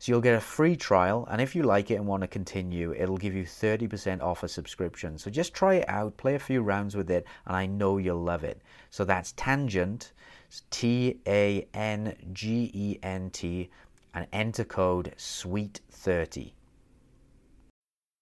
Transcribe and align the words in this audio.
So 0.00 0.12
you'll 0.12 0.22
get 0.22 0.34
a 0.34 0.40
free 0.40 0.76
trial, 0.76 1.28
and 1.30 1.42
if 1.42 1.54
you 1.54 1.62
like 1.62 1.90
it 1.90 1.96
and 1.96 2.06
want 2.06 2.22
to 2.22 2.26
continue, 2.26 2.94
it'll 2.94 3.18
give 3.18 3.34
you 3.34 3.44
30% 3.44 4.22
off 4.22 4.42
a 4.42 4.48
subscription. 4.48 5.18
So 5.18 5.30
just 5.30 5.52
try 5.52 5.74
it 5.74 5.88
out, 5.90 6.16
play 6.16 6.36
a 6.36 6.38
few 6.38 6.62
rounds 6.62 6.96
with 6.96 7.10
it, 7.10 7.26
and 7.44 7.54
I 7.54 7.66
know 7.66 7.98
you'll 7.98 8.22
love 8.22 8.42
it. 8.42 8.62
So 8.88 9.04
that's 9.04 9.32
Tangent, 9.32 10.12
T 10.70 11.20
A 11.26 11.68
N 11.74 12.16
G 12.32 12.70
E 12.72 12.98
N 13.02 13.28
T, 13.28 13.68
and 14.14 14.26
enter 14.32 14.64
code 14.64 15.12
SWEET30. 15.18 16.52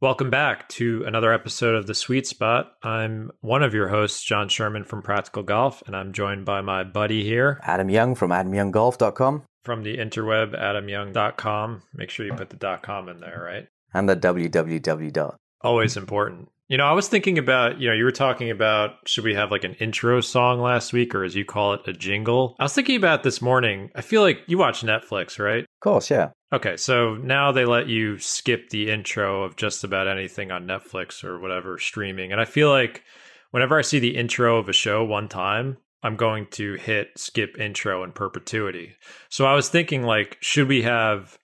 Welcome 0.00 0.30
back 0.30 0.68
to 0.68 1.02
another 1.08 1.32
episode 1.32 1.74
of 1.74 1.88
The 1.88 1.94
Sweet 1.94 2.24
Spot. 2.24 2.72
I'm 2.84 3.32
one 3.40 3.64
of 3.64 3.74
your 3.74 3.88
hosts, 3.88 4.22
Jon 4.22 4.48
Sherman 4.48 4.84
from 4.84 5.02
Practical 5.02 5.42
Golf, 5.42 5.82
and 5.88 5.96
I'm 5.96 6.12
joined 6.12 6.44
by 6.44 6.60
my 6.60 6.84
buddy 6.84 7.24
here, 7.24 7.58
Adam 7.64 7.90
Young 7.90 8.14
from 8.14 8.30
AdamYoungGolf.com. 8.30 9.42
From 9.64 9.82
the 9.82 9.96
interweb, 9.96 10.56
AdamYoung.com. 10.56 11.82
Make 11.92 12.10
sure 12.10 12.24
you 12.24 12.32
put 12.32 12.50
the 12.50 12.78
.com 12.80 13.08
in 13.08 13.18
there, 13.18 13.42
right? 13.44 13.66
And 13.92 14.08
the 14.08 14.14
www. 14.14 15.34
Always 15.62 15.96
important. 15.96 16.48
You 16.68 16.76
know, 16.76 16.86
I 16.86 16.92
was 16.92 17.08
thinking 17.08 17.36
about, 17.36 17.80
you 17.80 17.88
know, 17.88 17.94
you 17.94 18.04
were 18.04 18.12
talking 18.12 18.52
about 18.52 18.90
should 19.04 19.24
we 19.24 19.34
have 19.34 19.50
like 19.50 19.64
an 19.64 19.74
intro 19.80 20.20
song 20.20 20.60
last 20.60 20.92
week 20.92 21.12
or 21.12 21.24
as 21.24 21.34
you 21.34 21.44
call 21.44 21.74
it, 21.74 21.88
a 21.88 21.92
jingle? 21.92 22.54
I 22.60 22.62
was 22.62 22.74
thinking 22.74 22.94
about 22.94 23.24
this 23.24 23.42
morning. 23.42 23.90
I 23.96 24.02
feel 24.02 24.22
like 24.22 24.42
you 24.46 24.58
watch 24.58 24.82
Netflix, 24.82 25.40
right? 25.40 25.64
Of 25.64 25.80
course, 25.80 26.08
yeah. 26.08 26.30
Okay, 26.50 26.78
so 26.78 27.14
now 27.16 27.52
they 27.52 27.66
let 27.66 27.88
you 27.88 28.18
skip 28.18 28.70
the 28.70 28.90
intro 28.90 29.42
of 29.42 29.56
just 29.56 29.84
about 29.84 30.08
anything 30.08 30.50
on 30.50 30.66
Netflix 30.66 31.22
or 31.22 31.38
whatever 31.38 31.78
streaming. 31.78 32.32
And 32.32 32.40
I 32.40 32.46
feel 32.46 32.70
like 32.70 33.02
whenever 33.50 33.78
I 33.78 33.82
see 33.82 33.98
the 33.98 34.16
intro 34.16 34.58
of 34.58 34.68
a 34.68 34.72
show 34.72 35.04
one 35.04 35.28
time, 35.28 35.76
I'm 36.02 36.16
going 36.16 36.46
to 36.52 36.74
hit 36.74 37.10
skip 37.16 37.58
intro 37.58 38.02
in 38.02 38.12
perpetuity. 38.12 38.94
So 39.28 39.44
I 39.44 39.54
was 39.54 39.68
thinking 39.68 40.04
like 40.04 40.38
should 40.40 40.68
we 40.68 40.82
have 40.82 41.38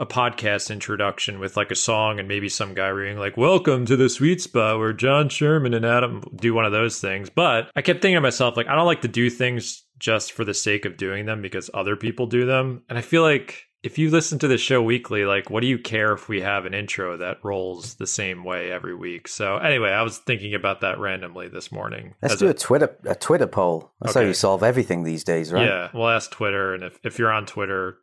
a 0.00 0.06
podcast 0.06 0.70
introduction 0.70 1.38
with 1.38 1.56
like 1.56 1.70
a 1.70 1.76
song 1.76 2.18
and 2.18 2.26
maybe 2.28 2.48
some 2.48 2.72
guy 2.72 2.86
reading 2.86 3.18
like 3.18 3.36
welcome 3.36 3.84
to 3.84 3.96
the 3.96 4.08
sweet 4.08 4.40
spot 4.40 4.78
where 4.78 4.92
jon 4.92 5.28
sherman 5.28 5.74
and 5.74 5.84
adam 5.84 6.22
do 6.36 6.54
one 6.54 6.64
of 6.64 6.70
those 6.70 7.00
things 7.00 7.28
but 7.28 7.68
i 7.74 7.82
kept 7.82 8.00
thinking 8.00 8.14
to 8.14 8.20
myself 8.20 8.56
like 8.56 8.68
i 8.68 8.76
don't 8.76 8.86
like 8.86 9.00
to 9.00 9.08
do 9.08 9.28
things 9.28 9.82
just 9.98 10.30
for 10.30 10.44
the 10.44 10.54
sake 10.54 10.84
of 10.84 10.96
doing 10.96 11.26
them 11.26 11.42
because 11.42 11.68
other 11.74 11.96
people 11.96 12.26
do 12.26 12.46
them 12.46 12.80
and 12.88 12.96
i 12.96 13.00
feel 13.00 13.22
like 13.22 13.67
if 13.82 13.98
you 13.98 14.10
listen 14.10 14.38
to 14.40 14.48
the 14.48 14.58
show 14.58 14.82
weekly, 14.82 15.24
like 15.24 15.50
what 15.50 15.60
do 15.60 15.66
you 15.66 15.78
care 15.78 16.12
if 16.12 16.28
we 16.28 16.40
have 16.40 16.66
an 16.66 16.74
intro 16.74 17.16
that 17.18 17.38
rolls 17.44 17.94
the 17.94 18.06
same 18.06 18.44
way 18.44 18.70
every 18.70 18.94
week? 18.94 19.28
So 19.28 19.56
anyway, 19.56 19.90
I 19.90 20.02
was 20.02 20.18
thinking 20.18 20.54
about 20.54 20.80
that 20.80 20.98
randomly 20.98 21.48
this 21.48 21.70
morning. 21.70 22.14
Let's 22.20 22.36
do 22.36 22.48
a, 22.48 22.50
a, 22.50 22.54
Twitter 22.54 22.96
a 23.04 23.14
Twitter 23.14 23.46
poll. 23.46 23.92
That's 24.00 24.16
okay. 24.16 24.24
how 24.24 24.28
you 24.28 24.34
solve 24.34 24.62
everything 24.62 25.04
these 25.04 25.24
days, 25.24 25.52
right? 25.52 25.66
Yeah, 25.66 25.90
we'll 25.94 26.08
ask 26.08 26.30
Twitter, 26.30 26.74
and 26.74 26.82
if 26.82 26.98
if 27.04 27.18
you're 27.18 27.32
on 27.32 27.46
Twitter, 27.46 27.98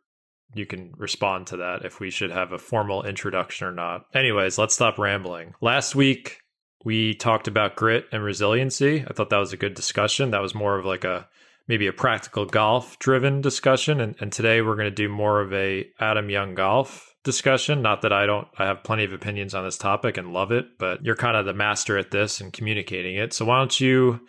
you 0.54 0.64
can 0.64 0.92
respond 0.96 1.48
to 1.48 1.58
that 1.58 1.84
if 1.84 2.00
we 2.00 2.10
should 2.10 2.30
have 2.30 2.52
a 2.52 2.58
formal 2.58 3.02
introduction 3.02 3.66
or 3.66 3.72
not. 3.72 4.06
Anyways, 4.14 4.58
let's 4.58 4.74
stop 4.74 4.98
rambling. 4.98 5.54
Last 5.60 5.94
week 5.94 6.40
we 6.84 7.14
talked 7.14 7.48
about 7.48 7.76
grit 7.76 8.06
and 8.12 8.22
resiliency. 8.22 9.04
I 9.06 9.12
thought 9.12 9.30
that 9.30 9.38
was 9.38 9.52
a 9.52 9.58
good 9.58 9.74
discussion. 9.74 10.30
That 10.30 10.42
was 10.42 10.54
more 10.54 10.78
of 10.78 10.86
like 10.86 11.04
a 11.04 11.28
maybe 11.68 11.86
a 11.86 11.92
practical 11.92 12.44
golf 12.44 12.98
driven 12.98 13.40
discussion. 13.40 14.00
And, 14.00 14.14
and 14.20 14.32
today 14.32 14.60
we're 14.62 14.76
going 14.76 14.90
to 14.90 14.90
do 14.90 15.08
more 15.08 15.40
of 15.40 15.52
a 15.52 15.86
Adam 15.98 16.30
Young 16.30 16.54
golf 16.54 17.14
discussion. 17.24 17.82
Not 17.82 18.02
that 18.02 18.12
I 18.12 18.26
don't, 18.26 18.46
I 18.58 18.66
have 18.66 18.84
plenty 18.84 19.04
of 19.04 19.12
opinions 19.12 19.54
on 19.54 19.64
this 19.64 19.78
topic 19.78 20.16
and 20.16 20.32
love 20.32 20.52
it, 20.52 20.78
but 20.78 21.04
you're 21.04 21.16
kind 21.16 21.36
of 21.36 21.44
the 21.44 21.54
master 21.54 21.98
at 21.98 22.10
this 22.10 22.40
and 22.40 22.52
communicating 22.52 23.16
it. 23.16 23.32
So 23.32 23.44
why 23.44 23.58
don't 23.58 23.80
you, 23.80 24.20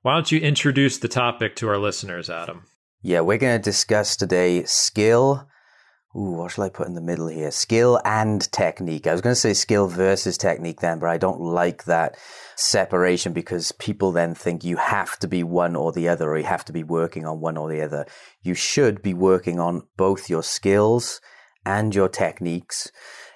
why 0.00 0.14
don't 0.14 0.32
you 0.32 0.40
introduce 0.40 0.98
the 0.98 1.08
topic 1.08 1.56
to 1.56 1.68
our 1.68 1.78
listeners, 1.78 2.30
Adam? 2.30 2.64
Yeah, 3.02 3.20
we're 3.20 3.38
going 3.38 3.58
to 3.58 3.62
discuss 3.62 4.16
today 4.16 4.64
skill 4.64 5.46
Ooh, 6.14 6.32
what 6.32 6.50
shall 6.52 6.64
I 6.64 6.68
put 6.68 6.88
in 6.88 6.94
the 6.94 7.00
middle 7.00 7.28
here? 7.28 7.50
Skill 7.50 7.98
and 8.04 8.50
technique. 8.52 9.06
I 9.06 9.12
was 9.12 9.22
going 9.22 9.32
to 9.32 9.40
say 9.40 9.54
skill 9.54 9.88
versus 9.88 10.36
technique 10.36 10.80
then, 10.80 10.98
but 10.98 11.08
I 11.08 11.16
don't 11.16 11.40
like 11.40 11.84
that 11.84 12.18
separation 12.54 13.32
because 13.32 13.72
people 13.72 14.12
then 14.12 14.34
think 14.34 14.62
you 14.62 14.76
have 14.76 15.18
to 15.20 15.28
be 15.28 15.42
one 15.42 15.74
or 15.74 15.90
the 15.90 16.08
other, 16.08 16.28
or 16.28 16.36
you 16.36 16.44
have 16.44 16.66
to 16.66 16.72
be 16.72 16.84
working 16.84 17.24
on 17.24 17.40
one 17.40 17.56
or 17.56 17.70
the 17.70 17.80
other. 17.80 18.04
You 18.42 18.52
should 18.52 19.00
be 19.00 19.14
working 19.14 19.58
on 19.58 19.84
both 19.96 20.28
your 20.28 20.42
skills 20.42 21.22
and 21.64 21.94
your 21.94 22.10
techniques. 22.10 22.92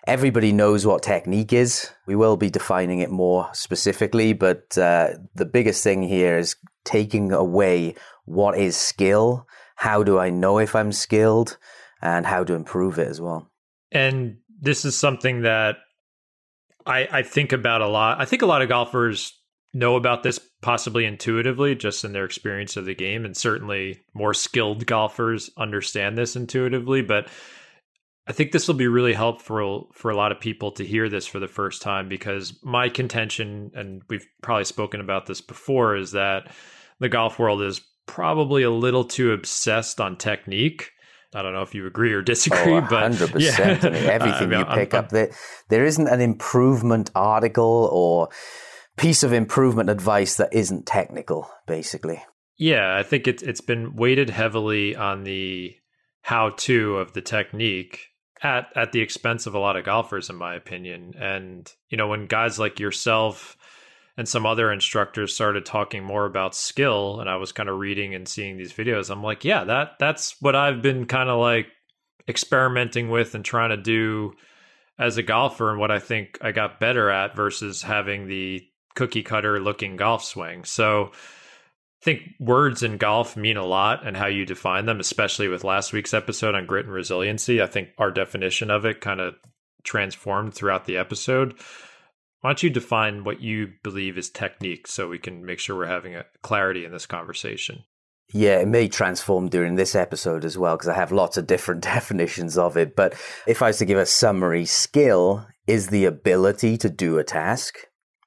Everybody 0.06 0.53
knows 0.53 0.84
what 0.84 1.03
technique 1.03 1.54
is. 1.54 1.91
We 2.06 2.15
will 2.15 2.36
be 2.36 2.50
defining 2.50 2.98
it 2.98 3.10
more 3.10 3.48
specifically, 3.54 4.34
but 4.34 4.76
uh, 4.76 5.15
the 5.34 5.47
biggest 5.47 5.82
thing 5.82 6.03
here 6.03 6.36
is 6.36 6.56
taking 6.84 7.32
away 7.32 7.94
what 8.26 8.59
is 8.59 8.76
skill. 8.76 9.47
How 9.76 10.03
do 10.03 10.19
I 10.19 10.28
know 10.28 10.59
if 10.59 10.76
I'm 10.76 10.92
skilled? 10.92 11.56
And 12.02 12.26
how 12.26 12.44
to 12.44 12.54
improve 12.54 12.98
it 12.98 13.09
as 13.09 13.21
well. 13.21 13.50
And 13.92 14.38
this 14.60 14.84
is 14.84 14.97
something 14.97 15.42
that 15.42 15.76
I, 16.84 17.09
I 17.10 17.22
think 17.22 17.53
about 17.53 17.82
a 17.82 17.88
lot. 17.88 18.21
I 18.21 18.24
think 18.24 18.42
a 18.42 18.47
lot 18.47 18.62
of 18.62 18.68
golfers 18.68 19.32
know 19.74 19.97
about 19.97 20.22
this 20.22 20.41
possibly 20.62 21.04
intuitively 21.04 21.74
just 21.74 22.04
in 22.04 22.12
their 22.12 22.24
experience 22.24 22.76
of 22.76 22.86
the 22.86 22.94
game 22.94 23.24
and 23.24 23.36
certainly 23.36 24.00
more 24.15 24.32
skilled 24.32 24.86
golfers 24.86 25.50
understand 25.59 26.16
this 26.16 26.34
intuitively 26.34 27.03
but 27.03 27.28
I 28.28 28.32
think 28.32 28.50
this 28.50 28.66
will 28.66 28.74
be 28.74 28.88
really 28.88 29.12
helpful 29.12 29.91
for 29.92 30.10
a 30.10 30.16
lot 30.16 30.32
of 30.32 30.41
people 30.41 30.72
to 30.72 30.84
hear 30.84 31.09
this 31.09 31.26
for 31.26 31.38
the 31.38 31.47
first 31.47 31.82
time 31.82 32.09
because 32.09 32.59
my 32.62 32.88
contention 32.88 33.71
and 33.74 34.03
we've 34.09 34.26
probably 34.42 34.65
spoken 34.65 35.00
about 35.00 35.26
this 35.26 35.41
before 35.41 35.94
is 35.94 36.12
that 36.12 36.53
the 36.98 37.09
golf 37.09 37.38
world 37.38 37.62
is 37.62 37.80
probably 38.06 38.62
a 38.62 38.71
little 38.71 39.04
too 39.04 39.32
obsessed 39.32 40.00
on 40.00 40.16
technique 40.16 40.91
I 41.34 41.42
don't 41.42 41.52
know 41.52 41.62
if 41.62 41.74
you 41.74 41.86
agree 41.86 42.12
or 42.12 42.22
disagree, 42.22 42.74
oh, 42.74 42.80
but 42.80 43.12
100%. 43.12 43.40
Yeah. 43.40 43.78
I 43.82 43.90
mean, 43.90 44.02
everything 44.08 44.52
you 44.52 44.64
pick 44.64 44.94
I'm, 44.94 45.04
up, 45.04 45.10
there, 45.10 45.30
there 45.68 45.84
isn't 45.84 46.08
an 46.08 46.20
improvement 46.20 47.10
article 47.14 47.88
or 47.92 48.28
piece 48.96 49.22
of 49.22 49.32
improvement 49.32 49.90
advice 49.90 50.36
that 50.36 50.52
isn't 50.52 50.86
technical, 50.86 51.50
basically. 51.66 52.22
Yeah, 52.58 52.96
I 52.96 53.02
think 53.02 53.28
it's 53.28 53.42
it's 53.42 53.60
been 53.60 53.96
weighted 53.96 54.30
heavily 54.30 54.96
on 54.96 55.24
the 55.24 55.76
how 56.22 56.50
to 56.50 56.96
of 56.96 57.12
the 57.12 57.20
technique 57.20 58.08
at 58.42 58.68
at 58.74 58.92
the 58.92 59.00
expense 59.00 59.46
of 59.46 59.54
a 59.54 59.58
lot 59.58 59.76
of 59.76 59.84
golfers 59.84 60.30
in 60.30 60.36
my 60.36 60.54
opinion. 60.54 61.12
And 61.20 61.70
you 61.90 61.98
know, 61.98 62.08
when 62.08 62.26
guys 62.26 62.58
like 62.58 62.80
yourself 62.80 63.56
and 64.16 64.28
some 64.28 64.47
other 64.47 64.72
instructors 64.72 65.34
started 65.34 65.66
talking 65.66 66.03
more 66.03 66.24
about 66.24 66.54
skill 66.54 67.21
and 67.21 67.28
I 67.28 67.36
was 67.36 67.53
kind 67.53 67.68
of 67.68 67.78
reading 67.78 68.15
and 68.15 68.27
seeing 68.27 68.57
these 68.57 68.72
videos, 68.72 69.10
I'm 69.10 69.22
like, 69.22 69.45
yeah, 69.45 69.65
that 69.65 69.92
that's 69.98 70.41
what 70.41 70.57
I've 70.57 70.83
been 70.83 71.07
kind 71.07 71.28
of 71.28 71.39
like 71.39 71.66
experimenting 72.28 73.10
with 73.10 73.34
and 73.34 73.45
trying 73.45 73.71
to 73.71 73.77
do 73.77 74.33
as 74.98 75.18
a 75.18 75.22
golfer 75.22 75.71
and 75.71 75.78
what 75.78 75.91
I 75.91 75.98
think 75.98 76.39
I 76.41 76.53
got 76.53 76.80
better 76.80 77.10
at 77.10 77.36
versus 77.36 77.83
having 77.83 78.27
the 78.27 78.63
cookie 78.95 79.22
cutter 79.22 79.60
looking 79.60 79.97
golf 79.97 80.24
swing. 80.24 80.65
So 80.65 81.10
I 81.12 82.04
think 82.04 82.22
words 82.41 82.83
in 82.83 82.97
golf 82.97 83.36
mean 83.36 83.57
a 83.57 83.65
lot 83.65 84.07
and 84.07 84.16
how 84.16 84.27
you 84.27 84.47
define 84.47 84.86
them, 84.86 85.01
especially 85.01 85.48
with 85.48 85.65
last 85.65 85.92
week's 85.92 86.15
episode 86.15 86.54
on 86.54 86.66
grit 86.66 86.86
and 86.86 86.95
resiliency. 86.95 87.60
I 87.60 87.66
think 87.66 87.91
our 87.98 88.10
definition 88.10 88.71
of 88.71 88.86
it 88.86 89.01
kind 89.01 89.21
of 89.21 89.34
transformed 89.84 90.54
throughout 90.54 90.86
the 90.86 90.97
episode. 90.97 91.54
Why 92.47 92.51
don't 92.51 92.63
you 92.63 92.71
define 92.71 93.25
what 93.25 93.41
you 93.41 93.72
believe 93.83 94.16
is 94.16 94.31
technique 94.31 94.87
so 94.87 95.09
we 95.09 95.19
can 95.19 95.45
make 95.45 95.59
sure 95.59 95.75
we're 95.75 95.87
having 95.87 96.15
a 96.15 96.27
clarity 96.45 96.84
in 96.84 96.93
this 96.93 97.04
conversation? 97.04 97.83
Yeah, 98.33 98.60
it 98.60 98.69
may 98.69 98.87
transform 98.87 99.48
during 99.48 99.75
this 99.75 99.97
episode 99.97 100.45
as 100.45 100.57
well 100.57 100.77
because 100.77 100.87
I 100.87 100.95
have 100.95 101.10
lots 101.10 101.37
of 101.37 101.48
different 101.48 101.81
definitions 101.97 102.57
of 102.57 102.77
it. 102.77 102.95
But 102.95 103.15
if 103.48 103.63
I 103.63 103.66
was 103.66 103.78
to 103.78 103.84
give 103.84 103.98
a 103.98 104.07
summary, 104.07 104.65
skill 104.65 105.45
is 105.66 105.89
the 105.89 106.04
ability 106.04 106.77
to 106.77 106.89
do 106.89 107.19
a 107.19 107.25
task. 107.25 107.78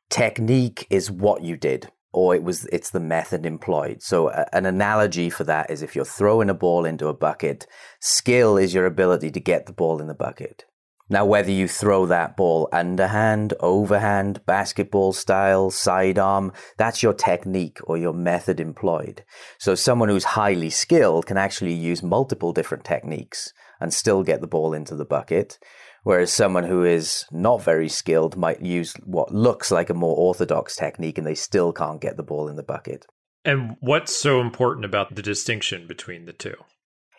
Technique 0.09 0.85
is 0.89 1.09
what 1.09 1.43
you 1.43 1.55
did, 1.55 1.89
or 2.11 2.35
it 2.35 2.43
was 2.43 2.65
it's 2.73 2.89
the 2.89 2.99
method 2.99 3.45
employed. 3.45 4.03
So 4.03 4.31
an 4.51 4.65
analogy 4.65 5.29
for 5.29 5.45
that 5.45 5.71
is 5.71 5.81
if 5.81 5.95
you're 5.95 6.03
throwing 6.03 6.49
a 6.49 6.53
ball 6.53 6.83
into 6.83 7.07
a 7.07 7.13
bucket, 7.13 7.67
skill 8.01 8.57
is 8.57 8.73
your 8.73 8.85
ability 8.85 9.31
to 9.31 9.39
get 9.39 9.65
the 9.65 9.71
ball 9.71 10.01
in 10.01 10.07
the 10.07 10.13
bucket. 10.13 10.65
Now, 11.11 11.25
whether 11.25 11.49
you 11.49 11.67
throw 11.67 12.05
that 12.05 12.37
ball 12.37 12.69
underhand, 12.71 13.55
overhand, 13.59 14.45
basketball 14.45 15.11
style, 15.11 15.71
sidearm, 15.71 16.53
that's 16.77 17.01
your 17.01 17.13
technique 17.13 17.79
or 17.85 17.97
your 17.97 18.13
method 18.13 18.59
employed. 18.59 19.23
So 19.57 19.73
someone 19.73 20.09
who's 20.09 20.23
highly 20.23 20.69
skilled 20.69 21.25
can 21.25 21.37
actually 21.37 21.73
use 21.73 22.03
multiple 22.03 22.53
different 22.53 22.83
techniques 22.83 23.51
and 23.81 23.91
still 23.91 24.23
get 24.23 24.41
the 24.41 24.47
ball 24.47 24.73
into 24.73 24.95
the 24.95 25.05
bucket. 25.05 25.57
Whereas 26.03 26.31
someone 26.31 26.65
who 26.65 26.85
is 26.85 27.25
not 27.31 27.63
very 27.63 27.89
skilled 27.89 28.37
might 28.37 28.61
use 28.61 28.93
what 29.03 29.33
looks 29.33 29.71
like 29.71 29.89
a 29.89 29.95
more 29.95 30.15
orthodox 30.15 30.75
technique 30.75 31.17
and 31.17 31.25
they 31.25 31.35
still 31.35 31.73
can't 31.73 32.01
get 32.01 32.17
the 32.17 32.23
ball 32.23 32.47
in 32.47 32.55
the 32.55 32.63
bucket. 32.63 33.07
And 33.43 33.77
what's 33.79 34.15
so 34.15 34.41
important 34.41 34.85
about 34.85 35.15
the 35.15 35.23
distinction 35.23 35.87
between 35.87 36.25
the 36.25 36.33
two? 36.33 36.55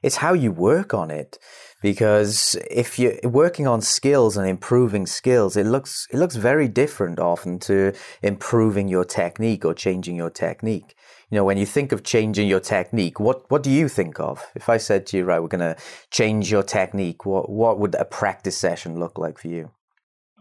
It's 0.03 0.17
how 0.17 0.33
you 0.33 0.51
work 0.51 0.95
on 0.95 1.11
it 1.11 1.39
because 1.81 2.57
if 2.71 2.99
you're 2.99 3.17
working 3.25 3.67
on 3.67 3.81
skills 3.81 4.37
and 4.37 4.49
improving 4.49 5.07
skills 5.07 5.57
it 5.57 5.67
looks 5.67 6.07
it 6.11 6.17
looks 6.19 6.37
very 6.37 6.69
different 6.69 7.19
often 7.19 7.59
to 7.59 7.93
improving 8.23 8.89
your 8.89 9.05
technique 9.05 9.65
or 9.65 9.75
changing 9.75 10.17
your 10.17 10.31
technique. 10.31 10.95
You 11.31 11.37
know 11.37 11.45
when 11.45 11.59
you 11.59 11.67
think 11.67 11.93
of 11.93 12.03
changing 12.03 12.49
your 12.49 12.61
technique 12.61 13.19
what 13.19 13.51
what 13.51 13.63
do 13.63 13.71
you 13.71 13.89
think 13.89 14.21
of? 14.21 14.45
If 14.55 14.69
i 14.69 14.77
said 14.77 15.07
to 15.07 15.17
you 15.17 15.25
right 15.25 15.41
we're 15.41 15.49
going 15.49 15.75
to 15.75 15.81
change 16.11 16.51
your 16.51 16.63
technique 16.63 17.25
what 17.25 17.51
what 17.51 17.79
would 17.79 17.95
a 17.95 18.05
practice 18.05 18.57
session 18.57 18.99
look 18.99 19.19
like 19.19 19.39
for 19.39 19.49
you? 19.49 19.71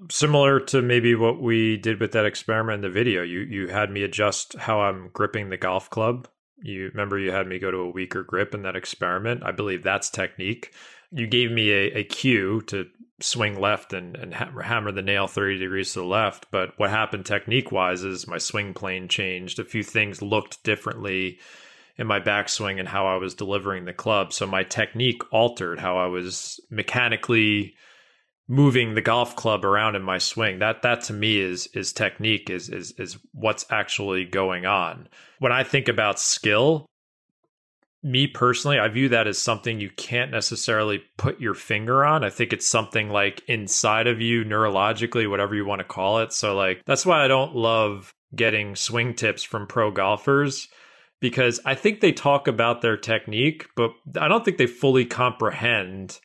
Similar 0.10 0.62
to 0.62 0.82
maybe 0.82 1.14
what 1.14 1.42
we 1.42 1.76
did 1.76 2.00
with 2.00 2.14
that 2.14 2.26
experiment 2.26 2.76
in 2.76 2.82
the 2.82 2.90
video. 2.90 3.22
You 3.22 3.40
you 3.40 3.68
had 3.68 3.92
me 3.92 4.04
adjust 4.04 4.56
how 4.58 4.82
i'm 4.82 5.10
gripping 5.14 5.50
the 5.50 5.58
golf 5.58 5.90
club. 5.90 6.28
You 6.62 6.90
remember 6.90 7.18
you 7.18 7.32
had 7.32 7.48
me 7.48 7.58
go 7.58 7.72
to 7.72 7.78
a 7.78 7.90
weaker 7.90 8.22
grip 8.22 8.54
in 8.54 8.64
that 8.64 8.76
experiment? 8.76 9.44
I 9.46 9.52
believe 9.52 9.82
that's 9.82 10.10
technique 10.10 10.74
you 11.12 11.28
gave 11.28 11.52
me 11.52 11.72
a, 11.72 12.00
a 12.00 12.04
cue 12.04 12.62
to 12.68 12.88
swing 13.22 13.60
left 13.60 13.94
and, 13.94 14.16
and 14.16 14.34
hammer 14.34 14.92
the 14.92 15.02
nail 15.02 15.28
30 15.28 15.60
degrees 15.60 15.94
to 15.94 16.00
the 16.00 16.06
left. 16.06 16.48
But 16.52 16.78
what 16.78 16.90
happened 16.90 17.26
technique 17.26 17.72
wise 17.72 18.04
is 18.04 18.28
my 18.28 18.38
swing 18.38 18.74
plane 18.74 19.08
changed. 19.08 19.60
A 19.60 19.66
few 19.66 19.84
things 19.84 20.22
looked 20.22 20.64
differently 20.64 21.40
in 21.98 22.08
my 22.08 22.20
backswing 22.20 22.80
and 22.80 22.88
how 22.88 23.08
I 23.08 23.18
was 23.18 23.34
delivering 23.36 23.86
the 23.86 23.94
club. 23.94 24.32
So 24.32 24.48
my 24.48 24.64
technique 24.64 25.22
altered 25.32 25.80
how 25.80 25.98
I 25.98 26.08
was 26.08 26.60
mechanically 26.70 27.76
moving 28.48 28.96
the 28.96 29.02
golf 29.02 29.36
club 29.36 29.64
around 29.64 29.96
in 29.96 30.02
my 30.02 30.18
swing. 30.18 30.60
That 30.60 30.82
that 30.82 31.02
to 31.04 31.14
me 31.14 31.40
is 31.40 31.68
is 31.68 31.94
technique 31.94 32.50
is 32.50 32.70
is 32.70 32.94
is 32.98 33.18
what's 33.34 33.66
actually 33.70 34.26
going 34.26 34.66
on. 34.66 35.08
When 35.40 35.52
I 35.52 35.64
think 35.64 35.88
about 35.88 36.20
skill, 36.20 36.89
me 38.02 38.28
personally, 38.28 38.80
I 38.80 38.88
view 38.88 39.10
that 39.10 39.28
as 39.28 39.38
something 39.38 39.80
you 39.80 39.90
can't 39.90 40.32
necessarily 40.32 41.04
put 41.18 41.42
your 41.42 41.54
finger 41.54 42.06
on. 42.06 42.24
I 42.24 42.30
think 42.30 42.54
it's 42.54 42.70
something 42.70 43.10
like 43.10 43.44
inside 43.48 44.08
of 44.08 44.22
you, 44.22 44.46
neurologically, 44.46 45.30
whatever 45.30 45.56
you 45.56 45.66
want 45.66 45.80
to 45.80 45.86
call 45.86 46.20
it. 46.20 46.32
So, 46.32 46.56
like, 46.56 46.84
that's 46.86 47.06
why 47.06 47.24
I 47.24 47.28
don't 47.28 47.56
love 47.56 48.14
getting 48.36 48.76
swing 48.76 49.16
tips 49.16 49.44
from 49.44 49.68
pro 49.68 49.92
golfers 49.92 50.70
because 51.20 51.60
I 51.66 51.76
think 51.76 52.00
they 52.00 52.12
talk 52.12 52.48
about 52.48 52.82
their 52.82 52.98
technique, 52.98 53.68
but 53.76 53.92
I 54.20 54.28
don't 54.28 54.46
think 54.46 54.58
they 54.58 54.68
fully 54.68 55.06
comprehend 55.06 56.20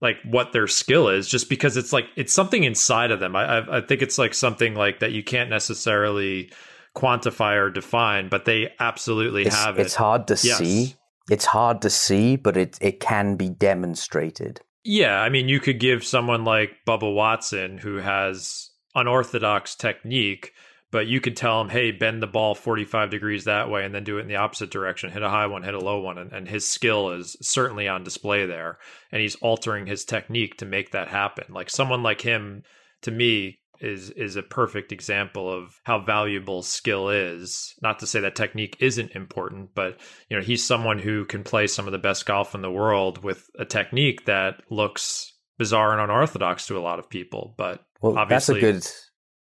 like 0.00 0.16
what 0.24 0.52
their 0.52 0.66
skill 0.66 1.08
is 1.08 1.28
just 1.28 1.48
because 1.48 1.76
it's 1.76 1.92
like 1.92 2.06
it's 2.16 2.32
something 2.32 2.64
inside 2.64 3.10
of 3.10 3.20
them. 3.20 3.34
I, 3.34 3.58
I, 3.58 3.78
I 3.78 3.80
think 3.80 4.02
it's 4.02 4.18
like 4.18 4.34
something 4.34 4.74
like 4.74 5.00
that 5.00 5.12
you 5.12 5.22
can't 5.22 5.50
necessarily 5.50 6.50
quantify 6.96 7.56
or 7.56 7.70
define, 7.70 8.28
but 8.28 8.46
they 8.46 8.70
absolutely 8.80 9.42
it's, 9.42 9.54
have 9.54 9.78
it. 9.78 9.82
It's 9.82 9.94
hard 9.94 10.26
to 10.28 10.34
yes. 10.34 10.58
see. 10.58 10.96
It's 11.30 11.44
hard 11.44 11.82
to 11.82 11.90
see, 11.90 12.36
but 12.36 12.56
it 12.56 12.78
it 12.80 12.98
can 13.00 13.36
be 13.36 13.48
demonstrated. 13.48 14.60
Yeah, 14.82 15.20
I 15.20 15.28
mean, 15.28 15.48
you 15.48 15.60
could 15.60 15.80
give 15.80 16.04
someone 16.04 16.44
like 16.44 16.70
Bubba 16.86 17.12
Watson 17.12 17.78
who 17.78 17.96
has 17.96 18.70
unorthodox 18.94 19.74
technique, 19.74 20.52
but 20.92 21.08
you 21.08 21.20
could 21.20 21.36
tell 21.36 21.60
him, 21.60 21.68
"Hey, 21.68 21.90
bend 21.90 22.22
the 22.22 22.28
ball 22.28 22.54
45 22.54 23.10
degrees 23.10 23.44
that 23.44 23.68
way 23.68 23.84
and 23.84 23.94
then 23.94 24.04
do 24.04 24.18
it 24.18 24.22
in 24.22 24.28
the 24.28 24.36
opposite 24.36 24.70
direction. 24.70 25.10
Hit 25.10 25.22
a 25.22 25.28
high 25.28 25.48
one, 25.48 25.64
hit 25.64 25.74
a 25.74 25.80
low 25.80 26.00
one." 26.00 26.18
And, 26.18 26.32
and 26.32 26.48
his 26.48 26.66
skill 26.68 27.10
is 27.10 27.36
certainly 27.42 27.88
on 27.88 28.04
display 28.04 28.46
there, 28.46 28.78
and 29.12 29.20
he's 29.20 29.36
altering 29.36 29.86
his 29.86 30.04
technique 30.04 30.56
to 30.58 30.64
make 30.64 30.92
that 30.92 31.08
happen. 31.08 31.52
Like 31.52 31.68
someone 31.68 32.02
like 32.02 32.20
him 32.20 32.62
to 33.02 33.10
me 33.10 33.58
is 33.80 34.10
is 34.10 34.36
a 34.36 34.42
perfect 34.42 34.92
example 34.92 35.52
of 35.52 35.80
how 35.84 36.00
valuable 36.00 36.62
skill 36.62 37.08
is. 37.08 37.74
Not 37.82 37.98
to 38.00 38.06
say 38.06 38.20
that 38.20 38.34
technique 38.34 38.76
isn't 38.80 39.12
important, 39.12 39.70
but 39.74 39.98
you 40.28 40.36
know, 40.36 40.42
he's 40.42 40.64
someone 40.64 40.98
who 40.98 41.24
can 41.24 41.44
play 41.44 41.66
some 41.66 41.86
of 41.86 41.92
the 41.92 41.98
best 41.98 42.26
golf 42.26 42.54
in 42.54 42.62
the 42.62 42.70
world 42.70 43.22
with 43.22 43.48
a 43.58 43.64
technique 43.64 44.26
that 44.26 44.62
looks 44.70 45.32
bizarre 45.58 45.92
and 45.92 46.00
unorthodox 46.00 46.66
to 46.66 46.78
a 46.78 46.80
lot 46.80 46.98
of 46.98 47.08
people. 47.08 47.54
But 47.56 47.84
well, 48.00 48.18
obviously, 48.18 48.60
that's 48.60 48.64
a 48.64 48.72
good. 48.72 48.90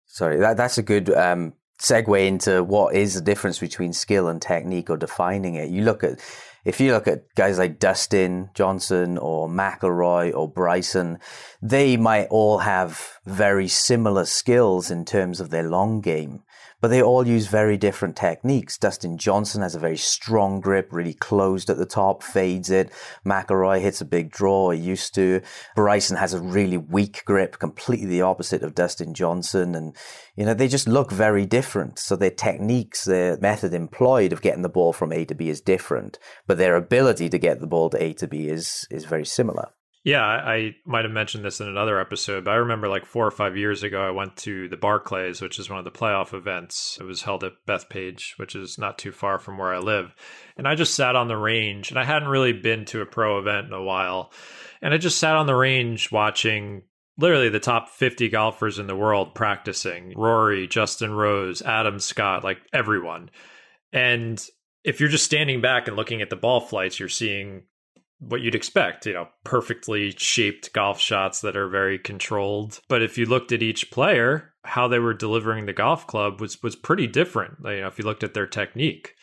Sorry, 0.05 0.39
that 0.39 0.57
that's 0.57 0.77
a 0.77 0.83
good 0.83 1.09
um, 1.09 1.53
segue 1.81 2.27
into 2.27 2.63
what 2.63 2.95
is 2.95 3.15
the 3.15 3.21
difference 3.21 3.59
between 3.59 3.93
skill 3.93 4.27
and 4.27 4.41
technique 4.41 4.89
or 4.89 4.97
defining 4.97 5.55
it. 5.55 5.69
You 5.69 5.83
look 5.83 6.03
at 6.03 6.19
if 6.63 6.79
you 6.79 6.91
look 6.91 7.07
at 7.07 7.33
guys 7.35 7.57
like 7.57 7.79
Dustin 7.79 8.49
Johnson 8.53 9.17
or 9.17 9.49
McIlroy 9.49 10.33
or 10.35 10.47
Bryson, 10.47 11.19
they 11.61 11.97
might 11.97 12.27
all 12.29 12.59
have 12.59 13.19
very 13.25 13.67
similar 13.67 14.25
skills 14.25 14.91
in 14.91 15.05
terms 15.05 15.39
of 15.39 15.49
their 15.49 15.67
long 15.67 16.01
game 16.01 16.43
but 16.81 16.89
they 16.89 17.01
all 17.01 17.25
use 17.25 17.47
very 17.47 17.77
different 17.77 18.15
techniques. 18.15 18.77
Dustin 18.77 19.17
Johnson 19.17 19.61
has 19.61 19.75
a 19.75 19.79
very 19.79 19.97
strong 19.97 20.59
grip, 20.59 20.89
really 20.91 21.13
closed 21.13 21.69
at 21.69 21.77
the 21.77 21.85
top, 21.85 22.23
fades 22.23 22.69
it. 22.69 22.91
McIlroy 23.25 23.81
hits 23.81 24.01
a 24.01 24.05
big 24.05 24.31
draw, 24.31 24.71
he 24.71 24.79
used 24.79 25.13
to. 25.15 25.41
Bryson 25.75 26.17
has 26.17 26.33
a 26.33 26.41
really 26.41 26.77
weak 26.77 27.23
grip, 27.25 27.59
completely 27.59 28.07
the 28.07 28.23
opposite 28.23 28.63
of 28.63 28.75
Dustin 28.75 29.13
Johnson. 29.13 29.75
And, 29.75 29.95
you 30.35 30.45
know, 30.45 30.55
they 30.55 30.67
just 30.67 30.87
look 30.87 31.11
very 31.11 31.45
different. 31.45 31.99
So 31.99 32.15
their 32.15 32.31
techniques, 32.31 33.05
their 33.05 33.37
method 33.37 33.73
employed 33.73 34.33
of 34.33 34.41
getting 34.41 34.63
the 34.63 34.69
ball 34.69 34.91
from 34.91 35.13
A 35.13 35.23
to 35.25 35.35
B 35.35 35.49
is 35.49 35.61
different, 35.61 36.17
but 36.47 36.57
their 36.57 36.75
ability 36.75 37.29
to 37.29 37.37
get 37.37 37.59
the 37.59 37.67
ball 37.67 37.91
to 37.91 38.03
A 38.03 38.13
to 38.13 38.27
B 38.27 38.47
is, 38.47 38.87
is 38.89 39.05
very 39.05 39.25
similar. 39.25 39.69
Yeah, 40.03 40.23
I, 40.23 40.75
might 40.83 41.05
have 41.05 41.13
mentioned 41.13 41.45
this 41.45 41.61
in 41.61 41.67
another 41.67 41.99
episode, 41.99 42.45
but 42.45 42.51
I 42.51 42.55
remember 42.55 42.87
like 42.87 43.05
four 43.05 43.27
or 43.27 43.31
five 43.31 43.55
years 43.55 43.83
ago, 43.83 44.01
I 44.01 44.09
went 44.09 44.35
to 44.37 44.67
the 44.67 44.77
Barclays, 44.77 45.41
which 45.41 45.59
is 45.59 45.69
one 45.69 45.77
of 45.77 45.85
the 45.85 45.91
playoff 45.91 46.33
events. 46.33 46.97
It 46.99 47.03
was 47.03 47.21
held 47.21 47.43
at 47.43 47.65
Bethpage, 47.67 48.37
which 48.37 48.55
is 48.55 48.79
not 48.79 48.97
too 48.97 49.11
far 49.11 49.37
from 49.37 49.59
where 49.59 49.71
I 49.71 49.77
live. 49.77 50.15
And 50.57 50.67
I 50.67 50.73
just 50.73 50.95
sat 50.95 51.15
on 51.15 51.27
the 51.27 51.37
range, 51.37 51.91
and 51.91 51.99
I 51.99 52.03
hadn't 52.03 52.29
really 52.29 52.53
been 52.53 52.85
to 52.85 53.01
a 53.01 53.05
pro 53.05 53.37
event 53.37 53.67
in 53.67 53.73
a 53.73 53.83
while. 53.83 54.31
And 54.81 54.91
I 54.91 54.97
just 54.97 55.19
sat 55.19 55.35
on 55.35 55.45
the 55.45 55.55
range 55.55 56.11
watching 56.11 56.81
literally 57.19 57.49
the 57.49 57.59
top 57.59 57.89
50 57.89 58.29
golfers 58.29 58.79
in 58.79 58.87
the 58.87 58.95
world 58.95 59.35
practicing 59.35 60.13
Rory, 60.17 60.67
Justin 60.67 61.13
Rose, 61.13 61.61
Adam 61.61 61.99
Scott, 61.99 62.43
like 62.43 62.57
everyone. 62.73 63.29
And 63.93 64.43
if 64.83 64.99
you're 64.99 65.09
just 65.09 65.25
standing 65.25 65.61
back 65.61 65.87
and 65.87 65.95
looking 65.95 66.23
at 66.23 66.31
the 66.31 66.35
ball 66.35 66.59
flights, 66.59 66.99
you're 66.99 67.09
seeing 67.09 67.63
what 68.21 68.41
you'd 68.41 68.55
expect, 68.55 69.07
you 69.07 69.13
know, 69.13 69.27
perfectly 69.43 70.11
shaped 70.11 70.73
golf 70.73 70.99
shots 70.99 71.41
that 71.41 71.57
are 71.57 71.67
very 71.67 71.97
controlled. 71.97 72.79
But 72.87 73.01
if 73.01 73.17
you 73.17 73.25
looked 73.25 73.51
at 73.51 73.63
each 73.63 73.89
player, 73.89 74.53
how 74.63 74.87
they 74.87 74.99
were 74.99 75.15
delivering 75.15 75.65
the 75.65 75.73
golf 75.73 76.05
club 76.05 76.39
was 76.39 76.61
was 76.61 76.75
pretty 76.75 77.07
different. 77.07 77.57
You 77.63 77.81
know, 77.81 77.87
if 77.87 77.97
you 77.97 78.05
looked 78.05 78.23
at 78.23 78.35
their 78.35 78.45
technique, 78.45 79.15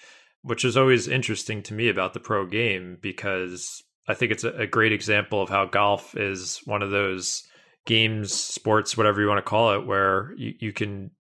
which 0.43 0.65
is 0.65 0.77
always 0.77 1.07
interesting 1.07 1.63
to 1.65 1.75
me 1.75 1.89
about 1.89 2.13
the 2.13 2.21
pro 2.21 2.45
game 2.45 2.99
because 3.01 3.83
I 4.09 4.15
think 4.15 4.33
it's 4.33 4.45
a, 4.45 4.67
great 4.67 4.93
example 4.93 5.41
of 5.41 5.49
how 5.49 5.67
golf 5.67 6.17
is 6.17 6.61
one 6.65 6.83
of 6.83 6.91
those 6.91 7.47
games, 7.87 8.33
sports, 8.33 8.97
whatever 8.97 9.21
you 9.21 9.29
want 9.29 9.39
to 9.39 9.49
call 9.49 9.75
it, 9.75 9.87
where 9.87 10.33
you, 10.37 10.55
you 10.59 10.73
can 10.73 11.11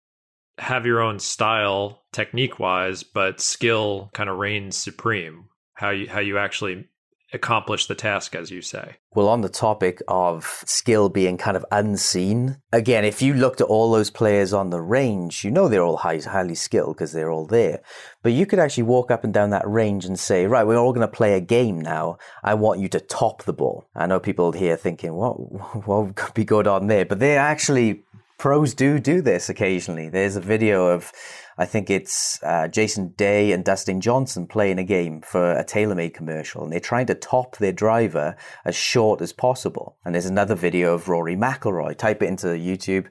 have 0.56 0.84
your 0.84 1.00
own 1.00 1.20
style 1.20 2.02
technique 2.12 2.58
wise, 2.58 3.04
but 3.04 3.40
skill 3.40 4.10
kind 4.14 4.28
of 4.28 4.38
reigns 4.38 4.76
supreme. 4.76 5.44
How 5.74 5.90
you 5.90 6.08
how 6.08 6.18
you 6.18 6.38
actually 6.38 6.88
accomplish 7.32 7.86
the 7.86 7.94
task, 7.94 8.34
as 8.34 8.50
you 8.50 8.62
say. 8.62 8.96
Well, 9.14 9.28
on 9.28 9.42
the 9.42 9.48
topic 9.48 10.00
of 10.08 10.62
skill 10.64 11.08
being 11.08 11.36
kind 11.36 11.56
of 11.56 11.66
unseen, 11.70 12.56
again, 12.72 13.04
if 13.04 13.20
you 13.20 13.34
looked 13.34 13.60
at 13.60 13.66
all 13.66 13.90
those 13.90 14.10
players 14.10 14.52
on 14.52 14.70
the 14.70 14.80
range, 14.80 15.44
you 15.44 15.50
know 15.50 15.68
they're 15.68 15.82
all 15.82 15.98
high, 15.98 16.20
highly 16.20 16.54
skilled 16.54 16.96
because 16.96 17.12
they're 17.12 17.30
all 17.30 17.46
there. 17.46 17.82
But 18.22 18.32
you 18.32 18.46
could 18.46 18.58
actually 18.58 18.84
walk 18.84 19.10
up 19.10 19.24
and 19.24 19.34
down 19.34 19.50
that 19.50 19.68
range 19.68 20.04
and 20.04 20.18
say, 20.18 20.46
right, 20.46 20.66
we're 20.66 20.78
all 20.78 20.92
going 20.92 21.06
to 21.06 21.12
play 21.12 21.34
a 21.34 21.40
game 21.40 21.80
now. 21.80 22.18
I 22.42 22.54
want 22.54 22.80
you 22.80 22.88
to 22.90 23.00
top 23.00 23.42
the 23.42 23.52
ball. 23.52 23.86
I 23.94 24.06
know 24.06 24.20
people 24.20 24.52
here 24.52 24.76
thinking, 24.76 25.12
what, 25.14 25.34
what 25.86 26.14
could 26.14 26.34
be 26.34 26.44
good 26.44 26.66
on 26.66 26.86
there? 26.86 27.04
But 27.04 27.18
they're 27.18 27.40
actually 27.40 28.04
pros 28.38 28.72
do 28.72 28.98
do 28.98 29.20
this 29.20 29.48
occasionally. 29.48 30.08
There's 30.08 30.36
a 30.36 30.40
video 30.40 30.86
of, 30.86 31.12
I 31.58 31.66
think 31.66 31.90
it's 31.90 32.40
uh, 32.44 32.68
Jason 32.68 33.14
Day 33.16 33.50
and 33.52 33.64
Dustin 33.64 34.00
Johnson 34.00 34.46
playing 34.46 34.78
a 34.78 34.84
game 34.84 35.20
for 35.20 35.52
a 35.52 35.64
TaylorMade 35.64 36.14
commercial, 36.14 36.62
and 36.62 36.72
they're 36.72 36.78
trying 36.78 37.06
to 37.06 37.14
top 37.14 37.56
their 37.56 37.72
driver 37.72 38.36
as 38.64 38.76
short 38.76 39.20
as 39.20 39.32
possible. 39.32 39.96
And 40.04 40.14
there's 40.14 40.26
another 40.26 40.54
video 40.54 40.94
of 40.94 41.08
Rory 41.08 41.36
McIlroy. 41.36 41.98
Type 41.98 42.22
it 42.22 42.28
into 42.28 42.46
YouTube. 42.46 43.08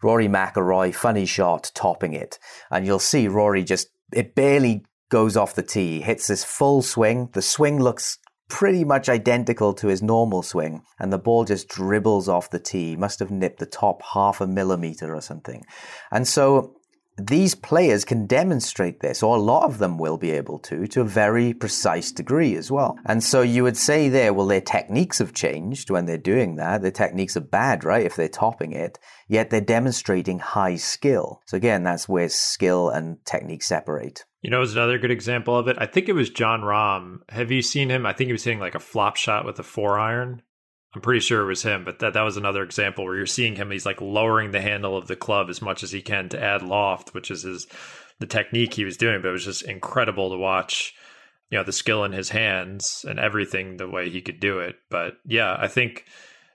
Rory 0.00 0.28
McIlroy, 0.28 0.94
funny 0.94 1.26
shot, 1.26 1.72
topping 1.74 2.12
it. 2.12 2.38
And 2.70 2.86
you'll 2.86 3.00
see 3.00 3.26
Rory 3.26 3.64
just, 3.64 3.88
it 4.12 4.36
barely 4.36 4.84
goes 5.10 5.36
off 5.36 5.56
the 5.56 5.62
tee, 5.62 6.00
hits 6.00 6.28
this 6.28 6.44
full 6.44 6.82
swing. 6.82 7.30
The 7.32 7.42
swing 7.42 7.82
looks 7.82 8.18
pretty 8.48 8.84
much 8.84 9.08
identical 9.08 9.74
to 9.74 9.88
his 9.88 10.02
normal 10.02 10.42
swing, 10.42 10.82
and 10.98 11.12
the 11.12 11.18
ball 11.18 11.44
just 11.44 11.68
dribbles 11.68 12.28
off 12.28 12.50
the 12.50 12.58
tee. 12.58 12.96
Must 12.96 13.18
have 13.18 13.30
nipped 13.30 13.58
the 13.58 13.66
top 13.66 14.02
half 14.14 14.40
a 14.40 14.46
millimeter 14.46 15.14
or 15.14 15.20
something. 15.20 15.64
And 16.10 16.26
so 16.26 16.77
these 17.18 17.54
players 17.54 18.04
can 18.04 18.26
demonstrate 18.26 19.00
this, 19.00 19.22
or 19.22 19.36
a 19.36 19.40
lot 19.40 19.64
of 19.64 19.78
them 19.78 19.98
will 19.98 20.16
be 20.16 20.30
able 20.30 20.58
to, 20.60 20.86
to 20.86 21.00
a 21.00 21.04
very 21.04 21.52
precise 21.52 22.12
degree 22.12 22.54
as 22.54 22.70
well. 22.70 22.96
And 23.04 23.22
so 23.22 23.42
you 23.42 23.64
would 23.64 23.76
say 23.76 24.08
there, 24.08 24.32
well, 24.32 24.46
their 24.46 24.60
techniques 24.60 25.18
have 25.18 25.34
changed 25.34 25.90
when 25.90 26.06
they're 26.06 26.18
doing 26.18 26.56
that. 26.56 26.82
Their 26.82 26.90
techniques 26.90 27.36
are 27.36 27.40
bad, 27.40 27.84
right? 27.84 28.06
If 28.06 28.16
they're 28.16 28.28
topping 28.28 28.72
it, 28.72 28.98
yet 29.26 29.50
they're 29.50 29.60
demonstrating 29.60 30.38
high 30.38 30.76
skill. 30.76 31.42
So 31.46 31.56
again, 31.56 31.82
that's 31.82 32.08
where 32.08 32.28
skill 32.28 32.88
and 32.90 33.24
technique 33.24 33.62
separate. 33.62 34.24
You 34.40 34.50
know, 34.50 34.62
it's 34.62 34.72
another 34.72 34.98
good 34.98 35.10
example 35.10 35.56
of 35.56 35.66
it. 35.66 35.76
I 35.80 35.86
think 35.86 36.08
it 36.08 36.14
was 36.14 36.30
Jon 36.30 36.60
Rahm. 36.60 37.18
Have 37.30 37.50
you 37.50 37.60
seen 37.60 37.90
him? 37.90 38.06
I 38.06 38.12
think 38.12 38.28
he 38.28 38.32
was 38.32 38.44
hitting 38.44 38.60
like 38.60 38.76
a 38.76 38.80
flop 38.80 39.16
shot 39.16 39.44
with 39.44 39.58
a 39.58 39.64
four 39.64 39.98
iron. 39.98 40.42
I'm 40.94 41.02
pretty 41.02 41.20
sure 41.20 41.42
it 41.42 41.46
was 41.46 41.62
him, 41.62 41.84
but 41.84 41.98
that, 41.98 42.14
that 42.14 42.22
was 42.22 42.36
another 42.36 42.62
example 42.62 43.04
where 43.04 43.16
you're 43.16 43.26
seeing 43.26 43.56
him. 43.56 43.70
He's 43.70 43.84
like 43.84 44.00
lowering 44.00 44.52
the 44.52 44.60
handle 44.60 44.96
of 44.96 45.06
the 45.06 45.16
club 45.16 45.50
as 45.50 45.60
much 45.60 45.82
as 45.82 45.92
he 45.92 46.00
can 46.00 46.28
to 46.30 46.42
add 46.42 46.62
loft, 46.62 47.12
which 47.12 47.30
is 47.30 47.42
his 47.42 47.66
the 48.20 48.26
technique 48.26 48.74
he 48.74 48.84
was 48.84 48.96
doing. 48.96 49.20
But 49.20 49.28
it 49.28 49.32
was 49.32 49.44
just 49.44 49.62
incredible 49.62 50.30
to 50.30 50.38
watch, 50.38 50.94
you 51.50 51.58
know, 51.58 51.64
the 51.64 51.72
skill 51.72 52.04
in 52.04 52.12
his 52.12 52.30
hands 52.30 53.04
and 53.06 53.18
everything 53.18 53.76
the 53.76 53.88
way 53.88 54.08
he 54.08 54.22
could 54.22 54.40
do 54.40 54.60
it. 54.60 54.76
But 54.90 55.14
yeah, 55.26 55.56
I 55.58 55.68
think 55.68 56.04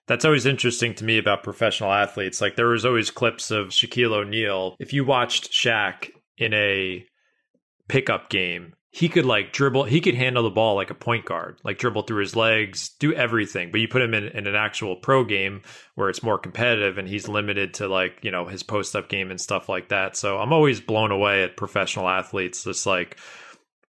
that's 0.07 0.25
always 0.25 0.47
interesting 0.47 0.95
to 0.95 1.05
me 1.05 1.19
about 1.19 1.43
professional 1.43 1.91
athletes. 1.91 2.41
Like 2.41 2.55
there 2.55 2.67
was 2.67 2.85
always 2.85 3.11
clips 3.11 3.51
of 3.51 3.67
Shaquille 3.67 4.13
O'Neal. 4.13 4.75
If 4.79 4.93
you 4.93 5.05
watched 5.05 5.51
Shaq 5.51 6.09
in 6.37 6.53
a 6.53 7.05
pickup 7.87 8.29
game, 8.29 8.73
he 8.95 9.09
could 9.09 9.25
like 9.25 9.51
dribble, 9.51 9.85
he 9.85 9.99
could 9.99 10.13
handle 10.13 10.43
the 10.43 10.51
ball 10.51 10.75
like 10.75 10.91
a 10.91 10.95
point 10.95 11.25
guard, 11.25 11.59
like 11.63 11.79
dribble 11.79 12.03
through 12.03 12.21
his 12.21 12.35
legs, 12.35 12.89
do 12.99 13.11
everything. 13.11 13.71
But 13.71 13.81
you 13.81 13.87
put 13.87 14.03
him 14.03 14.13
in, 14.13 14.25
in 14.25 14.45
an 14.45 14.53
actual 14.53 14.95
pro 14.95 15.23
game 15.23 15.63
where 15.95 16.09
it's 16.09 16.21
more 16.21 16.37
competitive 16.37 16.99
and 16.99 17.07
he's 17.07 17.27
limited 17.27 17.73
to 17.75 17.87
like, 17.87 18.19
you 18.21 18.29
know, 18.29 18.45
his 18.45 18.61
post 18.61 18.95
up 18.95 19.09
game 19.09 19.31
and 19.31 19.41
stuff 19.41 19.67
like 19.67 19.89
that. 19.89 20.15
So 20.15 20.37
I'm 20.37 20.53
always 20.53 20.79
blown 20.79 21.09
away 21.09 21.43
at 21.43 21.57
professional 21.57 22.07
athletes. 22.07 22.65
Just 22.65 22.85
like 22.85 23.17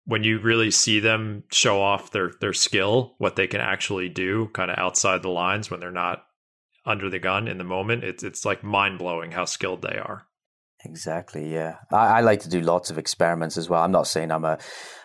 when 0.03 0.25
you 0.25 0.37
really 0.37 0.69
see 0.69 0.99
them 0.99 1.45
show 1.49 1.81
off 1.81 2.11
their 2.11 2.33
their 2.41 2.53
skill, 2.53 3.15
what 3.19 3.37
they 3.37 3.47
can 3.47 3.61
actually 3.61 4.09
do 4.09 4.49
kind 4.49 4.69
of 4.69 4.77
outside 4.77 5.23
the 5.23 5.29
lines 5.29 5.71
when 5.71 5.79
they're 5.79 5.91
not 5.91 6.25
under 6.85 7.09
the 7.09 7.19
gun 7.19 7.47
in 7.47 7.57
the 7.57 7.63
moment, 7.63 8.03
it's 8.03 8.23
it's 8.23 8.43
like 8.43 8.65
mind 8.65 8.99
blowing 8.99 9.31
how 9.31 9.45
skilled 9.45 9.81
they 9.81 9.97
are. 9.97 10.27
Exactly. 10.85 11.51
Yeah, 11.53 11.75
I, 11.91 12.19
I, 12.19 12.21
like 12.21 12.39
to 12.41 12.49
do 12.49 12.61
lots 12.61 12.89
of 12.89 12.97
experiments 12.97 13.57
as 13.57 13.69
well. 13.69 13.83
I'm 13.83 13.91
not 13.91 14.07
saying 14.07 14.31
I'm 14.31 14.45
a, 14.45 14.57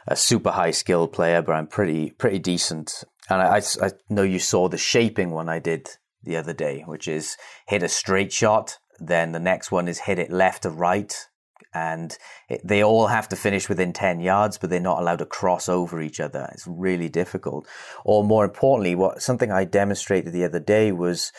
a 0.06 0.14
super 0.14 0.52
high 0.52 0.70
skilled 0.70 1.12
player, 1.12 1.42
but 1.42 1.52
I'm 1.52 1.66
pretty 1.66 2.10
pretty 2.10 2.38
decent. 2.38 3.02
And 3.28 3.42
I, 3.42 3.56
I, 3.56 3.86
I 3.86 3.90
know 4.08 4.22
you 4.22 4.38
saw 4.38 4.68
the 4.68 4.78
shaping 4.78 5.30
one 5.30 5.48
I 5.48 5.58
did 5.58 5.88
the 6.22 6.36
other 6.36 6.52
day, 6.52 6.84
which 6.86 7.08
is 7.08 7.36
hit 7.66 7.82
a 7.82 7.88
straight 7.88 8.32
shot, 8.32 8.78
then 9.00 9.32
the 9.32 9.40
next 9.40 9.72
one 9.72 9.88
is 9.88 10.00
hit 10.00 10.18
it 10.18 10.30
left 10.30 10.62
to 10.62 10.70
right, 10.70 11.26
and 11.74 12.16
it, 12.48 12.60
they 12.64 12.82
all 12.82 13.08
have 13.08 13.28
to 13.28 13.36
finish 13.36 13.68
within 13.68 13.92
10 13.92 14.20
yards 14.20 14.56
but 14.56 14.70
they're 14.70 14.80
not 14.80 15.00
allowed 15.00 15.18
to 15.18 15.26
cross 15.26 15.68
over 15.68 16.00
each 16.00 16.20
other 16.20 16.48
it's 16.52 16.66
really 16.66 17.08
difficult 17.08 17.66
or 18.04 18.22
more 18.22 18.44
importantly 18.44 18.94
what 18.94 19.20
something 19.20 19.50
i 19.50 19.64
demonstrated 19.64 20.32
the 20.32 20.44
other 20.44 20.60
day 20.60 20.92
was 20.92 21.32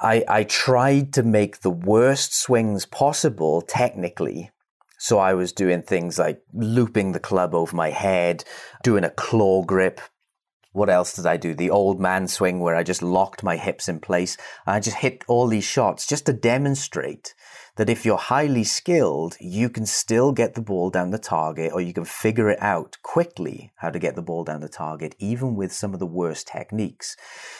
I, 0.00 0.24
I 0.28 0.44
tried 0.44 1.12
to 1.14 1.22
make 1.22 1.60
the 1.60 1.70
worst 1.70 2.34
swings 2.34 2.86
possible 2.86 3.60
technically. 3.60 4.50
So 4.98 5.18
I 5.18 5.34
was 5.34 5.52
doing 5.52 5.82
things 5.82 6.18
like 6.18 6.42
looping 6.52 7.12
the 7.12 7.20
club 7.20 7.54
over 7.54 7.74
my 7.74 7.90
head, 7.90 8.44
doing 8.82 9.04
a 9.04 9.10
claw 9.10 9.62
grip. 9.62 10.00
What 10.72 10.90
else 10.90 11.14
did 11.14 11.26
I 11.26 11.36
do? 11.36 11.54
The 11.54 11.70
old 11.70 12.00
man 12.00 12.28
swing 12.28 12.60
where 12.60 12.76
I 12.76 12.82
just 12.82 13.02
locked 13.02 13.42
my 13.42 13.56
hips 13.56 13.88
in 13.88 14.00
place. 14.00 14.36
I 14.66 14.78
just 14.80 14.98
hit 14.98 15.24
all 15.26 15.48
these 15.48 15.64
shots 15.64 16.06
just 16.06 16.26
to 16.26 16.32
demonstrate 16.32 17.34
that 17.76 17.88
if 17.88 18.04
you're 18.04 18.16
highly 18.16 18.64
skilled, 18.64 19.36
you 19.40 19.68
can 19.68 19.86
still 19.86 20.32
get 20.32 20.54
the 20.54 20.60
ball 20.60 20.90
down 20.90 21.10
the 21.10 21.18
target 21.18 21.72
or 21.72 21.80
you 21.80 21.92
can 21.92 22.04
figure 22.04 22.50
it 22.50 22.60
out 22.60 22.96
quickly 23.02 23.72
how 23.76 23.90
to 23.90 23.98
get 23.98 24.16
the 24.16 24.22
ball 24.22 24.44
down 24.44 24.60
the 24.60 24.68
target, 24.68 25.14
even 25.18 25.54
with 25.54 25.72
some 25.72 25.94
of 25.94 26.00
the 26.00 26.06
worst 26.06 26.46
techniques. 26.48 27.16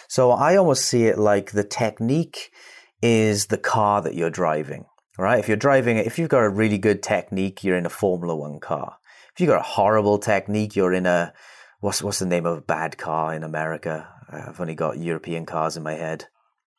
So 0.09 0.31
I 0.31 0.57
almost 0.57 0.85
see 0.85 1.07
it 1.07 1.19
like 1.19 1.53
the 1.53 1.65
technique 1.65 2.51
is 3.03 3.47
the 3.47 3.59
car 3.59 4.03
that 4.03 4.15
you're 4.15 4.31
driving, 4.31 4.85
right? 5.19 5.39
If 5.39 5.49
you're 5.49 5.57
driving, 5.57 5.97
if 5.97 6.19
you've 6.19 6.29
got 6.29 6.45
a 6.45 6.51
really 6.51 6.79
good 6.79 7.03
technique, 7.03 7.65
you're 7.65 7.79
in 7.79 7.87
a 7.87 7.91
Formula 7.91 8.37
One 8.37 8.61
car. 8.61 8.97
If 9.33 9.41
you've 9.41 9.49
got 9.49 9.61
a 9.61 9.75
horrible 9.75 10.19
technique, 10.19 10.77
you're 10.77 10.93
in 10.93 11.07
a, 11.07 11.33
what's, 11.81 12.03
what's 12.03 12.19
the 12.19 12.27
name 12.27 12.47
of 12.47 12.59
a 12.59 12.63
bad 12.63 12.99
car 12.99 13.33
in 13.35 13.43
America? 13.43 14.09
I've 14.29 14.61
only 14.61 14.75
got 14.75 14.99
European 14.99 15.47
cars 15.47 15.77
in 15.77 15.83
my 15.83 15.95
head. 15.95 16.27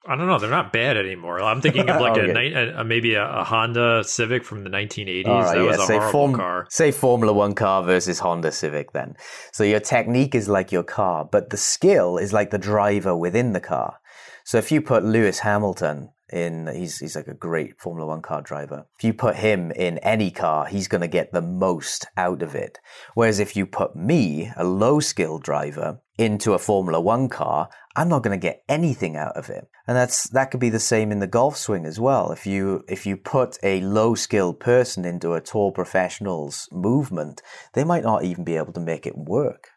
I 0.08 0.16
don't 0.16 0.26
know. 0.26 0.40
They're 0.40 0.50
not 0.50 0.74
bad 0.74 0.98
anymore. 0.98 1.40
I'm 1.42 1.62
thinking 1.62 1.88
of 1.90 2.02
like 2.02 2.18
okay. 2.18 2.54
a, 2.54 2.82
a, 2.82 2.84
maybe 2.84 3.14
a, 3.14 3.24
a, 3.24 3.44
Honda 3.44 4.04
Civic 4.04 4.44
from 4.44 4.64
the 4.64 4.70
1980s. 4.70 5.26
Right, 5.28 5.56
that 5.56 5.58
yeah. 5.58 5.64
was 5.64 5.80
a 5.80 5.86
say 5.86 5.98
horrible 5.98 6.12
form, 6.12 6.36
car. 6.36 6.68
Say 6.70 6.92
Formula 6.92 7.32
One 7.32 7.54
car 7.54 7.84
versus 7.84 8.20
Honda 8.20 8.52
Civic. 8.52 8.94
Then, 8.94 9.16
so 9.54 9.64
your 9.64 9.80
technique 9.80 10.34
is 10.34 10.50
like 10.50 10.72
your 10.72 10.84
car, 10.84 11.28
but 11.32 11.52
the 11.52 11.58
skill 11.58 12.18
is 12.18 12.34
like 12.34 12.50
the 12.50 12.58
driver 12.58 13.16
within 13.16 13.54
the 13.54 13.60
car. 13.60 13.98
So 14.44 14.58
if 14.58 14.72
you 14.72 14.82
put 14.82 15.04
Lewis 15.04 15.40
Hamilton 15.40 16.10
in 16.32 16.68
he's 16.74 16.98
he's 16.98 17.16
like 17.16 17.28
a 17.28 17.34
great 17.34 17.80
Formula 17.80 18.08
One 18.08 18.22
car 18.22 18.42
driver. 18.42 18.86
If 18.98 19.04
you 19.04 19.14
put 19.14 19.36
him 19.36 19.72
in 19.72 19.98
any 20.00 20.32
car, 20.32 20.66
he's 20.66 20.88
going 20.88 21.02
to 21.02 21.08
get 21.08 21.32
the 21.32 21.42
most 21.42 22.08
out 22.18 22.42
of 22.42 22.56
it. 22.56 22.80
Whereas 23.14 23.40
if 23.40 23.56
you 23.56 23.66
put 23.66 23.96
me, 23.96 24.52
a 24.56 24.64
low 24.64 25.00
skill 25.00 25.40
driver, 25.40 26.00
into 26.18 26.54
a 26.54 26.60
Formula 26.60 27.00
One 27.00 27.30
car, 27.30 27.70
I'm 27.96 28.10
not 28.10 28.24
going 28.24 28.38
to 28.38 28.42
get 28.42 28.64
anything 28.70 29.16
out 29.16 29.36
of 29.36 29.50
it. 29.50 29.68
And 29.88 29.98
that's 29.98 30.30
that 30.30 30.52
could 30.52 30.60
be 30.60 30.70
the 30.70 30.80
same 30.80 31.12
in 31.12 31.20
the 31.20 31.28
golf 31.28 31.58
swing 31.58 31.86
as 31.86 32.00
well. 32.00 32.32
If 32.32 32.46
you 32.46 32.84
if 32.88 33.06
you 33.06 33.18
put 33.18 33.58
a 33.64 33.82
low 33.82 34.16
skilled 34.16 34.60
person 34.60 35.06
into 35.06 35.34
a 35.34 35.42
tour 35.42 35.72
professional's 35.72 36.68
movement, 36.72 37.42
they 37.74 37.84
might 37.84 38.04
not 38.04 38.24
even 38.24 38.44
be 38.44 38.58
able 38.58 38.74
to 38.74 38.80
make 38.80 39.06
it 39.06 39.18
work. 39.18 39.70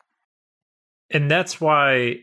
And 1.10 1.30
that's 1.30 1.60
why 1.60 2.16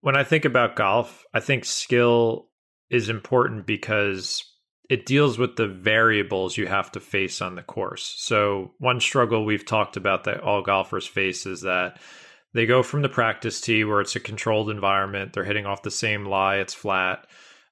when 0.00 0.16
I 0.16 0.24
think 0.24 0.44
about 0.44 0.76
golf, 0.76 1.24
I 1.34 1.40
think 1.40 1.64
skill 1.64 2.48
is 2.90 3.08
important 3.08 3.66
because 3.66 4.44
it 4.88 5.04
deals 5.04 5.38
with 5.38 5.56
the 5.56 5.68
variables 5.68 6.56
you 6.56 6.66
have 6.66 6.90
to 6.92 7.00
face 7.00 7.42
on 7.42 7.54
the 7.54 7.62
course. 7.62 8.14
So, 8.18 8.72
one 8.78 9.00
struggle 9.00 9.44
we've 9.44 9.66
talked 9.66 9.96
about 9.96 10.24
that 10.24 10.40
all 10.40 10.62
golfers 10.62 11.06
face 11.06 11.44
is 11.44 11.62
that 11.62 12.00
they 12.58 12.66
go 12.66 12.82
from 12.82 13.02
the 13.02 13.08
practice 13.08 13.60
tee 13.60 13.84
where 13.84 14.00
it's 14.00 14.16
a 14.16 14.20
controlled 14.20 14.68
environment, 14.68 15.32
they're 15.32 15.44
hitting 15.44 15.64
off 15.64 15.84
the 15.84 15.92
same 15.92 16.26
lie, 16.26 16.56
it's 16.56 16.74
flat, 16.74 17.24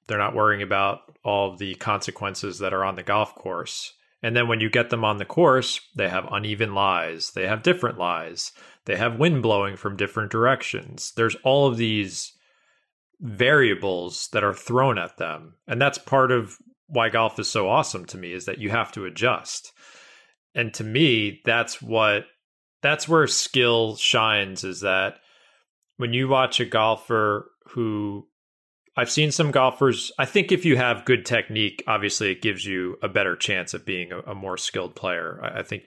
they're 0.07 0.17
not 0.17 0.33
worrying 0.33 0.61
about 0.61 1.01
all 1.25 1.51
of 1.51 1.57
the 1.57 1.75
consequences 1.75 2.59
that 2.59 2.73
are 2.73 2.85
on 2.85 2.95
the 2.95 3.03
golf 3.03 3.35
course. 3.35 3.91
And 4.23 4.33
then 4.33 4.47
when 4.47 4.61
you 4.61 4.69
get 4.69 4.89
them 4.89 5.03
on 5.03 5.17
the 5.17 5.25
course, 5.25 5.81
they 5.97 6.07
have 6.07 6.31
uneven 6.31 6.73
lies, 6.73 7.31
they 7.31 7.45
have 7.45 7.63
different 7.63 7.97
lies, 7.97 8.53
they 8.85 8.95
have 8.95 9.19
wind 9.19 9.43
blowing 9.43 9.75
from 9.75 9.97
different 9.97 10.31
directions. 10.31 11.11
There's 11.17 11.35
all 11.43 11.67
of 11.67 11.75
these 11.75 12.31
variables 13.19 14.29
that 14.29 14.45
are 14.45 14.53
thrown 14.53 14.97
at 14.97 15.17
them. 15.17 15.55
And 15.67 15.81
that's 15.81 15.97
part 15.97 16.31
of 16.31 16.55
why 16.85 17.09
golf 17.09 17.37
is 17.39 17.49
so 17.49 17.67
awesome 17.67 18.05
to 18.05 18.17
me 18.17 18.31
is 18.31 18.45
that 18.45 18.59
you 18.59 18.69
have 18.69 18.93
to 18.93 19.03
adjust. 19.03 19.73
And 20.55 20.73
to 20.75 20.85
me, 20.85 21.41
that's 21.43 21.81
what 21.81 22.23
that's 22.87 23.07
where 23.07 23.27
skill 23.27 23.95
shines 23.95 24.63
is 24.63 24.81
that 24.81 25.19
when 25.97 26.13
you 26.13 26.27
watch 26.27 26.59
a 26.59 26.65
golfer 26.65 27.51
who 27.71 28.27
I've 28.97 29.11
seen 29.11 29.31
some 29.31 29.51
golfers. 29.51 30.11
I 30.17 30.25
think 30.25 30.51
if 30.51 30.65
you 30.65 30.75
have 30.75 31.05
good 31.05 31.23
technique, 31.23 31.83
obviously 31.85 32.31
it 32.31 32.41
gives 32.41 32.65
you 32.65 32.97
a 33.03 33.07
better 33.07 33.35
chance 33.35 33.75
of 33.75 33.85
being 33.85 34.11
a, 34.11 34.31
a 34.31 34.35
more 34.35 34.57
skilled 34.57 34.95
player. 34.95 35.39
I, 35.43 35.59
I, 35.59 35.63
think 35.63 35.83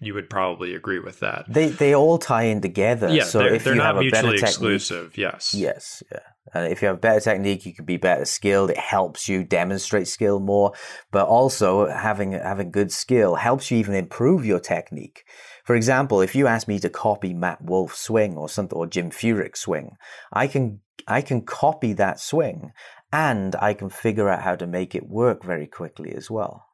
you 0.00 0.14
would 0.14 0.30
probably 0.30 0.74
agree 0.74 1.00
with 1.00 1.20
that. 1.20 1.44
They 1.46 1.68
they 1.68 1.94
all 1.94 2.16
tie 2.16 2.44
in 2.44 2.62
together. 2.62 3.10
Yeah, 3.10 3.24
so 3.24 3.40
they're, 3.40 3.54
if 3.54 3.64
they're 3.64 3.74
you 3.74 3.80
not 3.80 3.94
have 3.94 4.02
mutually 4.02 4.38
exclusive. 4.38 5.18
Yes. 5.18 5.52
Yes. 5.52 6.02
Yeah. 6.10 6.20
And 6.54 6.72
if 6.72 6.80
you 6.80 6.88
have 6.88 7.02
better 7.02 7.20
technique, 7.20 7.66
you 7.66 7.74
can 7.74 7.84
be 7.84 7.98
better 7.98 8.24
skilled. 8.24 8.70
It 8.70 8.78
helps 8.78 9.28
you 9.28 9.44
demonstrate 9.44 10.08
skill 10.08 10.40
more, 10.40 10.72
but 11.12 11.26
also 11.26 11.88
having 11.90 12.32
having 12.32 12.70
good 12.70 12.90
skill 12.90 13.34
helps 13.34 13.70
you 13.70 13.76
even 13.76 13.94
improve 13.94 14.46
your 14.46 14.60
technique. 14.60 15.24
For 15.70 15.76
example, 15.76 16.20
if 16.20 16.34
you 16.34 16.48
ask 16.48 16.66
me 16.66 16.80
to 16.80 16.90
copy 16.90 17.32
Matt 17.32 17.62
Wolff's 17.62 18.00
swing 18.00 18.36
or 18.36 18.48
something 18.48 18.76
or 18.76 18.88
Jim 18.88 19.08
Furyk's 19.08 19.60
swing, 19.60 19.96
I 20.32 20.48
can 20.48 20.80
I 21.06 21.22
can 21.22 21.42
copy 21.42 21.92
that 21.92 22.18
swing 22.18 22.72
and 23.12 23.54
I 23.54 23.74
can 23.74 23.88
figure 23.88 24.28
out 24.28 24.42
how 24.42 24.56
to 24.56 24.66
make 24.66 24.96
it 24.96 25.08
work 25.08 25.44
very 25.44 25.68
quickly 25.68 26.12
as 26.12 26.28
well. 26.28 26.66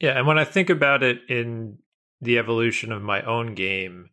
Yeah, 0.00 0.18
and 0.18 0.26
when 0.26 0.38
I 0.38 0.44
think 0.44 0.68
about 0.68 1.02
it 1.02 1.20
in 1.30 1.78
the 2.20 2.36
evolution 2.36 2.92
of 2.92 3.00
my 3.00 3.22
own 3.22 3.54
game 3.54 4.10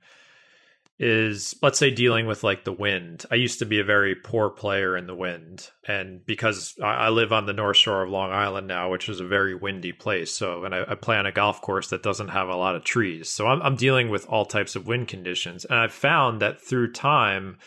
is 1.03 1.53
let's 1.61 1.77
say 1.77 1.91
dealing 1.91 2.27
with 2.27 2.43
like 2.43 2.63
the 2.63 2.71
wind. 2.71 3.25
I 3.29 3.35
used 3.35 3.59
to 3.59 3.65
be 3.65 3.79
a 3.79 3.83
very 3.83 4.15
poor 4.15 4.49
player 4.49 4.95
in 4.95 5.05
the 5.05 5.15
wind, 5.15 5.69
and 5.85 6.25
because 6.25 6.75
I, 6.81 7.09
live 7.09 7.33
on 7.33 7.45
the 7.45 7.53
North 7.53 7.75
Shore 7.75 8.03
of 8.03 8.09
Long 8.09 8.31
Island 8.31 8.67
now, 8.67 8.89
which 8.89 9.09
is 9.09 9.19
a 9.19 9.27
very 9.27 9.53
windy 9.53 9.91
place, 9.91 10.31
so 10.31 10.63
and 10.63 10.73
I, 10.73 10.85
I 10.87 10.95
play 10.95 11.17
on 11.17 11.25
a 11.25 11.31
golf 11.31 11.61
course 11.61 11.89
that 11.89 12.03
doesn't 12.03 12.29
have 12.29 12.47
a 12.47 12.55
lot 12.55 12.75
of 12.75 12.85
trees, 12.85 13.29
so 13.29 13.47
I'm, 13.47 13.61
I'm 13.61 13.75
dealing 13.75 14.09
with 14.09 14.25
all 14.27 14.45
types 14.45 14.77
of 14.77 14.87
wind 14.87 15.09
conditions, 15.09 15.65
and 15.65 15.77
I've 15.77 15.93
found 15.93 16.41
that 16.41 16.61
through 16.61 16.93
time 16.93 17.57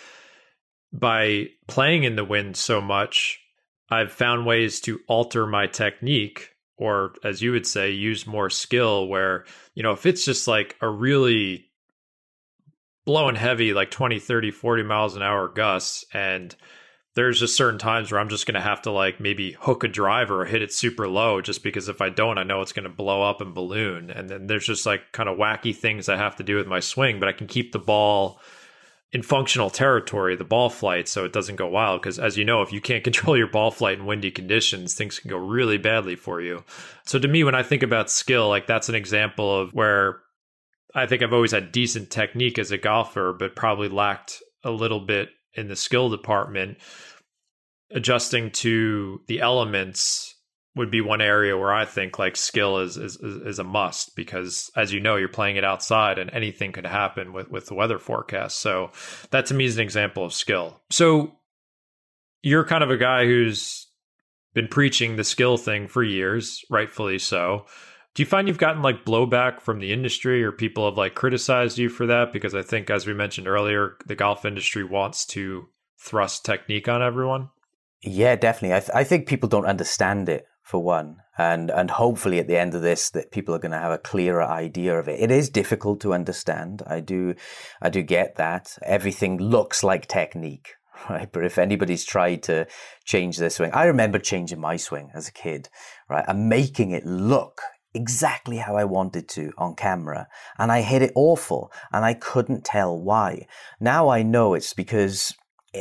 by 0.91 1.49
playing 1.67 2.05
in 2.05 2.17
the 2.17 2.25
wind 2.25 2.57
so 2.57 2.81
much, 2.81 3.39
I've 3.91 4.13
found 4.13 4.47
ways 4.47 4.81
to 4.83 5.01
alter 5.09 5.47
my 5.47 5.67
technique 5.67 6.51
or 6.79 7.15
as 7.25 7.41
you 7.43 7.53
would 7.53 7.67
say 7.67 7.91
use 7.91 8.27
more 8.27 8.51
skill 8.51 9.09
where 9.09 9.47
you 9.75 9.83
know 9.83 9.93
if 9.93 10.05
it's 10.05 10.27
just 10.27 10.47
like 10.47 10.77
a 10.83 10.89
really 10.89 11.66
blowing 13.07 13.37
heavy 13.37 13.73
like 13.73 13.91
20 13.91 14.19
30 14.19 14.51
40 14.51 14.83
miles 14.83 15.17
an 15.17 15.23
hour 15.23 15.49
gusts 15.49 16.05
and 16.13 16.55
there's 17.15 17.41
just 17.41 17.57
certain 17.57 17.79
times 17.79 18.13
where 18.13 18.21
i'm 18.21 18.29
just 18.29 18.47
going 18.47 18.57
to 18.57 18.61
have 18.61 18.83
to 18.83 18.91
like 18.91 19.21
maybe 19.21 19.53
hook 19.53 19.85
a 19.85 19.89
driver 19.89 20.43
or 20.43 20.45
hit 20.45 20.61
it 20.61 20.73
super 20.73 21.09
low 21.09 21.41
just 21.41 21.63
because 21.63 21.89
if 21.89 22.03
i 22.03 22.11
don't 22.11 22.37
i 22.37 22.43
know 22.43 22.61
it's 22.61 22.73
going 22.73 22.85
to 22.85 22.91
blow 22.91 23.23
up 23.23 23.41
and 23.41 23.55
balloon 23.55 24.11
and 24.11 24.29
then 24.29 24.47
there's 24.49 24.67
just 24.67 24.85
like 24.85 25.13
kind 25.13 25.29
of 25.29 25.39
wacky 25.39 25.75
things 25.75 26.09
i 26.09 26.17
have 26.17 26.37
to 26.37 26.43
do 26.43 26.57
with 26.57 26.67
my 26.67 26.81
swing 26.81 27.19
but 27.19 27.29
i 27.29 27.33
can 27.33 27.47
keep 27.47 27.73
the 27.73 27.79
ball 27.79 28.41
in 29.13 29.23
functional 29.23 29.71
territory, 29.71 30.37
the 30.37 30.45
ball 30.45 30.69
flight, 30.69 31.09
so 31.09 31.25
it 31.25 31.33
doesn't 31.33 31.57
go 31.57 31.67
wild. 31.67 32.03
Because 32.03 32.19
as 32.19 32.37
you 32.37 32.45
know, 32.45 32.63
if 32.63 32.73
you 32.73 32.81
can't 32.81 33.05
control 33.11 33.37
your 33.37 33.47
ball 33.47 33.71
flight 33.71 33.99
in 33.99 34.05
windy 34.05 34.31
conditions, 34.31 34.95
things 34.95 35.19
can 35.19 35.31
go 35.31 35.39
really 35.39 35.79
badly 35.79 36.17
for 36.17 36.41
you. 36.41 36.65
So 37.07 37.19
to 37.19 37.29
me, 37.29 37.45
when 37.45 37.55
I 37.55 37.63
think 37.63 37.83
about 37.83 38.11
skill, 38.11 38.49
like 38.49 38.67
that's 38.67 38.89
an 38.89 38.95
example 38.95 39.59
of 39.59 39.73
where 39.73 40.21
I 40.97 41.07
think 41.07 41.23
I've 41.23 41.35
always 41.35 41.53
had 41.53 41.73
decent 41.73 42.11
technique 42.11 42.59
as 42.59 42.71
a 42.71 42.79
golfer, 42.79 43.35
but 43.39 43.55
probably 43.55 43.89
lacked 43.89 44.43
a 44.65 44.71
little 44.71 45.01
bit 45.01 45.29
in 45.53 45.69
the 45.69 45.77
skill 45.77 46.09
department, 46.09 46.79
adjusting 47.91 48.51
to 48.53 49.21
the 49.29 49.41
elements 49.41 50.35
would 50.75 50.91
be 50.91 51.01
one 51.01 51.21
area 51.21 51.57
where 51.57 51.73
I 51.73 51.85
think 51.85 52.19
like 52.19 52.37
skill 52.37 52.79
is, 52.79 52.97
is 52.97 53.17
is 53.17 53.59
a 53.59 53.65
must 53.65 54.15
because 54.15 54.71
as 54.77 54.93
you 54.93 55.01
know 55.01 55.17
you're 55.17 55.29
playing 55.29 55.57
it 55.57 55.65
outside 55.65 56.19
and 56.19 56.31
anything 56.33 56.73
could 56.73 56.87
happen 56.87 57.33
with 57.33 57.51
with 57.51 57.67
the 57.67 57.75
weather 57.75 57.99
forecast. 57.99 58.61
So 58.61 58.91
that 59.31 59.47
to 59.47 59.55
me 59.55 59.65
is 59.65 59.77
an 59.77 59.83
example 59.83 60.25
of 60.25 60.35
skill. 60.35 60.81
So 60.91 61.33
you're 62.43 62.65
kind 62.65 62.85
of 62.85 62.91
a 62.91 62.97
guy 62.97 63.25
who's 63.25 63.87
been 64.55 64.69
preaching 64.69 65.17
the 65.17 65.25
skill 65.25 65.57
thing 65.57 65.89
for 65.89 66.03
years, 66.03 66.63
rightfully 66.71 67.19
so. 67.19 67.67
Do 68.17 68.23
you 68.23 68.27
find 68.27 68.49
you've 68.49 68.57
gotten 68.57 68.81
like 68.81 69.05
blowback 69.05 69.61
from 69.61 69.79
the 69.79 69.93
industry 69.93 70.43
or 70.43 70.51
people 70.51 70.87
have 70.87 70.97
like 70.97 71.15
criticized 71.15 71.77
you 71.77 71.91
for 71.91 72.07
that 72.07 72.33
because 72.33 72.55
I 72.55 72.63
think 72.63 72.89
as 72.89 73.07
we 73.07 73.13
mentioned 73.13 73.47
earlier 73.47 73.99
the 74.07 74.15
golf 74.15 74.47
industry 74.47 74.83
wants 74.83 75.27
to 75.27 75.69
thrust 76.01 76.43
technique 76.43 76.89
on 76.89 77.03
everyone? 77.03 77.51
Yeah, 78.01 78.35
definitely. 78.35 78.75
I, 78.75 78.81
th- 78.81 78.91
I 78.95 79.05
think 79.05 79.29
people 79.29 79.51
don't 79.51 79.67
understand 79.67 80.31
it 80.31 80.47
for 80.63 80.83
one. 80.83 81.19
And, 81.37 81.71
and 81.71 81.91
hopefully 81.91 82.39
at 82.39 82.49
the 82.49 82.57
end 82.57 82.75
of 82.75 82.81
this, 82.81 83.11
that 83.11 83.33
people 83.33 83.55
are 83.55 83.59
going 83.59 83.73
to 83.73 83.79
have 83.79 83.93
a 83.93 83.99
clearer 83.99 84.43
idea 84.43 84.99
of 84.99 85.09
it. 85.09 85.21
It 85.21 85.31
is 85.31 85.51
difficult 85.51 86.01
to 86.01 86.15
understand. 86.15 86.83
I 86.87 87.01
do, 87.01 87.35
I 87.83 87.91
do 87.91 88.01
get 88.01 88.37
that. 88.37 88.79
Everything 88.83 89.37
looks 89.37 89.85
like 89.85 90.09
technique, 90.09 90.73
right? 91.11 91.31
But 91.31 91.45
if 91.45 91.59
anybody's 91.59 92.07
tried 92.07 92.45
to 92.45 92.67
change 93.05 93.37
their 93.37 93.51
swing, 93.51 93.73
I 93.75 93.85
remember 93.85 94.19
changing 94.19 94.59
my 94.59 94.79
swing 94.79 95.11
as 95.13 95.29
a 95.29 95.33
kid, 95.33 95.69
right? 96.09 96.25
And 96.27 96.49
making 96.49 96.93
it 96.93 97.05
look 97.05 97.61
exactly 97.97 98.59
how 98.59 98.77
I 98.77 98.85
wanted 98.85 99.29
to 99.31 99.53
on 99.59 99.75
camera. 99.75 100.29
And 100.59 100.71
I 100.71 100.83
hit 100.83 101.03
it 101.03 101.13
awful 101.15 101.73
and 101.93 102.05
I 102.05 102.15
couldn't 102.15 102.65
tell 102.65 102.97
why. 102.97 103.47
Now 103.81 104.09
I 104.09 104.23
know 104.23 104.55
it's 104.55 104.75
because 104.75 105.35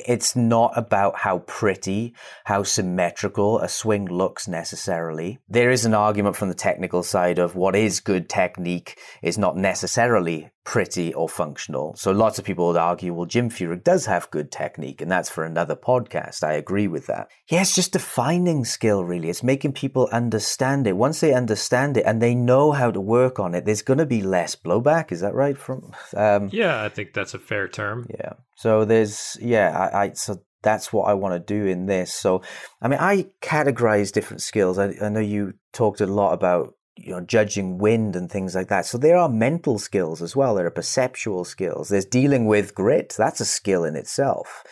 it's 0.06 0.36
not 0.36 0.74
about 0.76 1.18
how 1.18 1.40
pretty, 1.40 2.14
how 2.44 2.64
symmetrical 2.64 3.60
a 3.60 3.70
swing 3.70 4.06
looks 4.06 4.48
necessarily. 4.48 5.40
There 5.48 5.72
is 5.72 5.86
an 5.86 5.94
argument 5.94 6.36
from 6.36 6.50
the 6.50 6.56
technical 6.56 7.04
side 7.04 7.40
of 7.40 7.56
what 7.56 7.76
is 7.76 8.00
good 8.00 8.30
technique 8.30 9.00
is 9.22 9.38
not 9.38 9.58
necessarily 9.58 10.52
pretty 10.66 11.14
or 11.14 11.30
functional. 11.30 11.96
So 11.96 12.12
lots 12.12 12.40
of 12.40 12.44
people 12.44 12.68
would 12.68 12.76
argue, 12.76 13.14
well, 13.14 13.28
Jim 13.28 13.50
Furyk 13.50 13.84
does 13.84 14.08
have 14.08 14.32
good 14.32 14.52
technique, 14.52 15.00
and 15.00 15.10
that's 15.10 15.30
for 15.30 15.46
another 15.46 15.76
podcast. 15.76 16.44
I 16.44 16.54
agree 16.54 16.88
with 16.88 17.06
that. 17.06 17.30
Yeah, 17.50 17.62
it's 17.62 17.76
just 17.76 17.94
defining 17.94 18.66
skill, 18.66 19.04
really. 19.06 19.30
It's 19.30 19.44
making 19.44 19.74
people 19.74 20.10
understand 20.12 20.88
it. 20.88 20.98
Once 20.98 21.20
they 21.20 21.34
understand 21.34 21.98
it 21.98 22.06
and 22.06 22.22
they 22.22 22.34
know 22.34 22.72
how 22.72 22.92
to 22.92 23.00
work 23.00 23.40
on 23.40 23.54
it, 23.54 23.66
there's 23.66 23.84
going 23.84 24.00
to 24.00 24.06
be 24.06 24.24
less 24.24 24.56
blowback. 24.56 25.12
Is 25.12 25.22
that 25.22 25.36
right? 25.36 25.58
From 25.58 25.94
um, 26.18 26.50
yeah, 26.52 26.84
I 26.84 26.90
think 26.90 27.14
that's 27.14 27.36
a 27.36 27.40
fair 27.40 27.68
term. 27.68 28.08
Yeah. 28.10 28.34
So 28.56 28.86
there's 28.86 29.38
yeah, 29.42 29.90
I, 29.94 30.04
I 30.04 30.14
so 30.14 30.42
that's 30.62 30.92
what 30.92 31.04
I 31.04 31.14
want 31.14 31.34
to 31.36 31.40
do 31.40 31.68
in 31.68 31.86
this. 31.86 32.14
So, 32.14 32.42
I 32.82 32.88
mean, 32.88 33.00
I 33.00 33.28
categorize 33.42 34.12
different 34.12 34.42
skills. 34.42 34.80
I, 34.80 34.96
I 35.02 35.10
know 35.10 35.20
you 35.20 35.54
talked 35.72 36.02
a 36.02 36.08
lot 36.08 36.34
about 36.34 36.74
you 36.98 37.12
know, 37.12 37.22
judging 37.22 37.78
wind 37.78 38.16
and 38.16 38.32
things 38.32 38.56
like 38.56 38.70
that. 38.70 38.86
So 38.86 38.98
there 38.98 39.18
are 39.18 39.30
mental 39.30 39.80
skills 39.80 40.22
as 40.22 40.36
well. 40.36 40.56
There 40.56 40.66
are 40.66 40.72
perceptual 40.72 41.44
skills. 41.44 41.90
There's 41.90 42.06
dealing 42.06 42.46
with 42.46 42.74
grit. 42.74 43.14
That's 43.18 43.42
a 43.42 43.46
skill 43.46 43.84
in 43.84 43.96
itself. 43.96 44.64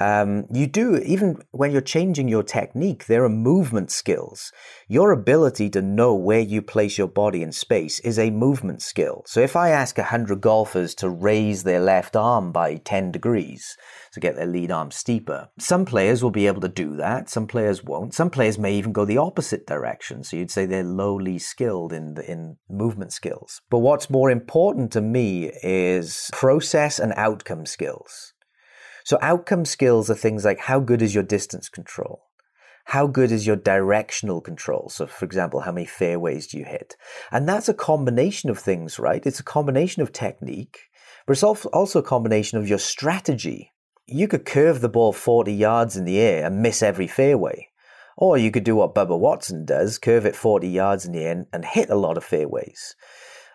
Um, 0.00 0.46
you 0.52 0.66
do, 0.66 0.96
even 0.96 1.42
when 1.50 1.70
you're 1.70 1.80
changing 1.80 2.28
your 2.28 2.42
technique, 2.42 3.06
there 3.06 3.24
are 3.24 3.28
movement 3.28 3.90
skills. 3.90 4.52
Your 4.88 5.12
ability 5.12 5.70
to 5.70 5.82
know 5.82 6.14
where 6.14 6.40
you 6.40 6.62
place 6.62 6.98
your 6.98 7.08
body 7.08 7.42
in 7.42 7.52
space 7.52 8.00
is 8.00 8.18
a 8.18 8.30
movement 8.30 8.82
skill. 8.82 9.22
So 9.26 9.40
if 9.40 9.56
I 9.56 9.70
ask 9.70 9.98
100 9.98 10.40
golfers 10.40 10.94
to 10.96 11.08
raise 11.08 11.62
their 11.62 11.80
left 11.80 12.16
arm 12.16 12.52
by 12.52 12.76
10 12.76 13.12
degrees, 13.12 13.76
to 14.12 14.20
get 14.20 14.36
their 14.36 14.46
lead 14.46 14.70
arm 14.70 14.90
steeper. 14.90 15.48
Some 15.58 15.84
players 15.84 16.22
will 16.22 16.30
be 16.30 16.46
able 16.46 16.60
to 16.60 16.68
do 16.68 16.96
that, 16.96 17.30
some 17.30 17.46
players 17.46 17.82
won't. 17.82 18.14
Some 18.14 18.30
players 18.30 18.58
may 18.58 18.74
even 18.74 18.92
go 18.92 19.04
the 19.04 19.18
opposite 19.18 19.66
direction. 19.66 20.22
So 20.22 20.36
you'd 20.36 20.50
say 20.50 20.66
they're 20.66 20.84
lowly 20.84 21.38
skilled 21.38 21.92
in 21.92 22.14
the, 22.14 22.30
in 22.30 22.56
movement 22.68 23.12
skills. 23.12 23.60
But 23.70 23.78
what's 23.78 24.10
more 24.10 24.30
important 24.30 24.92
to 24.92 25.00
me 25.00 25.50
is 25.62 26.28
process 26.32 26.98
and 26.98 27.12
outcome 27.16 27.66
skills. 27.66 28.34
So 29.04 29.18
outcome 29.20 29.64
skills 29.64 30.10
are 30.10 30.14
things 30.14 30.44
like 30.44 30.60
how 30.60 30.80
good 30.80 31.02
is 31.02 31.14
your 31.14 31.24
distance 31.24 31.68
control? 31.68 32.22
How 32.86 33.06
good 33.06 33.30
is 33.30 33.46
your 33.46 33.56
directional 33.56 34.40
control? 34.40 34.88
So, 34.88 35.06
for 35.06 35.24
example, 35.24 35.60
how 35.60 35.72
many 35.72 35.86
fairways 35.86 36.48
do 36.48 36.58
you 36.58 36.64
hit? 36.64 36.96
And 37.30 37.48
that's 37.48 37.68
a 37.68 37.74
combination 37.74 38.50
of 38.50 38.58
things, 38.58 38.98
right? 38.98 39.24
It's 39.24 39.38
a 39.38 39.44
combination 39.44 40.02
of 40.02 40.12
technique, 40.12 40.80
but 41.26 41.32
it's 41.32 41.44
also 41.44 41.98
a 41.98 42.02
combination 42.02 42.58
of 42.58 42.68
your 42.68 42.78
strategy 42.78 43.72
you 44.06 44.28
could 44.28 44.44
curve 44.44 44.80
the 44.80 44.88
ball 44.88 45.12
40 45.12 45.52
yards 45.52 45.96
in 45.96 46.04
the 46.04 46.18
air 46.18 46.46
and 46.46 46.60
miss 46.60 46.82
every 46.82 47.06
fairway. 47.06 47.68
Or 48.16 48.36
you 48.36 48.50
could 48.50 48.64
do 48.64 48.76
what 48.76 48.94
Bubba 48.94 49.18
Watson 49.18 49.64
does, 49.64 49.98
curve 49.98 50.26
it 50.26 50.36
40 50.36 50.68
yards 50.68 51.06
in 51.06 51.12
the 51.12 51.24
air 51.24 51.46
and 51.52 51.64
hit 51.64 51.88
a 51.88 51.96
lot 51.96 52.16
of 52.16 52.24
fairways. 52.24 52.94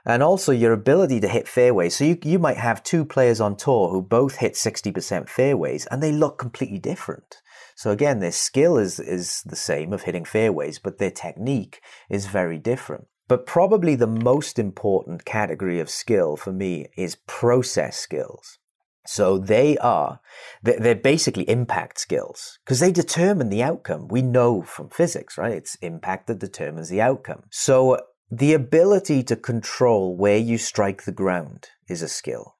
And 0.08 0.24
also 0.24 0.54
your 0.54 0.72
ability 0.72 1.20
to 1.20 1.28
hit 1.28 1.50
fairways. 1.50 1.98
So 1.98 2.06
you, 2.06 2.18
you 2.24 2.40
might 2.40 2.56
have 2.56 2.82
two 2.82 3.04
players 3.04 3.42
on 3.42 3.58
tour 3.58 3.90
who 3.90 4.02
both 4.02 4.38
hit 4.38 4.54
60% 4.54 5.28
fairways 5.28 5.86
and 5.88 6.02
they 6.02 6.14
look 6.14 6.40
completely 6.40 6.80
different. 6.80 7.42
So 7.76 7.92
again, 7.92 8.22
their 8.22 8.32
skill 8.32 8.78
is, 8.78 9.02
is 9.02 9.44
the 9.46 9.58
same 9.58 9.92
of 9.92 10.04
hitting 10.04 10.24
fairways, 10.24 10.80
but 10.80 10.98
their 10.98 11.12
technique 11.12 11.82
is 12.10 12.26
very 12.26 12.58
different. 12.58 13.08
But 13.28 13.46
probably 13.46 13.96
the 13.96 14.08
most 14.08 14.58
important 14.58 15.26
category 15.26 15.82
of 15.82 15.90
skill 15.90 16.38
for 16.38 16.54
me 16.54 16.88
is 16.96 17.18
process 17.28 17.98
skills. 17.98 18.60
So 19.06 19.38
they 19.38 19.78
are, 19.78 20.22
they're 20.64 20.96
basically 20.96 21.50
impact 21.50 22.00
skills 22.00 22.60
because 22.64 22.80
they 22.80 22.92
determine 22.92 23.50
the 23.50 23.64
outcome. 23.64 24.08
We 24.08 24.22
know 24.22 24.62
from 24.62 24.90
physics, 24.90 25.38
right? 25.38 25.54
It's 25.54 25.76
impact 25.76 26.28
that 26.28 26.40
determines 26.40 26.90
the 26.90 27.02
outcome. 27.02 27.44
So 27.52 28.00
the 28.30 28.54
ability 28.54 29.24
to 29.24 29.36
control 29.38 30.18
where 30.18 30.38
you 30.38 30.58
strike 30.58 31.04
the 31.04 31.14
ground 31.14 31.68
is 31.88 32.02
a 32.02 32.10
skill. 32.10 32.58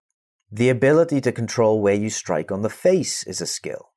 The 0.50 0.70
ability 0.70 1.20
to 1.22 1.34
control 1.34 1.82
where 1.82 1.94
you 1.94 2.10
strike 2.10 2.52
on 2.52 2.62
the 2.62 2.70
face 2.70 3.24
is 3.24 3.42
a 3.42 3.48
skill. 3.48 3.90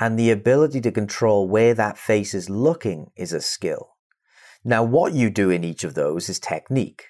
And 0.00 0.18
the 0.18 0.32
ability 0.32 0.80
to 0.80 0.90
control 0.90 1.48
where 1.48 1.74
that 1.74 1.98
face 1.98 2.34
is 2.34 2.50
looking 2.50 3.12
is 3.14 3.32
a 3.32 3.40
skill. 3.40 3.90
Now, 4.64 4.82
what 4.82 5.12
you 5.12 5.30
do 5.30 5.50
in 5.50 5.62
each 5.62 5.84
of 5.84 5.94
those 5.94 6.28
is 6.28 6.40
technique, 6.40 7.06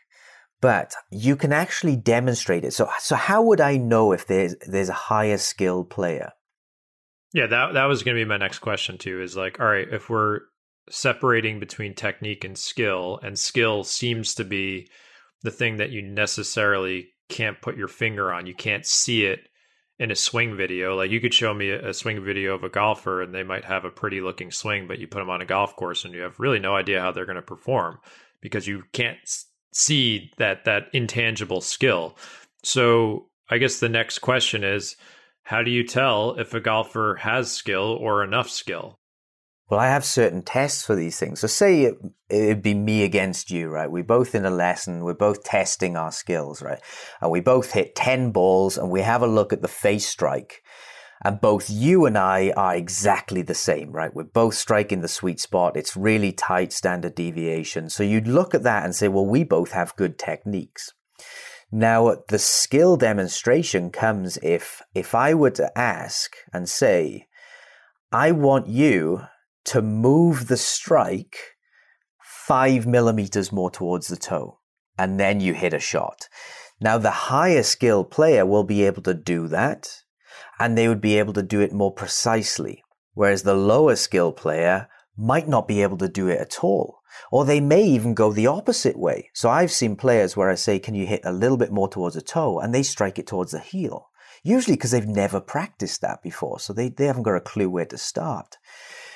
but 0.61 0.95
you 1.11 1.35
can 1.35 1.53
actually 1.53 1.97
demonstrate 1.97 2.65
it. 2.65 2.75
So, 2.75 2.91
so 2.99 3.17
how 3.17 3.43
would 3.43 3.61
I 3.61 3.79
know 3.79 4.13
if 4.13 4.27
there's, 4.27 4.55
there's 4.67 4.91
a 4.91 4.95
higher 4.95 5.39
skilled 5.39 5.89
player? 5.89 6.33
Yeah, 7.33 7.47
that, 7.47 7.73
that 7.73 7.87
was 7.87 8.03
going 8.03 8.17
to 8.17 8.21
be 8.23 8.29
my 8.29 8.37
next 8.37 8.59
question 8.59 8.99
too 8.99 9.23
is 9.23 9.35
like, 9.35 9.61
all 9.61 9.67
right, 9.67 9.89
if 9.91 10.11
we're 10.11 10.41
separating 10.91 11.61
between 11.61 11.95
technique 11.95 12.45
and 12.45 12.57
skill, 12.59 13.19
and 13.23 13.39
skill 13.39 13.85
seems 13.85 14.35
to 14.35 14.45
be 14.45 14.89
the 15.43 15.51
thing 15.51 15.77
that 15.77 15.91
you 15.91 16.03
necessarily 16.03 17.09
can't 17.29 17.61
put 17.61 17.77
your 17.77 17.89
finger 17.89 18.33
on. 18.33 18.47
You 18.47 18.55
can't 18.55 18.87
see 18.87 19.25
it 19.25 19.49
in 19.99 20.11
a 20.11 20.17
swing 20.17 20.57
video. 20.57 20.97
Like 20.97 21.11
you 21.11 21.21
could 21.21 21.35
show 21.35 21.55
me 21.55 21.71
a, 21.71 21.95
swing 21.95 22.25
video 22.25 22.55
of 22.55 22.65
a 22.65 22.69
golfer 22.69 23.23
and 23.23 23.35
they 23.35 23.43
might 23.43 23.65
have 23.65 23.85
a 23.85 23.91
pretty 23.91 24.21
looking 24.21 24.51
swing, 24.51 24.87
but 24.87 24.99
you 24.99 25.07
put 25.07 25.21
them 25.21 25.31
on 25.31 25.41
a 25.41 25.47
golf 25.47 25.77
course 25.77 26.05
and 26.05 26.15
you 26.15 26.23
have 26.23 26.41
really 26.41 26.59
no 26.59 26.75
idea 26.75 27.01
how 27.01 27.13
they're 27.13 27.27
going 27.27 27.37
to 27.37 27.43
perform 27.43 27.99
because 28.41 28.67
you 28.67 28.83
can't 28.93 29.19
see 29.73 30.31
that 30.39 30.65
that 30.65 30.89
intangible 30.93 31.61
skill. 31.61 32.17
So, 32.65 33.29
I 33.49 33.59
guess 33.59 33.81
the 33.81 33.89
next 33.89 34.21
question 34.21 34.65
is 34.65 34.97
how 35.45 35.63
do 35.63 35.71
you 35.71 35.87
tell 35.87 36.35
if 36.39 36.55
a 36.55 36.61
golfer 36.61 37.17
has 37.21 37.53
skill 37.53 37.99
or 38.01 38.25
enough 38.25 38.49
skill? 38.49 38.99
Well, 39.73 39.81
I 39.81 39.89
have 39.89 40.05
certain 40.05 40.43
tests 40.43 40.85
for 40.85 40.95
these 40.95 41.19
things. 41.19 41.41
So 41.41 41.47
say 41.47 41.85
it, 41.85 41.95
it'd 42.29 42.63
be 42.63 42.75
me 42.75 43.05
against 43.05 43.51
you, 43.51 43.71
right? 43.71 43.91
We're 43.91 44.05
both 44.05 44.35
in 44.35 44.45
a 44.45 44.51
lesson. 44.51 45.03
We're 45.03 45.15
both 45.15 45.45
testing 45.45 45.97
our 45.97 46.13
skills, 46.13 46.61
right? 46.61 46.79
And 47.23 47.31
we 47.31 47.41
both 47.41 47.73
hit 47.73 47.95
10 47.95 48.33
balls 48.33 48.77
and 48.77 48.91
we 48.91 49.01
have 49.01 49.23
a 49.23 49.27
look 49.27 49.51
at 49.51 49.63
the 49.63 49.69
face 49.69 50.07
strike. 50.07 50.63
And 51.25 51.41
both 51.41 51.71
you 51.71 52.05
and 52.05 52.19
I 52.19 52.53
are 52.55 52.77
exactly 52.77 53.41
the 53.41 53.55
same, 53.55 53.93
right? 53.93 54.15
We're 54.15 54.25
both 54.25 54.57
striking 54.57 55.01
the 55.01 55.09
sweet 55.09 55.41
spot. 55.41 55.75
It's 55.75 55.97
really 55.97 56.33
tight 56.33 56.75
standard 56.75 57.15
deviation. 57.15 57.89
So 57.89 58.03
you'd 58.03 58.29
look 58.29 58.55
at 58.55 58.65
that 58.65 58.85
and 58.85 58.95
say, 58.95 59.09
well, 59.09 59.25
we 59.25 59.43
both 59.43 59.73
have 59.73 59.97
good 59.97 60.19
techniques. 60.19 60.93
Now, 61.71 62.17
the 62.29 62.39
skill 62.39 62.99
demonstration 62.99 63.91
comes 63.91 64.37
if, 64.43 64.83
if 64.95 65.15
I 65.15 65.33
were 65.33 65.53
to 65.53 65.79
ask 65.79 66.37
and 66.53 66.69
say, 66.69 67.27
I 68.13 68.33
want 68.33 68.67
you 68.67 69.23
to 69.65 69.83
move 69.83 70.49
the 70.49 70.57
strike 70.57 71.37
five 72.23 72.87
millimeters 72.87 73.53
more 73.53 73.71
towards 73.71 74.09
the 74.09 74.17
toe, 74.17 74.59
and 74.99 75.19
then 75.19 75.41
you 75.41 75.55
hit 75.55 75.73
a 75.73 75.79
shot. 75.79 76.29
Now, 76.81 76.99
the 76.99 77.11
higher 77.11 77.63
skilled 77.63 78.11
player 78.11 78.45
will 78.45 78.65
be 78.65 78.85
able 78.85 79.03
to 79.03 79.15
do 79.15 79.47
that, 79.49 80.03
and 80.59 80.77
they 80.77 80.89
would 80.89 81.01
be 81.01 81.19
able 81.19 81.33
to 81.35 81.43
do 81.43 81.61
it 81.61 81.73
more 81.73 81.93
precisely, 81.93 82.83
whereas 83.15 83.43
the 83.43 83.55
lower 83.55 83.95
skilled 83.97 84.37
player 84.37 84.89
might 85.17 85.47
not 85.47 85.69
be 85.69 85.83
able 85.83 85.99
to 85.99 86.09
do 86.09 86.29
it 86.29 86.41
at 86.41 86.65
all. 86.65 86.99
Or 87.31 87.45
they 87.45 87.61
may 87.61 87.85
even 87.85 88.15
go 88.15 88.33
the 88.33 88.47
opposite 88.47 88.99
way. 88.99 89.31
So 89.35 89.49
I've 89.51 89.71
seen 89.71 89.97
players 89.97 90.37
where 90.37 90.51
I 90.51 90.55
say, 90.55 90.79
Can 90.79 90.95
you 90.95 91.07
hit 91.07 91.21
a 91.25 91.33
little 91.33 91.59
bit 91.59 91.71
more 91.71 91.89
towards 91.89 92.15
the 92.15 92.23
toe? 92.23 92.59
And 92.59 92.75
they 92.75 92.83
strike 92.83 93.19
it 93.19 93.27
towards 93.27 93.53
the 93.53 93.61
heel. 93.61 94.09
Usually 94.43 94.77
because 94.77 94.91
they've 94.91 95.07
never 95.07 95.41
practiced 95.41 96.01
that 96.01 96.23
before. 96.23 96.59
So 96.59 96.73
they, 96.73 96.89
they 96.89 97.07
haven't 97.07 97.23
got 97.23 97.37
a 97.37 97.41
clue 97.41 97.71
where 97.71 97.87
to 97.87 97.99
start 97.99 98.57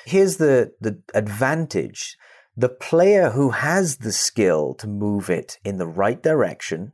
here's 0.07 0.37
the, 0.37 0.71
the 0.79 1.01
advantage. 1.13 2.17
The 2.55 2.69
player 2.69 3.31
who 3.31 3.51
has 3.51 3.97
the 3.97 4.11
skill 4.11 4.73
to 4.75 4.87
move 4.87 5.29
it 5.29 5.59
in 5.63 5.77
the 5.77 5.87
right 5.87 6.21
direction 6.21 6.93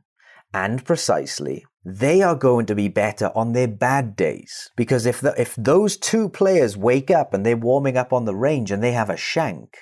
and 0.54 0.84
precisely, 0.84 1.64
they 1.84 2.22
are 2.22 2.36
going 2.36 2.66
to 2.66 2.76
be 2.76 2.88
better 2.88 3.32
on 3.34 3.52
their 3.52 3.66
bad 3.66 4.14
days. 4.14 4.70
Because 4.76 5.04
if, 5.04 5.20
the, 5.20 5.34
if 5.36 5.56
those 5.56 5.96
two 5.96 6.28
players 6.28 6.76
wake 6.76 7.10
up 7.10 7.34
and 7.34 7.44
they're 7.44 7.56
warming 7.56 7.96
up 7.96 8.12
on 8.12 8.24
the 8.24 8.36
range 8.36 8.70
and 8.70 8.80
they 8.82 8.92
have 8.92 9.10
a 9.10 9.16
shank, 9.16 9.76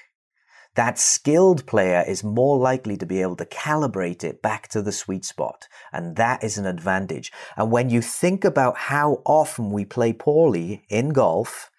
that 0.75 0.99
skilled 0.99 1.67
player 1.67 2.03
is 2.09 2.25
more 2.25 2.57
likely 2.57 2.97
to 2.97 3.05
be 3.05 3.21
able 3.21 3.37
to 3.37 3.45
calibrate 3.45 4.25
it 4.25 4.41
back 4.41 4.69
to 4.69 4.81
the 4.81 4.93
sweet 4.93 5.27
spot. 5.27 5.69
And 5.93 6.17
that 6.17 6.43
is 6.43 6.57
an 6.57 6.65
advantage. 6.65 7.31
And 7.55 7.71
when 7.71 7.91
you 7.91 8.01
think 8.01 8.45
about 8.45 8.79
how 8.79 9.21
often 9.27 9.71
we 9.71 9.85
play 9.85 10.15
poorly 10.15 10.85
in 10.89 11.11
golf, 11.11 11.71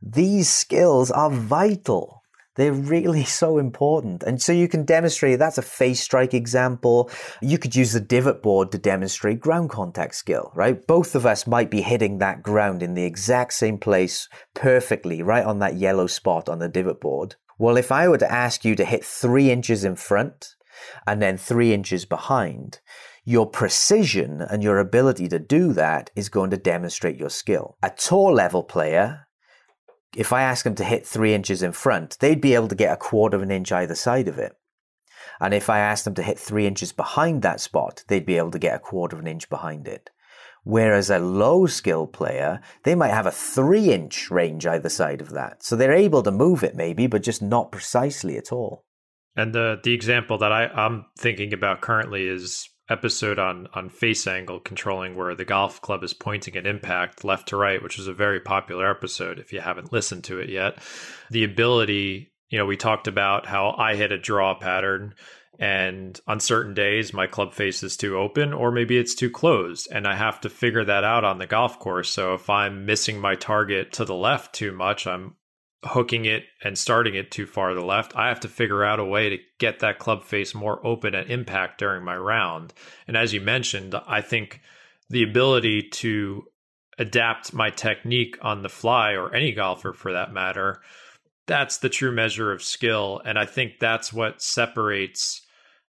these 0.00 0.48
skills 0.48 1.10
are 1.10 1.30
vital. 1.30 2.22
They're 2.54 2.72
really 2.72 3.24
so 3.40 3.58
important. 3.58 4.22
And 4.22 4.42
so 4.42 4.52
you 4.52 4.68
can 4.68 4.84
demonstrate 4.84 5.38
that's 5.38 5.58
a 5.58 5.62
face 5.62 6.00
strike 6.00 6.34
example. 6.34 7.10
You 7.40 7.58
could 7.58 7.74
use 7.74 7.92
the 7.92 8.00
divot 8.00 8.42
board 8.42 8.72
to 8.72 8.78
demonstrate 8.78 9.40
ground 9.40 9.70
contact 9.70 10.14
skill, 10.16 10.52
right? 10.54 10.84
Both 10.86 11.14
of 11.14 11.24
us 11.24 11.46
might 11.46 11.70
be 11.70 11.82
hitting 11.82 12.18
that 12.18 12.42
ground 12.42 12.82
in 12.82 12.94
the 12.94 13.04
exact 13.04 13.54
same 13.54 13.78
place 13.78 14.28
perfectly, 14.54 15.22
right 15.22 15.44
on 15.44 15.60
that 15.60 15.76
yellow 15.76 16.06
spot 16.06 16.48
on 16.48 16.58
the 16.58 16.68
divot 16.68 17.00
board. 17.00 17.36
Well, 17.58 17.76
if 17.76 17.90
I 17.90 18.08
were 18.08 18.18
to 18.18 18.32
ask 18.32 18.64
you 18.64 18.74
to 18.76 18.84
hit 18.84 19.04
three 19.04 19.50
inches 19.50 19.84
in 19.84 19.96
front 19.96 20.54
and 21.06 21.20
then 21.20 21.36
three 21.36 21.72
inches 21.72 22.04
behind, 22.04 22.80
your 23.24 23.46
precision 23.46 24.40
and 24.40 24.62
your 24.62 24.78
ability 24.78 25.28
to 25.28 25.38
do 25.38 25.72
that 25.74 26.10
is 26.16 26.28
going 26.28 26.50
to 26.50 26.56
demonstrate 26.56 27.18
your 27.18 27.30
skill. 27.30 27.76
A 27.82 27.90
tour 27.90 28.32
level 28.32 28.62
player 28.62 29.27
if 30.16 30.32
I 30.32 30.42
ask 30.42 30.64
them 30.64 30.74
to 30.76 30.84
hit 30.84 31.06
three 31.06 31.34
inches 31.34 31.62
in 31.62 31.72
front, 31.72 32.18
they'd 32.20 32.40
be 32.40 32.54
able 32.54 32.68
to 32.68 32.74
get 32.74 32.92
a 32.92 32.96
quarter 32.96 33.36
of 33.36 33.42
an 33.42 33.50
inch 33.50 33.72
either 33.72 33.94
side 33.94 34.28
of 34.28 34.38
it. 34.38 34.56
And 35.40 35.54
if 35.54 35.70
I 35.70 35.78
asked 35.78 36.04
them 36.04 36.14
to 36.14 36.22
hit 36.22 36.38
three 36.38 36.66
inches 36.66 36.92
behind 36.92 37.42
that 37.42 37.60
spot, 37.60 38.04
they'd 38.08 38.26
be 38.26 38.38
able 38.38 38.50
to 38.52 38.58
get 38.58 38.76
a 38.76 38.80
quarter 38.80 39.16
of 39.16 39.22
an 39.22 39.28
inch 39.28 39.48
behind 39.48 39.86
it. 39.86 40.10
Whereas 40.64 41.08
a 41.10 41.18
low 41.18 41.66
skill 41.66 42.06
player, 42.06 42.60
they 42.82 42.94
might 42.94 43.14
have 43.14 43.26
a 43.26 43.30
three 43.30 43.92
inch 43.92 44.30
range 44.30 44.66
either 44.66 44.88
side 44.88 45.20
of 45.20 45.30
that. 45.30 45.62
So 45.62 45.76
they're 45.76 45.92
able 45.92 46.22
to 46.22 46.30
move 46.30 46.64
it 46.64 46.74
maybe, 46.74 47.06
but 47.06 47.22
just 47.22 47.40
not 47.40 47.72
precisely 47.72 48.36
at 48.36 48.52
all. 48.52 48.84
And 49.36 49.54
the 49.54 49.78
the 49.82 49.94
example 49.94 50.36
that 50.38 50.52
I, 50.52 50.66
I'm 50.66 51.06
thinking 51.16 51.52
about 51.52 51.80
currently 51.80 52.26
is 52.26 52.68
episode 52.88 53.38
on 53.38 53.68
on 53.74 53.88
face 53.88 54.26
angle 54.26 54.60
controlling 54.60 55.16
where 55.16 55.34
the 55.34 55.44
golf 55.44 55.80
club 55.80 56.02
is 56.02 56.14
pointing 56.14 56.56
at 56.56 56.66
impact 56.66 57.24
left 57.24 57.48
to 57.48 57.56
right 57.56 57.82
which 57.82 57.98
is 57.98 58.06
a 58.06 58.14
very 58.14 58.40
popular 58.40 58.90
episode 58.90 59.38
if 59.38 59.52
you 59.52 59.60
haven't 59.60 59.92
listened 59.92 60.24
to 60.24 60.38
it 60.38 60.48
yet. 60.48 60.78
The 61.30 61.44
ability 61.44 62.32
you 62.48 62.58
know 62.58 62.66
we 62.66 62.76
talked 62.76 63.06
about 63.06 63.46
how 63.46 63.74
i 63.78 63.94
hit 63.94 64.12
a 64.12 64.18
draw 64.18 64.54
pattern 64.54 65.14
and 65.58 66.18
on 66.26 66.40
certain 66.40 66.72
days 66.72 67.12
my 67.12 67.26
club 67.26 67.52
face 67.52 67.82
is 67.82 67.96
too 67.96 68.16
open 68.16 68.52
or 68.52 68.70
maybe 68.70 68.96
it's 68.96 69.14
too 69.14 69.30
closed 69.30 69.88
and 69.92 70.06
i 70.06 70.14
have 70.14 70.40
to 70.40 70.48
figure 70.48 70.84
that 70.84 71.04
out 71.04 71.24
on 71.24 71.38
the 71.38 71.46
golf 71.46 71.78
course. 71.78 72.08
So 72.08 72.34
if 72.34 72.48
i'm 72.48 72.86
missing 72.86 73.20
my 73.20 73.34
target 73.34 73.92
to 73.94 74.04
the 74.04 74.14
left 74.14 74.54
too 74.54 74.72
much 74.72 75.06
i'm 75.06 75.34
hooking 75.84 76.24
it 76.24 76.44
and 76.64 76.76
starting 76.76 77.14
it 77.14 77.30
too 77.30 77.46
far 77.46 77.68
to 77.68 77.74
the 77.76 77.84
left. 77.84 78.16
I 78.16 78.28
have 78.28 78.40
to 78.40 78.48
figure 78.48 78.84
out 78.84 78.98
a 78.98 79.04
way 79.04 79.28
to 79.28 79.38
get 79.58 79.78
that 79.78 79.98
club 79.98 80.24
face 80.24 80.54
more 80.54 80.84
open 80.84 81.14
at 81.14 81.30
impact 81.30 81.78
during 81.78 82.04
my 82.04 82.16
round. 82.16 82.74
And 83.06 83.16
as 83.16 83.32
you 83.32 83.40
mentioned, 83.40 83.94
I 84.06 84.20
think 84.20 84.60
the 85.08 85.22
ability 85.22 85.88
to 85.90 86.44
adapt 86.98 87.52
my 87.54 87.70
technique 87.70 88.36
on 88.42 88.62
the 88.62 88.68
fly, 88.68 89.12
or 89.12 89.32
any 89.32 89.52
golfer 89.52 89.92
for 89.92 90.12
that 90.12 90.32
matter, 90.32 90.82
that's 91.46 91.78
the 91.78 91.88
true 91.88 92.10
measure 92.10 92.50
of 92.52 92.62
skill. 92.62 93.22
And 93.24 93.38
I 93.38 93.46
think 93.46 93.78
that's 93.78 94.12
what 94.12 94.42
separates, 94.42 95.42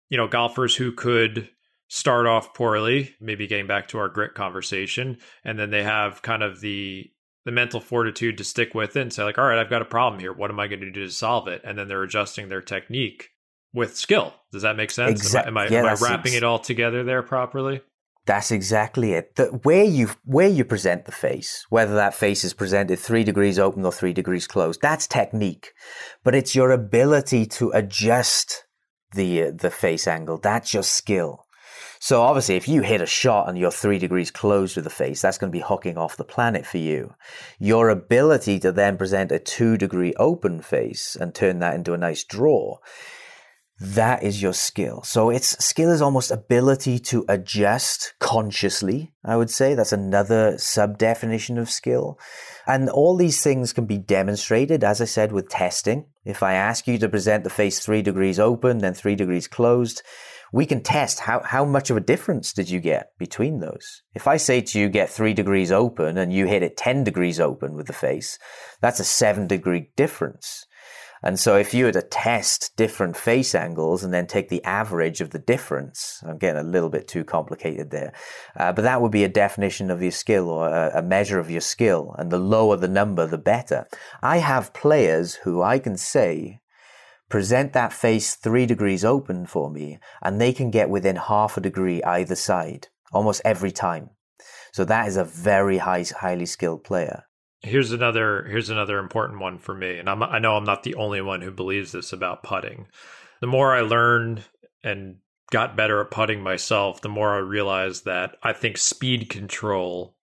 you 0.09 0.17
know, 0.17 0.27
golfers 0.27 0.75
who 0.75 0.91
could 0.91 1.49
start 1.87 2.27
off 2.27 2.53
poorly, 2.53 3.15
maybe 3.19 3.47
getting 3.47 3.65
back 3.65 3.87
to 3.87 3.97
our 3.97 4.07
grit 4.07 4.35
conversation, 4.35 5.17
and 5.43 5.57
then 5.57 5.71
they 5.71 5.83
have 5.83 6.21
kind 6.21 6.43
of 6.43 6.61
the 6.61 7.09
the 7.49 7.55
mental 7.55 7.79
fortitude 7.79 8.37
to 8.37 8.43
stick 8.43 8.75
with 8.75 8.95
it 8.95 9.01
and 9.01 9.11
say 9.11 9.23
like 9.23 9.39
all 9.39 9.45
right 9.45 9.57
i've 9.57 9.71
got 9.71 9.81
a 9.81 9.85
problem 9.85 10.19
here 10.19 10.31
what 10.31 10.51
am 10.51 10.59
i 10.59 10.67
going 10.67 10.81
to 10.81 10.91
do 10.91 11.05
to 11.05 11.11
solve 11.11 11.47
it 11.47 11.59
and 11.63 11.79
then 11.79 11.87
they're 11.87 12.03
adjusting 12.03 12.47
their 12.47 12.61
technique 12.61 13.29
with 13.73 13.97
skill 13.97 14.35
does 14.51 14.61
that 14.61 14.77
make 14.77 14.91
sense 14.91 15.19
exactly. 15.19 15.49
am 15.49 15.57
i, 15.57 15.65
am 15.65 15.71
I, 15.71 15.73
yeah, 15.73 15.79
am 15.79 15.85
I 15.87 15.93
wrapping 15.99 16.33
ex- 16.33 16.37
it 16.37 16.43
all 16.43 16.59
together 16.59 17.03
there 17.03 17.23
properly 17.23 17.81
that's 18.25 18.51
exactly 18.51 19.13
it. 19.13 19.37
The, 19.37 19.45
where 19.63 19.85
you 19.85 20.11
where 20.23 20.47
you 20.47 20.63
present 20.63 21.05
the 21.05 21.11
face, 21.11 21.65
whether 21.69 21.95
that 21.95 22.13
face 22.13 22.43
is 22.43 22.53
presented 22.53 22.99
three 22.99 23.23
degrees 23.23 23.57
open 23.57 23.83
or 23.83 23.91
three 23.91 24.13
degrees 24.13 24.45
closed, 24.45 24.81
that's 24.83 25.07
technique. 25.07 25.71
But 26.23 26.35
it's 26.35 26.53
your 26.53 26.69
ability 26.69 27.47
to 27.47 27.71
adjust 27.71 28.65
the 29.15 29.45
uh, 29.45 29.51
the 29.55 29.71
face 29.71 30.07
angle. 30.07 30.37
That's 30.37 30.75
your 30.75 30.83
skill. 30.83 31.47
So 31.99 32.21
obviously, 32.21 32.55
if 32.55 32.67
you 32.67 32.81
hit 32.81 33.01
a 33.01 33.05
shot 33.05 33.49
and 33.49 33.57
you're 33.57 33.71
three 33.71 33.99
degrees 33.99 34.31
closed 34.31 34.77
with 34.77 34.85
the 34.85 34.89
face, 34.89 35.21
that's 35.21 35.37
going 35.37 35.51
to 35.51 35.57
be 35.57 35.63
hooking 35.63 35.97
off 35.97 36.15
the 36.15 36.23
planet 36.23 36.65
for 36.65 36.77
you. 36.77 37.13
Your 37.59 37.89
ability 37.89 38.57
to 38.59 38.71
then 38.71 38.97
present 38.97 39.33
a 39.33 39.39
two 39.39 39.75
degree 39.77 40.13
open 40.17 40.61
face 40.61 41.17
and 41.19 41.35
turn 41.35 41.59
that 41.59 41.75
into 41.75 41.93
a 41.93 41.97
nice 41.97 42.23
draw, 42.23 42.77
that 43.81 44.23
is 44.23 44.41
your 44.41 44.53
skill. 44.53 45.03
So 45.03 45.29
it's 45.29 45.63
skill 45.63 45.89
is 45.89 46.01
almost 46.01 46.31
ability 46.31 46.99
to 46.99 47.25
adjust 47.29 48.13
consciously. 48.19 49.13
I 49.23 49.37
would 49.37 49.49
say 49.49 49.73
that's 49.73 49.93
another 49.93 50.57
sub 50.57 50.97
definition 50.97 51.57
of 51.57 51.69
skill. 51.69 52.19
And 52.67 52.89
all 52.89 53.15
these 53.15 53.41
things 53.41 53.71
can 53.71 53.85
be 53.85 53.97
demonstrated, 53.97 54.83
as 54.83 55.01
I 55.01 55.05
said, 55.05 55.31
with 55.31 55.49
testing. 55.49 56.05
If 56.25 56.43
I 56.43 56.53
ask 56.53 56.87
you 56.87 56.97
to 56.97 57.09
present 57.09 57.43
the 57.43 57.49
face 57.49 57.79
three 57.79 58.01
degrees 58.01 58.39
open, 58.39 58.79
then 58.79 58.93
three 58.93 59.15
degrees 59.15 59.47
closed, 59.47 60.01
we 60.51 60.65
can 60.65 60.81
test 60.81 61.21
how, 61.21 61.41
how 61.43 61.65
much 61.65 61.89
of 61.89 61.97
a 61.97 62.01
difference 62.01 62.53
did 62.53 62.69
you 62.69 62.79
get 62.79 63.11
between 63.17 63.59
those. 63.59 64.01
If 64.13 64.27
I 64.27 64.37
say 64.37 64.61
to 64.61 64.79
you, 64.79 64.89
get 64.89 65.09
three 65.09 65.33
degrees 65.33 65.71
open 65.71 66.17
and 66.17 66.33
you 66.33 66.47
hit 66.47 66.63
it 66.63 66.77
10 66.77 67.03
degrees 67.03 67.39
open 67.39 67.75
with 67.75 67.87
the 67.87 67.93
face, 67.93 68.39
that's 68.81 68.99
a 68.99 69.05
seven 69.05 69.47
degree 69.47 69.91
difference. 69.95 70.65
And 71.21 71.37
so 71.37 71.57
if 71.57 71.73
you 71.73 71.85
were 71.85 71.91
to 71.91 72.01
test 72.01 72.71
different 72.77 73.17
face 73.17 73.53
angles 73.53 74.03
and 74.03 74.13
then 74.13 74.25
take 74.25 74.47
the 74.47 74.63
average 74.63 75.19
of 75.19 75.31
the 75.31 75.39
difference, 75.39 76.23
I'm 76.25 76.37
getting 76.37 76.61
a 76.61 76.63
little 76.63 76.89
bit 76.89 77.07
too 77.07 77.25
complicated 77.25 77.91
there, 77.91 78.13
uh, 78.55 78.71
but 78.71 78.83
that 78.83 79.01
would 79.01 79.11
be 79.11 79.25
a 79.25 79.29
definition 79.29 79.91
of 79.91 80.01
your 80.01 80.11
skill 80.11 80.49
or 80.49 80.69
a, 80.69 80.99
a 80.99 81.01
measure 81.01 81.39
of 81.39 81.51
your 81.51 81.61
skill. 81.61 82.15
And 82.17 82.31
the 82.31 82.39
lower 82.39 82.77
the 82.77 82.87
number, 82.87 83.27
the 83.27 83.37
better. 83.37 83.85
I 84.21 84.37
have 84.37 84.73
players 84.73 85.35
who 85.35 85.61
I 85.61 85.79
can 85.79 85.97
say 85.97 86.59
present 87.29 87.73
that 87.73 87.93
face 87.93 88.35
three 88.35 88.65
degrees 88.65 89.05
open 89.05 89.45
for 89.45 89.69
me, 89.69 89.99
and 90.21 90.41
they 90.41 90.51
can 90.51 90.71
get 90.71 90.89
within 90.89 91.15
half 91.15 91.57
a 91.57 91.61
degree 91.61 92.03
either 92.03 92.35
side 92.35 92.87
almost 93.11 93.41
every 93.45 93.71
time. 93.71 94.09
So 94.71 94.85
that 94.85 95.07
is 95.07 95.17
a 95.17 95.23
very 95.23 95.77
high, 95.77 96.05
highly 96.19 96.45
skilled 96.45 96.83
player. 96.83 97.23
Here's 97.61 97.91
another 97.91 98.45
here's 98.47 98.69
another 98.69 98.99
important 98.99 99.39
one 99.39 99.57
for 99.57 99.75
me, 99.75 99.97
and 99.97 100.09
I'm, 100.09 100.23
I 100.23 100.39
know 100.39 100.55
I'm 100.55 100.63
not 100.63 100.83
the 100.83 100.95
only 100.95 101.21
one 101.21 101.41
who 101.41 101.51
believes 101.51 101.91
this 101.91 102.13
about 102.13 102.43
putting. 102.43 102.87
The 103.41 103.47
more 103.47 103.75
I 103.75 103.81
learned 103.81 104.43
and 104.83 105.17
got 105.51 105.75
better 105.75 105.99
at 105.99 106.11
putting 106.11 106.41
myself, 106.41 107.01
the 107.01 107.09
more 107.09 107.35
I 107.35 107.39
realized 107.39 108.05
that 108.05 108.37
I 108.43 108.53
think 108.53 108.77
speed 108.77 109.29
control 109.29 110.15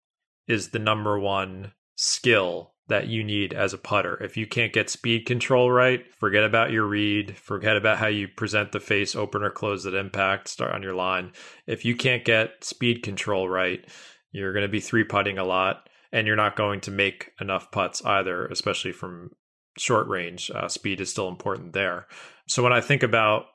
is 0.46 0.70
the 0.70 0.78
number 0.78 1.18
one 1.18 1.72
skill 1.96 2.72
that 2.88 3.08
you 3.08 3.24
need 3.24 3.52
as 3.52 3.72
a 3.72 3.78
putter. 3.78 4.22
If 4.22 4.36
you 4.36 4.46
can't 4.46 4.72
get 4.72 4.88
speed 4.88 5.26
control 5.26 5.70
right, 5.70 6.04
forget 6.18 6.44
about 6.44 6.70
your 6.70 6.86
read, 6.86 7.36
forget 7.36 7.76
about 7.76 7.98
how 7.98 8.06
you 8.06 8.28
present 8.28 8.72
the 8.72 8.80
face, 8.80 9.16
open 9.16 9.42
or 9.42 9.50
close 9.50 9.86
at 9.86 9.94
impact, 9.94 10.48
start 10.48 10.72
on 10.72 10.82
your 10.82 10.94
line. 10.94 11.32
If 11.66 11.84
you 11.84 11.96
can't 11.96 12.24
get 12.24 12.62
speed 12.62 13.02
control 13.02 13.48
right, 13.48 13.84
you're 14.30 14.52
going 14.52 14.64
to 14.64 14.68
be 14.68 14.80
three 14.80 15.04
putting 15.04 15.38
a 15.38 15.44
lot 15.44 15.88
and 16.12 16.26
you're 16.26 16.36
not 16.36 16.56
going 16.56 16.80
to 16.82 16.90
make 16.90 17.32
enough 17.40 17.70
putts 17.72 18.04
either, 18.04 18.46
especially 18.46 18.92
from 18.92 19.30
short 19.76 20.06
range. 20.06 20.50
Uh, 20.54 20.68
speed 20.68 21.00
is 21.00 21.10
still 21.10 21.28
important 21.28 21.72
there. 21.72 22.06
So 22.46 22.62
when 22.62 22.72
I 22.72 22.80
think 22.80 23.02
about 23.02 23.46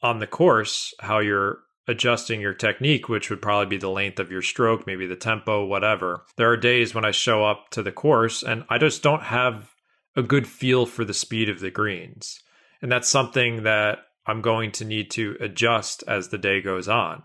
on 0.00 0.20
the 0.20 0.26
course, 0.26 0.94
how 1.00 1.18
you're 1.18 1.58
adjusting 1.86 2.40
your 2.40 2.54
technique, 2.54 3.08
which 3.08 3.30
would 3.30 3.42
probably 3.42 3.66
be 3.66 3.76
the 3.76 3.90
length 3.90 4.18
of 4.18 4.30
your 4.30 4.42
stroke, 4.42 4.86
maybe 4.86 5.06
the 5.06 5.16
tempo, 5.16 5.64
whatever. 5.64 6.24
There 6.36 6.50
are 6.50 6.56
days 6.56 6.94
when 6.94 7.04
I 7.04 7.10
show 7.10 7.44
up 7.44 7.70
to 7.70 7.82
the 7.82 7.92
course 7.92 8.42
and 8.42 8.64
I 8.68 8.78
just 8.78 9.02
don't 9.02 9.22
have 9.22 9.70
a 10.16 10.22
good 10.22 10.46
feel 10.46 10.86
for 10.86 11.04
the 11.04 11.14
speed 11.14 11.48
of 11.48 11.60
the 11.60 11.70
greens. 11.70 12.40
And 12.80 12.90
that's 12.90 13.08
something 13.08 13.64
that 13.64 13.98
I'm 14.26 14.40
going 14.40 14.72
to 14.72 14.84
need 14.84 15.10
to 15.12 15.36
adjust 15.40 16.04
as 16.06 16.28
the 16.28 16.38
day 16.38 16.60
goes 16.60 16.88
on. 16.88 17.22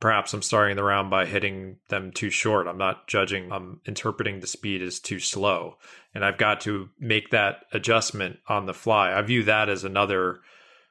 Perhaps 0.00 0.32
I'm 0.32 0.42
starting 0.42 0.76
the 0.76 0.84
round 0.84 1.10
by 1.10 1.26
hitting 1.26 1.78
them 1.88 2.12
too 2.12 2.30
short. 2.30 2.68
I'm 2.68 2.78
not 2.78 3.08
judging, 3.08 3.50
I'm 3.50 3.80
interpreting 3.84 4.38
the 4.38 4.46
speed 4.46 4.80
as 4.80 5.00
too 5.00 5.18
slow. 5.18 5.76
And 6.14 6.24
I've 6.24 6.38
got 6.38 6.60
to 6.62 6.88
make 7.00 7.30
that 7.30 7.64
adjustment 7.72 8.38
on 8.48 8.66
the 8.66 8.74
fly. 8.74 9.12
I 9.12 9.20
view 9.22 9.42
that 9.44 9.68
as 9.68 9.82
another 9.82 10.40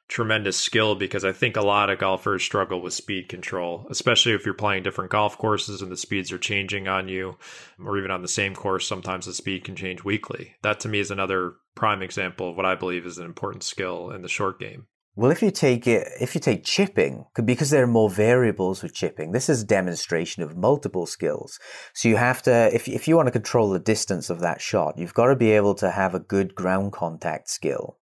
tremendous 0.07 0.57
skill 0.57 0.95
because 0.95 1.25
I 1.25 1.31
think 1.31 1.57
a 1.57 1.61
lot 1.61 1.89
of 1.89 1.99
golfers 1.99 2.43
struggle 2.43 2.81
with 2.81 2.93
speed 2.93 3.27
control, 3.27 3.87
especially 3.89 4.33
if 4.33 4.45
you're 4.45 4.53
playing 4.53 4.83
different 4.83 5.11
golf 5.11 5.37
courses 5.37 5.81
and 5.81 5.91
the 5.91 5.97
speeds 5.97 6.31
are 6.31 6.37
changing 6.37 6.87
on 6.87 7.07
you, 7.07 7.37
or 7.83 7.97
even 7.97 8.11
on 8.11 8.21
the 8.21 8.27
same 8.27 8.55
course, 8.55 8.87
sometimes 8.87 9.25
the 9.25 9.33
speed 9.33 9.63
can 9.63 9.75
change 9.75 10.03
weekly. 10.03 10.55
That 10.63 10.79
to 10.81 10.89
me 10.89 10.99
is 10.99 11.11
another 11.11 11.55
prime 11.75 12.01
example 12.01 12.49
of 12.49 12.57
what 12.57 12.65
I 12.65 12.75
believe 12.75 13.05
is 13.05 13.17
an 13.17 13.25
important 13.25 13.63
skill 13.63 14.11
in 14.11 14.21
the 14.21 14.29
short 14.29 14.59
game. 14.59 14.87
Well, 15.17 15.31
if 15.31 15.41
you 15.41 15.49
take 15.49 15.87
it, 15.87 16.07
if 16.21 16.35
you 16.35 16.41
take 16.41 16.63
chipping, 16.63 17.25
because 17.43 17.71
there 17.71 17.83
are 17.83 17.87
more 17.87 18.09
variables 18.09 18.83
with 18.83 18.93
chipping, 18.93 19.31
this 19.31 19.49
is 19.49 19.63
a 19.63 19.65
demonstration 19.65 20.43
of 20.43 20.55
multiple 20.55 21.07
skills. 21.07 21.59
So 21.95 22.07
you 22.07 22.17
have 22.17 22.43
to, 22.43 22.69
if, 22.71 22.87
if 22.87 23.07
you 23.07 23.15
want 23.15 23.25
to 23.25 23.31
control 23.31 23.71
the 23.71 23.79
distance 23.79 24.29
of 24.29 24.41
that 24.41 24.61
shot, 24.61 24.99
you've 24.99 25.15
got 25.15 25.25
to 25.25 25.35
be 25.35 25.53
able 25.53 25.73
to 25.75 25.89
have 25.89 26.13
a 26.13 26.19
good 26.19 26.53
ground 26.53 26.93
contact 26.93 27.49
skill. 27.49 27.97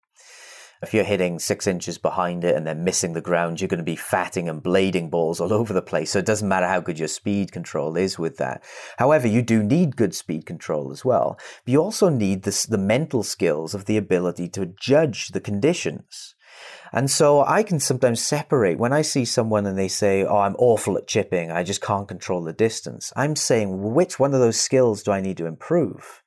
If 0.81 0.93
you're 0.93 1.03
hitting 1.03 1.39
six 1.39 1.67
inches 1.67 1.97
behind 1.97 2.43
it 2.43 2.55
and 2.55 2.67
then 2.67 2.83
missing 2.83 3.13
the 3.13 3.21
ground, 3.21 3.59
you're 3.59 3.67
going 3.67 3.77
to 3.77 3.83
be 3.83 3.95
fatting 3.95 4.49
and 4.49 4.63
blading 4.63 5.09
balls 5.09 5.39
all 5.39 5.53
over 5.61 5.73
the 5.73 5.81
place. 5.81 6.11
So 6.11 6.19
it 6.19 6.25
doesn't 6.25 6.47
matter 6.47 6.67
how 6.67 6.79
good 6.79 6.99
your 6.99 7.07
speed 7.07 7.51
control 7.51 7.95
is 7.97 8.19
with 8.19 8.37
that. 8.37 8.63
However, 8.97 9.27
you 9.27 9.41
do 9.41 9.63
need 9.63 9.95
good 9.95 10.13
speed 10.13 10.45
control 10.45 10.91
as 10.91 11.05
well. 11.05 11.39
But 11.63 11.71
you 11.71 11.81
also 11.81 12.09
need 12.09 12.43
this, 12.43 12.65
the 12.65 12.77
mental 12.77 13.23
skills 13.23 13.73
of 13.73 13.85
the 13.85 13.97
ability 13.97 14.49
to 14.49 14.65
judge 14.65 15.29
the 15.29 15.41
conditions. 15.41 16.35
And 16.91 17.11
so 17.11 17.43
I 17.43 17.63
can 17.63 17.79
sometimes 17.79 18.25
separate 18.25 18.77
when 18.77 18.93
I 18.93 19.01
see 19.01 19.25
someone 19.25 19.65
and 19.65 19.77
they 19.77 19.87
say, 19.89 20.23
Oh, 20.23 20.37
I'm 20.37 20.55
awful 20.57 20.97
at 20.97 21.07
chipping. 21.07 21.51
I 21.51 21.63
just 21.63 21.81
can't 21.81 22.07
control 22.07 22.43
the 22.43 22.53
distance. 22.53 23.11
I'm 23.15 23.35
saying, 23.35 23.93
which 23.93 24.19
one 24.19 24.33
of 24.33 24.39
those 24.39 24.59
skills 24.59 25.03
do 25.03 25.11
I 25.11 25.21
need 25.21 25.37
to 25.37 25.45
improve? 25.45 26.21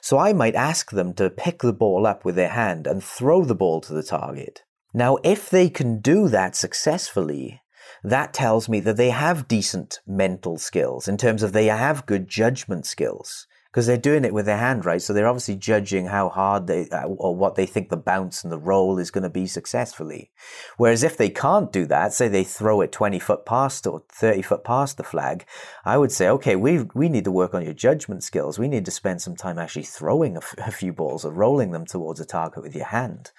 So 0.00 0.18
I 0.18 0.32
might 0.32 0.54
ask 0.54 0.90
them 0.90 1.14
to 1.14 1.30
pick 1.30 1.60
the 1.60 1.72
ball 1.72 2.06
up 2.06 2.24
with 2.24 2.36
their 2.36 2.50
hand 2.50 2.86
and 2.86 3.02
throw 3.02 3.44
the 3.44 3.54
ball 3.54 3.80
to 3.82 3.92
the 3.92 4.02
target. 4.02 4.62
Now, 4.94 5.18
if 5.22 5.50
they 5.50 5.68
can 5.68 6.00
do 6.00 6.28
that 6.28 6.56
successfully, 6.56 7.60
that 8.02 8.32
tells 8.32 8.68
me 8.68 8.80
that 8.80 8.96
they 8.96 9.10
have 9.10 9.48
decent 9.48 10.00
mental 10.06 10.58
skills 10.58 11.08
in 11.08 11.16
terms 11.16 11.42
of 11.42 11.52
they 11.52 11.66
have 11.66 12.06
good 12.06 12.28
judgment 12.28 12.86
skills 12.86 13.46
because 13.70 13.86
they're 13.86 13.98
doing 13.98 14.24
it 14.24 14.32
with 14.32 14.46
their 14.46 14.56
hand, 14.56 14.86
right? 14.86 15.00
So 15.02 15.12
they're 15.12 15.28
obviously 15.28 15.56
judging 15.56 16.06
how 16.06 16.30
hard 16.30 16.66
they 16.66 16.88
uh, 16.88 17.04
or 17.04 17.36
what 17.36 17.54
they 17.54 17.66
think 17.66 17.90
the 17.90 17.98
bounce 17.98 18.42
and 18.42 18.50
the 18.50 18.58
roll 18.58 18.98
is 18.98 19.10
going 19.10 19.24
to 19.24 19.28
be 19.28 19.46
successfully. 19.46 20.30
Whereas 20.78 21.02
if 21.02 21.16
they 21.16 21.28
can't 21.28 21.70
do 21.70 21.84
that, 21.86 22.14
say 22.14 22.28
they 22.28 22.44
throw 22.44 22.80
it 22.80 22.92
20 22.92 23.18
foot 23.18 23.44
past 23.44 23.86
or 23.86 24.02
30 24.10 24.42
foot 24.42 24.64
past 24.64 24.96
the 24.96 25.04
flag, 25.04 25.44
I 25.84 25.98
would 25.98 26.12
say, 26.12 26.28
okay, 26.28 26.56
we, 26.56 26.86
we 26.94 27.10
need 27.10 27.24
to 27.24 27.30
work 27.30 27.52
on 27.52 27.64
your 27.64 27.74
judgment 27.74 28.24
skills. 28.24 28.58
We 28.58 28.68
need 28.68 28.86
to 28.86 28.90
spend 28.90 29.20
some 29.20 29.36
time 29.36 29.58
actually 29.58 29.84
throwing 29.84 30.36
a, 30.36 30.40
f- 30.40 30.54
a 30.58 30.72
few 30.72 30.94
balls 30.94 31.26
or 31.26 31.32
rolling 31.32 31.72
them 31.72 31.84
towards 31.84 32.20
a 32.20 32.26
target 32.26 32.62
with 32.62 32.74
your 32.74 32.86
hand 32.86 33.32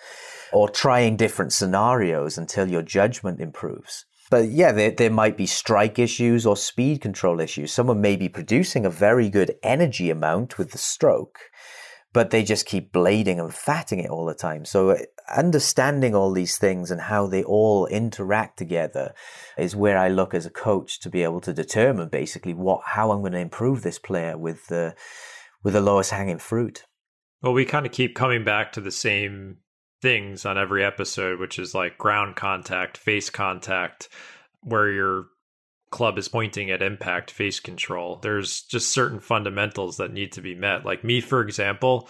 or 0.53 0.69
trying 0.69 1.17
different 1.17 1.53
scenarios 1.53 2.37
until 2.37 2.69
your 2.69 2.83
judgment 2.83 3.41
improves. 3.41 4.05
But 4.29 4.49
yeah, 4.49 4.71
there, 4.71 4.91
there 4.91 5.09
might 5.09 5.37
be 5.37 5.45
strike 5.45 5.97
issues 5.97 6.45
or 6.45 6.55
speed 6.55 7.01
control 7.01 7.39
issues. 7.39 7.71
Someone 7.71 8.01
may 8.01 8.15
be 8.15 8.29
producing 8.29 8.85
a 8.85 8.89
very 8.89 9.29
good 9.29 9.55
energy 9.63 10.09
amount 10.09 10.57
with 10.57 10.71
the 10.71 10.77
stroke, 10.77 11.39
but 12.13 12.29
they 12.29 12.43
just 12.43 12.67
keep 12.67 12.91
blading 12.91 13.39
and 13.39 13.53
fatting 13.53 13.99
it 13.99 14.09
all 14.09 14.25
the 14.25 14.35
time. 14.35 14.65
So 14.65 14.91
uh, 14.91 14.97
understanding 15.35 16.13
all 16.13 16.31
these 16.31 16.57
things 16.57 16.91
and 16.91 17.01
how 17.01 17.25
they 17.25 17.43
all 17.43 17.87
interact 17.87 18.57
together 18.57 19.13
is 19.57 19.75
where 19.75 19.97
I 19.97 20.09
look 20.09 20.35
as 20.35 20.45
a 20.45 20.51
coach 20.51 20.99
to 21.01 21.09
be 21.09 21.23
able 21.23 21.41
to 21.41 21.53
determine 21.53 22.09
basically 22.09 22.53
what 22.53 22.81
how 22.85 23.11
I'm 23.11 23.21
going 23.21 23.33
to 23.33 23.39
improve 23.39 23.81
this 23.81 23.99
player 23.99 24.37
with 24.37 24.67
the 24.67 24.95
with 25.63 25.73
the 25.73 25.81
lowest 25.81 26.11
hanging 26.11 26.39
fruit. 26.39 26.85
Well, 27.41 27.53
we 27.53 27.65
kind 27.65 27.85
of 27.85 27.91
keep 27.91 28.15
coming 28.15 28.43
back 28.43 28.73
to 28.73 28.81
the 28.81 28.91
same 28.91 29.57
things 30.01 30.45
on 30.45 30.57
every 30.57 30.83
episode, 30.83 31.39
which 31.39 31.59
is 31.59 31.75
like 31.75 31.97
ground 31.97 32.35
contact, 32.35 32.97
face 32.97 33.29
contact, 33.29 34.09
where 34.61 34.89
your 34.91 35.25
club 35.91 36.17
is 36.17 36.27
pointing 36.27 36.69
at 36.71 36.81
impact, 36.81 37.31
face 37.31 37.59
control. 37.59 38.19
There's 38.21 38.61
just 38.61 38.91
certain 38.91 39.19
fundamentals 39.19 39.97
that 39.97 40.13
need 40.13 40.31
to 40.33 40.41
be 40.41 40.55
met. 40.55 40.85
Like 40.85 41.03
me, 41.03 41.21
for 41.21 41.41
example, 41.41 42.07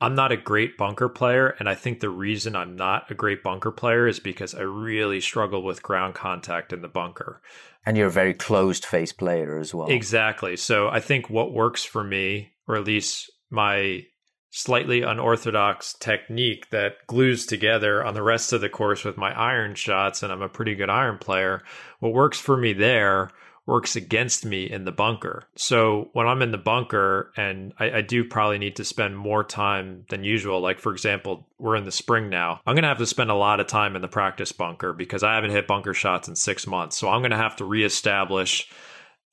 I'm 0.00 0.14
not 0.14 0.32
a 0.32 0.36
great 0.36 0.78
bunker 0.78 1.08
player. 1.08 1.48
And 1.58 1.68
I 1.68 1.74
think 1.74 2.00
the 2.00 2.08
reason 2.08 2.56
I'm 2.56 2.74
not 2.74 3.10
a 3.10 3.14
great 3.14 3.42
bunker 3.42 3.70
player 3.70 4.06
is 4.06 4.18
because 4.18 4.54
I 4.54 4.62
really 4.62 5.20
struggle 5.20 5.62
with 5.62 5.82
ground 5.82 6.14
contact 6.14 6.72
in 6.72 6.80
the 6.80 6.88
bunker. 6.88 7.42
And 7.84 7.96
you're 7.96 8.08
a 8.08 8.12
very 8.12 8.34
closed 8.34 8.84
face 8.84 9.12
player 9.12 9.58
as 9.58 9.74
well. 9.74 9.88
Exactly. 9.88 10.56
So 10.56 10.88
I 10.88 11.00
think 11.00 11.28
what 11.28 11.52
works 11.52 11.84
for 11.84 12.02
me, 12.02 12.52
or 12.66 12.76
at 12.76 12.84
least 12.84 13.30
my 13.50 14.04
slightly 14.50 15.02
unorthodox 15.02 15.94
technique 15.94 16.70
that 16.70 17.06
glues 17.06 17.46
together 17.46 18.04
on 18.04 18.14
the 18.14 18.22
rest 18.22 18.52
of 18.52 18.60
the 18.60 18.68
course 18.68 19.04
with 19.04 19.16
my 19.16 19.32
iron 19.32 19.74
shots, 19.74 20.22
and 20.22 20.32
I'm 20.32 20.42
a 20.42 20.48
pretty 20.48 20.74
good 20.74 20.90
iron 20.90 21.18
player. 21.18 21.62
What 22.00 22.12
works 22.12 22.38
for 22.38 22.56
me 22.56 22.72
there 22.72 23.30
works 23.66 23.94
against 23.94 24.44
me 24.44 24.68
in 24.68 24.84
the 24.84 24.90
bunker. 24.90 25.44
So 25.54 26.10
when 26.12 26.26
I'm 26.26 26.42
in 26.42 26.50
the 26.50 26.58
bunker, 26.58 27.30
and 27.36 27.72
I, 27.78 27.98
I, 27.98 28.00
do 28.00 28.24
probably 28.24 28.58
need 28.58 28.76
to 28.76 28.84
spend 28.84 29.16
more 29.16 29.44
time 29.44 30.06
than 30.10 30.24
usual, 30.24 30.60
like 30.60 30.80
for 30.80 30.92
example, 30.92 31.46
we're 31.58 31.76
in 31.76 31.84
the 31.84 31.92
spring 31.92 32.30
now, 32.30 32.60
I'm 32.66 32.74
going 32.74 32.82
to 32.82 32.88
have 32.88 32.98
to 32.98 33.06
spend 33.06 33.30
a 33.30 33.34
lot 33.34 33.60
of 33.60 33.68
time 33.68 33.94
in 33.94 34.02
the 34.02 34.08
practice 34.08 34.50
bunker 34.50 34.92
because 34.92 35.22
I 35.22 35.36
haven't 35.36 35.52
hit 35.52 35.68
bunker 35.68 35.94
shots 35.94 36.26
in 36.26 36.34
six 36.34 36.66
months. 36.66 36.96
So 36.96 37.08
I'm 37.08 37.20
going 37.20 37.30
to 37.30 37.36
have 37.36 37.56
to 37.56 37.64
reestablish 37.64 38.68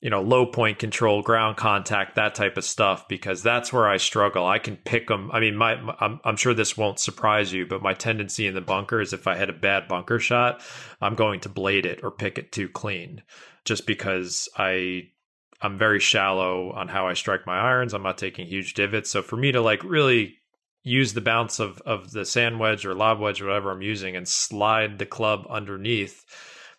you 0.00 0.10
know, 0.10 0.22
low 0.22 0.46
point 0.46 0.78
control, 0.78 1.22
ground 1.22 1.56
contact, 1.56 2.14
that 2.14 2.34
type 2.34 2.56
of 2.56 2.64
stuff, 2.64 3.08
because 3.08 3.42
that's 3.42 3.72
where 3.72 3.88
I 3.88 3.96
struggle. 3.96 4.46
I 4.46 4.60
can 4.60 4.76
pick 4.76 5.08
them. 5.08 5.28
I 5.32 5.40
mean, 5.40 5.56
my, 5.56 5.74
I'm, 6.00 6.20
I'm 6.24 6.36
sure 6.36 6.54
this 6.54 6.76
won't 6.76 7.00
surprise 7.00 7.52
you, 7.52 7.66
but 7.66 7.82
my 7.82 7.94
tendency 7.94 8.46
in 8.46 8.54
the 8.54 8.60
bunker 8.60 9.00
is 9.00 9.12
if 9.12 9.26
I 9.26 9.34
had 9.34 9.50
a 9.50 9.54
bad 9.54 9.88
bunker 9.88 10.20
shot, 10.20 10.62
I'm 11.00 11.16
going 11.16 11.40
to 11.40 11.48
blade 11.48 11.84
it 11.84 12.00
or 12.04 12.12
pick 12.12 12.38
it 12.38 12.52
too 12.52 12.68
clean, 12.68 13.22
just 13.64 13.86
because 13.86 14.48
I, 14.56 15.08
I'm 15.60 15.78
very 15.78 15.98
shallow 15.98 16.70
on 16.70 16.86
how 16.86 17.08
I 17.08 17.14
strike 17.14 17.44
my 17.44 17.58
irons. 17.58 17.92
I'm 17.92 18.04
not 18.04 18.18
taking 18.18 18.46
huge 18.46 18.74
divots. 18.74 19.10
So 19.10 19.22
for 19.22 19.36
me 19.36 19.50
to 19.50 19.60
like 19.60 19.82
really 19.82 20.36
use 20.84 21.12
the 21.12 21.20
bounce 21.20 21.58
of, 21.58 21.82
of 21.84 22.12
the 22.12 22.24
sand 22.24 22.60
wedge 22.60 22.86
or 22.86 22.94
lob 22.94 23.18
wedge, 23.18 23.42
or 23.42 23.46
whatever 23.46 23.72
I'm 23.72 23.82
using, 23.82 24.14
and 24.14 24.28
slide 24.28 25.00
the 25.00 25.06
club 25.06 25.44
underneath 25.50 26.24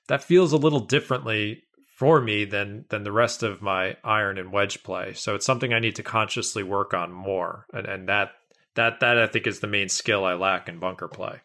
that 0.08 0.24
feels 0.24 0.54
a 0.54 0.58
little 0.58 0.80
differently 0.80 1.64
for 2.00 2.22
me 2.22 2.46
than 2.46 2.86
than 2.88 3.04
the 3.04 3.12
rest 3.12 3.44
of 3.44 3.62
my 3.62 3.98
iron 4.06 4.38
and 4.38 4.54
wedge 4.54 4.84
play. 4.84 5.12
So 5.14 5.36
it's 5.36 5.46
something 5.46 5.74
I 5.74 5.80
need 5.80 5.98
to 5.98 6.04
consciously 6.04 6.64
work 6.64 6.94
on 6.94 7.12
more. 7.12 7.66
And 7.74 7.86
and 7.86 8.08
that 8.08 8.32
that 8.76 9.02
that 9.02 9.18
I 9.18 9.28
think 9.28 9.46
is 9.46 9.60
the 9.60 9.68
main 9.68 9.90
skill 9.90 10.24
I 10.24 10.34
lack 10.34 10.70
in 10.70 10.80
bunker 10.80 11.10
play. 11.10 11.42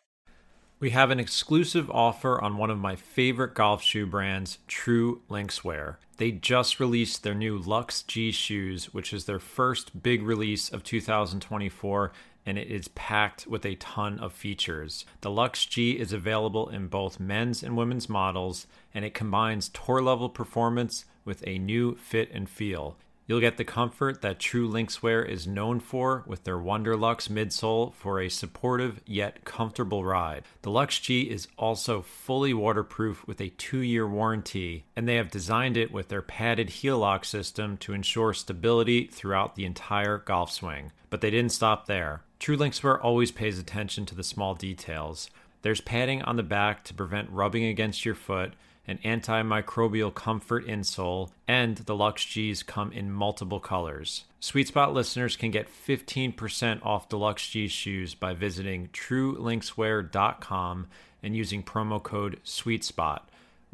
We 0.78 0.90
have 0.90 1.10
an 1.10 1.18
exclusive 1.18 1.90
offer 1.90 2.40
on 2.40 2.56
one 2.56 2.70
of 2.70 2.78
my 2.78 2.94
favorite 2.94 3.54
golf 3.54 3.82
shoe 3.82 4.06
brands, 4.06 4.58
True 4.68 5.22
Linkswear. 5.28 5.96
They 6.18 6.30
just 6.30 6.78
released 6.78 7.24
their 7.24 7.34
new 7.34 7.58
Lux 7.58 8.04
G 8.04 8.30
shoes, 8.30 8.94
which 8.94 9.12
is 9.12 9.24
their 9.24 9.40
first 9.40 10.04
big 10.04 10.22
release 10.22 10.72
of 10.72 10.84
2024 10.84 12.12
and 12.46 12.58
it 12.58 12.68
is 12.68 12.88
packed 12.88 13.46
with 13.46 13.64
a 13.64 13.76
ton 13.76 14.18
of 14.18 14.32
features. 14.32 15.04
The 15.20 15.30
Lux 15.30 15.64
G 15.64 15.92
is 15.92 16.12
available 16.12 16.68
in 16.68 16.88
both 16.88 17.20
men's 17.20 17.62
and 17.62 17.76
women's 17.76 18.08
models, 18.08 18.66
and 18.94 19.04
it 19.04 19.14
combines 19.14 19.68
tour 19.68 20.02
level 20.02 20.28
performance 20.28 21.04
with 21.24 21.42
a 21.46 21.58
new 21.58 21.96
fit 21.96 22.30
and 22.32 22.48
feel. 22.48 22.96
You'll 23.26 23.40
get 23.40 23.56
the 23.56 23.64
comfort 23.64 24.20
that 24.20 24.38
True 24.38 24.68
Linkswear 24.68 25.26
is 25.26 25.46
known 25.46 25.80
for 25.80 26.24
with 26.26 26.44
their 26.44 26.58
Wonderlux 26.58 27.30
midsole 27.30 27.94
for 27.94 28.20
a 28.20 28.28
supportive 28.28 29.00
yet 29.06 29.46
comfortable 29.46 30.04
ride. 30.04 30.44
The 30.60 30.70
Lux 30.70 31.00
G 31.00 31.22
is 31.22 31.48
also 31.56 32.02
fully 32.02 32.52
waterproof 32.52 33.26
with 33.26 33.40
a 33.40 33.48
two 33.48 33.78
year 33.78 34.06
warranty, 34.06 34.84
and 34.94 35.08
they 35.08 35.14
have 35.14 35.30
designed 35.30 35.78
it 35.78 35.90
with 35.90 36.08
their 36.08 36.20
padded 36.20 36.68
heel 36.68 36.98
lock 36.98 37.24
system 37.24 37.78
to 37.78 37.94
ensure 37.94 38.34
stability 38.34 39.06
throughout 39.06 39.54
the 39.54 39.64
entire 39.64 40.18
golf 40.18 40.52
swing. 40.52 40.92
But 41.08 41.22
they 41.22 41.30
didn't 41.30 41.52
stop 41.52 41.86
there. 41.86 42.24
True 42.38 42.56
Linkswear 42.56 42.98
always 43.02 43.30
pays 43.30 43.58
attention 43.58 44.06
to 44.06 44.14
the 44.14 44.24
small 44.24 44.54
details. 44.54 45.30
There's 45.62 45.80
padding 45.80 46.22
on 46.22 46.36
the 46.36 46.42
back 46.42 46.84
to 46.84 46.94
prevent 46.94 47.30
rubbing 47.30 47.64
against 47.64 48.04
your 48.04 48.14
foot 48.14 48.52
an 48.86 48.98
antimicrobial 49.04 50.12
comfort 50.14 50.66
insole, 50.66 51.30
and 51.48 51.78
the 51.78 51.94
Lux 51.94 52.24
G's 52.24 52.62
come 52.62 52.92
in 52.92 53.10
multiple 53.10 53.60
colors. 53.60 54.24
Sweet 54.40 54.68
Spot 54.68 54.92
listeners 54.92 55.36
can 55.36 55.50
get 55.50 55.68
15% 55.68 56.84
off 56.84 57.08
the 57.08 57.18
Lux 57.18 57.48
G 57.48 57.66
shoes 57.66 58.14
by 58.14 58.34
visiting 58.34 58.88
truelinkswear.com 58.88 60.86
and 61.22 61.34
using 61.34 61.62
promo 61.62 62.02
code 62.02 62.38
SweetSpot. 62.44 63.20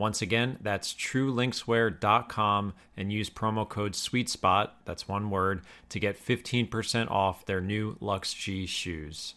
Once 0.01 0.23
again, 0.23 0.57
that's 0.63 0.95
truelinkswear.com 0.95 2.73
and 2.97 3.13
use 3.13 3.29
promo 3.29 3.69
code 3.69 3.93
SweetSpot, 3.93 4.71
that's 4.87 5.07
one 5.07 5.29
word, 5.29 5.61
to 5.91 6.01
get 6.01 6.19
15% 6.19 7.11
off 7.11 7.45
their 7.45 7.61
new 7.61 7.99
Lux 8.01 8.33
G 8.33 8.65
shoes. 8.65 9.35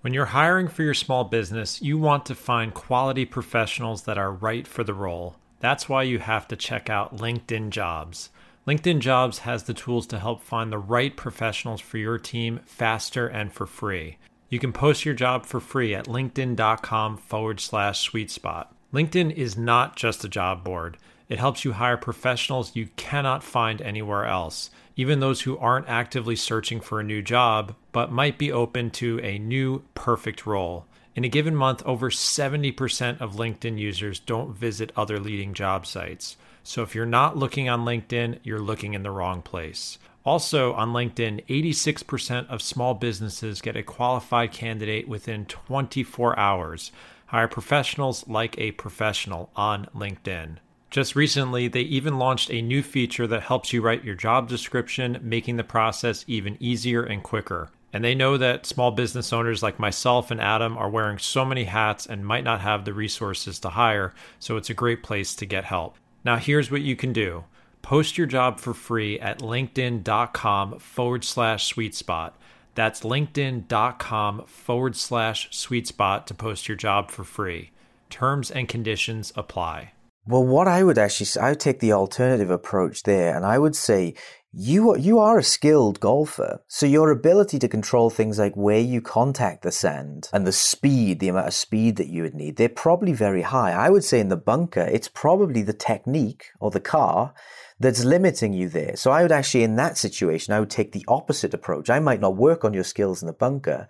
When 0.00 0.12
you're 0.12 0.26
hiring 0.26 0.66
for 0.66 0.82
your 0.82 0.92
small 0.92 1.22
business, 1.22 1.80
you 1.80 1.98
want 1.98 2.26
to 2.26 2.34
find 2.34 2.74
quality 2.74 3.24
professionals 3.24 4.02
that 4.02 4.18
are 4.18 4.32
right 4.32 4.66
for 4.66 4.82
the 4.82 4.92
role. 4.92 5.36
That's 5.60 5.88
why 5.88 6.02
you 6.02 6.18
have 6.18 6.48
to 6.48 6.56
check 6.56 6.90
out 6.90 7.18
LinkedIn 7.18 7.70
Jobs. 7.70 8.30
LinkedIn 8.66 8.98
Jobs 8.98 9.38
has 9.38 9.62
the 9.62 9.74
tools 9.74 10.08
to 10.08 10.18
help 10.18 10.42
find 10.42 10.72
the 10.72 10.78
right 10.78 11.16
professionals 11.16 11.80
for 11.80 11.98
your 11.98 12.18
team 12.18 12.58
faster 12.66 13.28
and 13.28 13.52
for 13.52 13.66
free. 13.66 14.18
You 14.48 14.58
can 14.58 14.72
post 14.72 15.04
your 15.04 15.14
job 15.14 15.46
for 15.46 15.60
free 15.60 15.94
at 15.94 16.06
linkedin.com 16.06 17.18
forward 17.18 17.60
slash 17.60 18.00
sweet 18.00 18.32
spot. 18.32 18.75
LinkedIn 18.96 19.32
is 19.32 19.56
not 19.56 19.94
just 19.94 20.24
a 20.24 20.28
job 20.28 20.64
board. 20.64 20.96
It 21.28 21.38
helps 21.38 21.64
you 21.64 21.72
hire 21.72 21.96
professionals 21.96 22.74
you 22.74 22.88
cannot 22.96 23.44
find 23.44 23.82
anywhere 23.82 24.24
else 24.24 24.70
even 24.96 25.20
those 25.20 25.42
who 25.42 25.58
aren't 25.58 25.88
actively 25.88 26.34
searching 26.34 26.80
for 26.80 26.98
a 26.98 27.04
new 27.04 27.20
job, 27.20 27.74
but 27.92 28.10
might 28.10 28.38
be 28.38 28.50
open 28.50 28.90
to 28.90 29.20
a 29.20 29.38
new 29.38 29.82
perfect 29.94 30.46
role. 30.46 30.86
In 31.14 31.24
a 31.24 31.28
given 31.28 31.54
month, 31.54 31.82
over 31.84 32.10
70% 32.10 33.20
of 33.20 33.36
LinkedIn 33.36 33.78
users 33.78 34.18
don't 34.18 34.56
visit 34.56 34.92
other 34.96 35.20
leading 35.20 35.54
job 35.54 35.86
sites. 35.86 36.36
So 36.62 36.82
if 36.82 36.94
you're 36.94 37.06
not 37.06 37.36
looking 37.36 37.68
on 37.68 37.84
LinkedIn, 37.84 38.40
you're 38.42 38.58
looking 38.58 38.94
in 38.94 39.02
the 39.02 39.10
wrong 39.10 39.42
place. 39.42 39.98
Also, 40.24 40.72
on 40.72 40.92
LinkedIn, 40.92 41.46
86% 41.46 42.48
of 42.48 42.60
small 42.60 42.94
businesses 42.94 43.60
get 43.60 43.76
a 43.76 43.82
qualified 43.82 44.50
candidate 44.50 45.06
within 45.06 45.44
24 45.44 46.38
hours. 46.38 46.90
Hire 47.26 47.48
professionals 47.48 48.26
like 48.28 48.56
a 48.58 48.72
professional 48.72 49.50
on 49.56 49.88
LinkedIn. 49.94 50.56
Just 50.90 51.16
recently, 51.16 51.66
they 51.68 51.80
even 51.80 52.18
launched 52.18 52.50
a 52.50 52.62
new 52.62 52.82
feature 52.82 53.26
that 53.26 53.42
helps 53.42 53.72
you 53.72 53.82
write 53.82 54.04
your 54.04 54.14
job 54.14 54.48
description, 54.48 55.18
making 55.20 55.56
the 55.56 55.64
process 55.64 56.24
even 56.28 56.56
easier 56.60 57.02
and 57.02 57.22
quicker. 57.22 57.70
And 57.92 58.04
they 58.04 58.14
know 58.14 58.36
that 58.36 58.66
small 58.66 58.92
business 58.92 59.32
owners 59.32 59.62
like 59.62 59.78
myself 59.78 60.30
and 60.30 60.40
Adam 60.40 60.76
are 60.76 60.88
wearing 60.88 61.18
so 61.18 61.44
many 61.44 61.64
hats 61.64 62.06
and 62.06 62.26
might 62.26 62.44
not 62.44 62.60
have 62.60 62.84
the 62.84 62.92
resources 62.92 63.58
to 63.60 63.70
hire, 63.70 64.14
so 64.38 64.56
it's 64.56 64.70
a 64.70 64.74
great 64.74 65.02
place 65.02 65.34
to 65.34 65.46
get 65.46 65.64
help. 65.64 65.96
Now, 66.24 66.36
here's 66.36 66.70
what 66.70 66.82
you 66.82 66.94
can 66.94 67.12
do 67.12 67.44
post 67.82 68.18
your 68.18 68.26
job 68.26 68.58
for 68.58 68.74
free 68.74 69.18
at 69.20 69.38
linkedin.com 69.38 70.78
forward 70.78 71.24
slash 71.24 71.66
sweet 71.66 71.94
spot. 71.94 72.36
That's 72.76 73.00
linkedin.com 73.00 74.44
forward 74.46 74.94
slash 74.94 75.48
sweet 75.50 75.88
spot 75.88 76.26
to 76.28 76.34
post 76.34 76.68
your 76.68 76.76
job 76.76 77.10
for 77.10 77.24
free. 77.24 77.72
Terms 78.10 78.50
and 78.52 78.68
conditions 78.68 79.32
apply. 79.34 79.92
Well, 80.28 80.44
what 80.44 80.68
I 80.68 80.82
would 80.84 80.98
actually, 80.98 81.26
say, 81.26 81.40
I 81.40 81.50
would 81.50 81.60
take 81.60 81.80
the 81.80 81.92
alternative 81.92 82.50
approach 82.50 83.04
there, 83.04 83.34
and 83.34 83.46
I 83.46 83.58
would 83.58 83.76
say 83.76 84.14
you 84.52 84.90
are, 84.90 84.98
you 84.98 85.18
are 85.18 85.38
a 85.38 85.42
skilled 85.42 86.00
golfer, 86.00 86.60
so 86.66 86.84
your 86.84 87.10
ability 87.10 87.58
to 87.60 87.68
control 87.68 88.10
things 88.10 88.38
like 88.38 88.54
where 88.54 88.80
you 88.80 89.00
contact 89.00 89.62
the 89.62 89.70
sand 89.70 90.28
and 90.32 90.46
the 90.46 90.52
speed, 90.52 91.20
the 91.20 91.28
amount 91.28 91.46
of 91.46 91.54
speed 91.54 91.96
that 91.96 92.08
you 92.08 92.24
would 92.24 92.34
need, 92.34 92.56
they're 92.56 92.68
probably 92.68 93.12
very 93.12 93.42
high. 93.42 93.72
I 93.72 93.88
would 93.88 94.02
say 94.02 94.18
in 94.18 94.28
the 94.28 94.36
bunker, 94.36 94.80
it's 94.80 95.08
probably 95.08 95.62
the 95.62 95.72
technique 95.72 96.46
or 96.58 96.70
the 96.70 96.80
car 96.80 97.32
that's 97.78 98.04
limiting 98.04 98.52
you 98.52 98.68
there. 98.68 98.96
So 98.96 99.10
I 99.10 99.22
would 99.22 99.32
actually, 99.32 99.64
in 99.64 99.76
that 99.76 99.98
situation, 99.98 100.54
I 100.54 100.60
would 100.60 100.70
take 100.70 100.92
the 100.92 101.04
opposite 101.08 101.52
approach. 101.52 101.90
I 101.90 101.98
might 101.98 102.20
not 102.20 102.36
work 102.36 102.64
on 102.64 102.72
your 102.72 102.84
skills 102.84 103.22
in 103.22 103.26
the 103.26 103.32
bunker. 103.32 103.86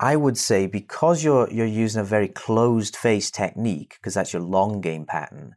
I 0.00 0.16
would 0.16 0.36
say 0.36 0.66
because 0.66 1.22
you're, 1.22 1.48
you're 1.50 1.66
using 1.66 2.00
a 2.00 2.04
very 2.04 2.28
closed 2.28 2.96
face 2.96 3.30
technique, 3.30 3.96
because 4.00 4.14
that's 4.14 4.32
your 4.32 4.42
long 4.42 4.80
game 4.80 5.06
pattern. 5.06 5.54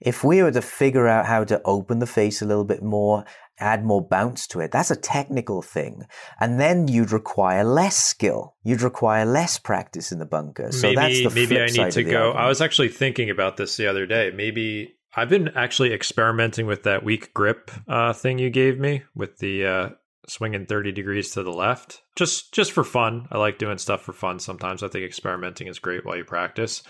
If 0.00 0.24
we 0.24 0.42
were 0.42 0.52
to 0.52 0.62
figure 0.62 1.08
out 1.08 1.26
how 1.26 1.44
to 1.44 1.60
open 1.64 1.98
the 1.98 2.06
face 2.06 2.40
a 2.40 2.46
little 2.46 2.64
bit 2.64 2.82
more, 2.82 3.24
add 3.58 3.84
more 3.84 4.00
bounce 4.00 4.46
to 4.46 4.60
it, 4.60 4.72
that's 4.72 4.90
a 4.90 4.96
technical 4.96 5.60
thing. 5.60 6.04
And 6.38 6.58
then 6.58 6.88
you'd 6.88 7.12
require 7.12 7.64
less 7.64 7.96
skill. 7.96 8.54
You'd 8.62 8.80
require 8.80 9.26
less 9.26 9.58
practice 9.58 10.10
in 10.10 10.18
the 10.18 10.24
bunker. 10.24 10.72
So 10.72 10.86
maybe, 10.86 10.96
that's 10.96 11.34
the 11.34 11.40
maybe 11.40 11.60
I 11.60 11.66
need 11.66 11.92
to 11.92 12.02
go. 12.04 12.28
Argument. 12.28 12.36
I 12.38 12.48
was 12.48 12.62
actually 12.62 12.88
thinking 12.88 13.28
about 13.28 13.58
this 13.58 13.76
the 13.76 13.88
other 13.88 14.06
day. 14.06 14.30
Maybe 14.34 14.94
I've 15.14 15.28
been 15.28 15.48
actually 15.56 15.92
experimenting 15.92 16.66
with 16.66 16.84
that 16.84 17.02
weak 17.04 17.34
grip 17.34 17.70
uh, 17.88 18.12
thing 18.12 18.38
you 18.38 18.50
gave 18.50 18.78
me 18.78 19.02
with 19.14 19.38
the 19.38 19.66
uh, 19.66 19.88
swinging 20.28 20.66
30 20.66 20.92
degrees 20.92 21.30
to 21.32 21.42
the 21.42 21.52
left. 21.52 22.02
Just 22.16 22.52
just 22.54 22.72
for 22.72 22.84
fun. 22.84 23.26
I 23.30 23.38
like 23.38 23.58
doing 23.58 23.78
stuff 23.78 24.02
for 24.02 24.12
fun 24.12 24.38
sometimes. 24.38 24.82
I 24.82 24.88
think 24.88 25.04
experimenting 25.04 25.66
is 25.66 25.78
great 25.78 26.04
while 26.04 26.16
you 26.16 26.24
practice. 26.24 26.82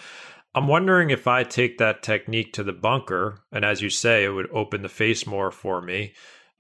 I'm 0.55 0.67
wondering 0.67 1.11
if 1.11 1.29
i 1.29 1.45
take 1.45 1.79
that 1.79 2.03
technique 2.03 2.53
to 2.55 2.65
the 2.65 2.73
bunker 2.73 3.41
and 3.53 3.65
as 3.65 3.81
you 3.81 3.89
say 3.89 4.25
it 4.25 4.31
would 4.31 4.51
open 4.51 4.83
the 4.83 4.89
face 4.89 5.27
more 5.27 5.51
for 5.53 5.81
me 5.81 6.13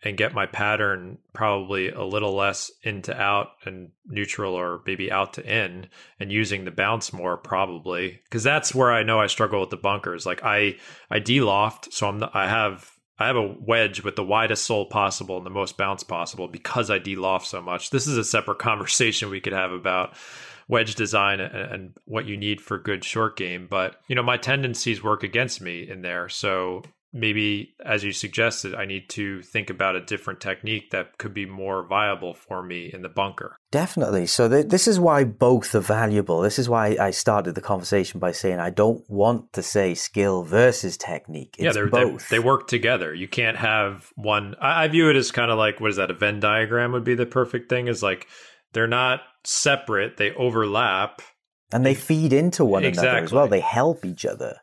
and 0.03 0.17
get 0.17 0.35
my 0.35 0.47
pattern 0.47 1.19
probably 1.35 1.91
a 1.91 2.03
little 2.03 2.35
less 2.35 2.71
into 2.83 3.15
out 3.15 3.49
and 3.65 3.91
neutral 4.07 4.55
or 4.55 4.81
maybe 4.87 5.13
out 5.13 5.35
to 5.35 5.45
in 5.45 5.89
and 6.19 6.33
using 6.33 6.65
the 6.65 6.71
bounce 6.71 7.13
more 7.13 7.37
probably. 7.37 8.21
Because 8.25 8.43
that's 8.43 8.75
where 8.75 8.93
I 8.93 9.03
know 9.03 9.21
I 9.21 9.27
struggle 9.27 9.61
with 9.61 9.71
the 9.71 9.77
bunkers. 9.77 10.25
Like 10.25 10.43
I 10.43 10.77
I 11.11 11.19
de-loft 11.19 11.93
so 11.93 12.09
I'm 12.09 12.19
not, 12.19 12.35
I 12.35 12.49
have 12.49 12.91
I 13.19 13.27
have 13.27 13.37
a 13.37 13.55
wedge 13.61 14.03
with 14.03 14.17
the 14.17 14.25
widest 14.25 14.65
sole 14.65 14.87
possible 14.87 15.37
and 15.37 15.45
the 15.45 15.51
most 15.51 15.77
bounce 15.77 16.03
possible 16.03 16.49
because 16.49 16.91
I 16.91 16.99
de-loft 16.99 17.47
so 17.47 17.61
much. 17.61 17.91
This 17.91 18.07
is 18.07 18.17
a 18.17 18.25
separate 18.25 18.59
conversation 18.61 19.29
we 19.29 19.41
could 19.41 19.53
have 19.53 19.73
about 19.73 20.15
wedge 20.67 20.95
design 20.95 21.41
and, 21.41 21.55
and 21.55 21.95
what 22.07 22.25
you 22.25 22.37
need 22.37 22.61
for 22.61 22.79
good 22.79 23.05
short 23.05 23.37
game 23.37 23.67
but 23.69 23.97
you 24.07 24.15
know 24.15 24.23
my 24.23 24.37
tendencies 24.37 25.03
work 25.03 25.23
against 25.23 25.61
me 25.61 25.87
in 25.87 26.01
there. 26.01 26.31
So 26.31 26.85
maybe 27.13 27.75
as 27.85 28.05
you 28.05 28.13
suggested 28.13 28.75
i 28.75 28.85
need 28.85 29.09
to 29.09 29.43
think 29.43 29.69
about 29.69 29.97
a 29.97 30.05
different 30.05 30.41
technique 30.41 30.91
that 30.91 31.19
could 31.19 31.35
be 31.35 31.47
more 31.47 31.87
viable 31.87 32.35
for 32.35 32.63
me 32.63 32.91
in 32.93 33.03
the 33.03 33.09
bunker. 33.09 33.57
Definitely. 33.71 34.27
So 34.27 34.49
th- 34.49 34.67
this 34.67 34.89
is 34.89 34.99
why 34.99 35.25
both 35.25 35.75
are 35.75 35.81
valuable. 35.81 36.41
This 36.41 36.59
is 36.59 36.69
why 36.69 36.97
i 37.01 37.11
started 37.11 37.55
the 37.55 37.61
conversation 37.61 38.21
by 38.21 38.33
saying 38.33 38.61
i 38.61 38.71
don't 38.71 39.05
want 39.09 39.53
to 39.55 39.63
say 39.63 39.95
skill 39.95 40.43
versus 40.43 40.97
technique. 40.97 41.57
It's 41.59 41.65
yeah 41.65 41.73
they're 41.73 41.89
both. 41.89 42.29
they 42.29 42.39
work 42.39 42.69
together. 42.69 43.15
You 43.15 43.29
can't 43.29 43.57
have 43.57 44.11
one 44.17 44.55
I, 44.61 44.85
I 44.85 44.89
view 44.89 45.11
it 45.11 45.17
as 45.17 45.31
kind 45.31 45.51
of 45.51 45.59
like 45.59 45.81
what 45.81 45.91
is 45.91 45.97
that 45.97 46.11
a 46.11 46.15
venn 46.15 46.41
diagram 46.41 46.93
would 46.93 47.05
be 47.05 47.15
the 47.15 47.27
perfect 47.27 47.69
thing 47.69 47.89
is 47.89 48.03
like 48.03 48.29
they're 48.73 48.87
not 48.87 49.21
separate 49.45 50.17
they 50.17 50.33
overlap. 50.33 51.23
And 51.73 51.87
they 51.87 51.95
feed 51.95 52.33
into 52.33 52.65
one 52.65 52.85
exactly. 52.85 53.09
another 53.09 53.25
as 53.25 53.33
well. 53.33 53.47
They 53.47 53.61
help 53.61 54.05
each 54.05 54.27
other 54.27 54.57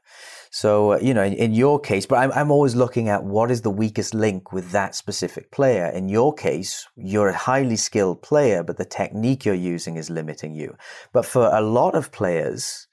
so, 0.57 0.93
uh, 0.93 0.99
you 1.03 1.13
know, 1.13 1.21
in, 1.21 1.33
in, 1.33 1.53
your 1.53 1.79
case, 1.79 2.07
but 2.07 2.15
I'm, 2.15 2.31
I'm 2.31 2.49
always 2.49 2.75
looking 2.75 3.09
at 3.09 3.23
what 3.23 3.51
is 3.51 3.61
the 3.61 3.69
weakest 3.69 4.15
link 4.15 4.51
with 4.51 4.71
that 4.71 4.95
specific 4.95 5.51
player. 5.51 5.85
In 5.85 6.09
your 6.09 6.33
case, 6.33 6.87
you're 6.95 7.27
a 7.27 7.37
highly 7.37 7.75
skilled 7.75 8.23
player, 8.23 8.63
but 8.63 8.77
the 8.77 8.83
technique 8.83 9.45
you're 9.45 9.53
using 9.53 9.97
is 9.97 10.09
limiting 10.09 10.55
you. 10.55 10.75
But 11.13 11.27
for 11.27 11.51
a 11.53 11.61
lot 11.61 11.93
of 11.93 12.11
players, 12.11 12.87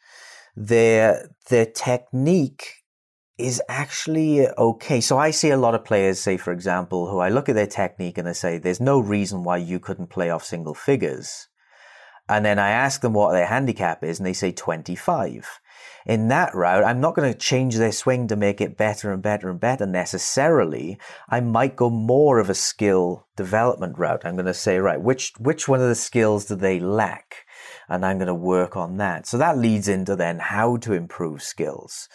their, 0.54 1.30
their 1.48 1.64
technique 1.64 2.82
is 3.38 3.62
actually 3.66 4.46
okay. 4.46 5.00
So 5.00 5.16
I 5.16 5.30
see 5.30 5.48
a 5.48 5.56
lot 5.56 5.74
of 5.74 5.86
players, 5.86 6.20
say, 6.20 6.36
for 6.36 6.52
example, 6.52 7.08
who 7.08 7.20
I 7.20 7.30
look 7.30 7.48
at 7.48 7.54
their 7.54 7.66
technique 7.66 8.18
and 8.18 8.26
they 8.26 8.34
say, 8.34 8.58
there's 8.58 8.78
no 8.78 9.00
reason 9.00 9.42
why 9.42 9.56
you 9.56 9.80
couldn't 9.80 10.10
play 10.10 10.28
off 10.28 10.44
single 10.44 10.74
figures. 10.74 11.48
And 12.28 12.44
then 12.44 12.58
I 12.58 12.68
ask 12.68 13.00
them 13.00 13.14
what 13.14 13.32
their 13.32 13.46
handicap 13.46 14.04
is 14.04 14.18
and 14.18 14.26
they 14.26 14.34
say 14.34 14.52
25. 14.52 15.60
In 16.06 16.28
that 16.28 16.54
route, 16.54 16.84
I'm 16.84 17.00
not 17.00 17.14
going 17.14 17.32
to 17.32 17.38
change 17.38 17.76
their 17.76 17.92
swing 17.92 18.28
to 18.28 18.36
make 18.36 18.60
it 18.60 18.76
better 18.76 19.10
and 19.10 19.22
better 19.22 19.48
and 19.48 19.58
better 19.58 19.86
necessarily. 19.86 20.98
I 21.30 21.40
might 21.40 21.76
go 21.76 21.88
more 21.88 22.38
of 22.38 22.50
a 22.50 22.54
skill 22.54 23.26
development 23.36 23.98
route. 23.98 24.24
I'm 24.24 24.34
going 24.34 24.44
to 24.44 24.52
say, 24.52 24.78
right, 24.78 25.00
which, 25.00 25.32
which 25.38 25.66
one 25.66 25.80
of 25.80 25.88
the 25.88 25.94
skills 25.94 26.44
do 26.44 26.56
they 26.56 26.78
lack? 26.78 27.46
And 27.88 28.04
I'm 28.04 28.18
going 28.18 28.28
to 28.28 28.34
work 28.34 28.76
on 28.76 28.98
that. 28.98 29.26
So 29.26 29.38
that 29.38 29.56
leads 29.56 29.88
into 29.88 30.14
then 30.14 30.40
how 30.40 30.76
to 30.78 30.92
improve 30.92 31.42
skills. 31.42 32.08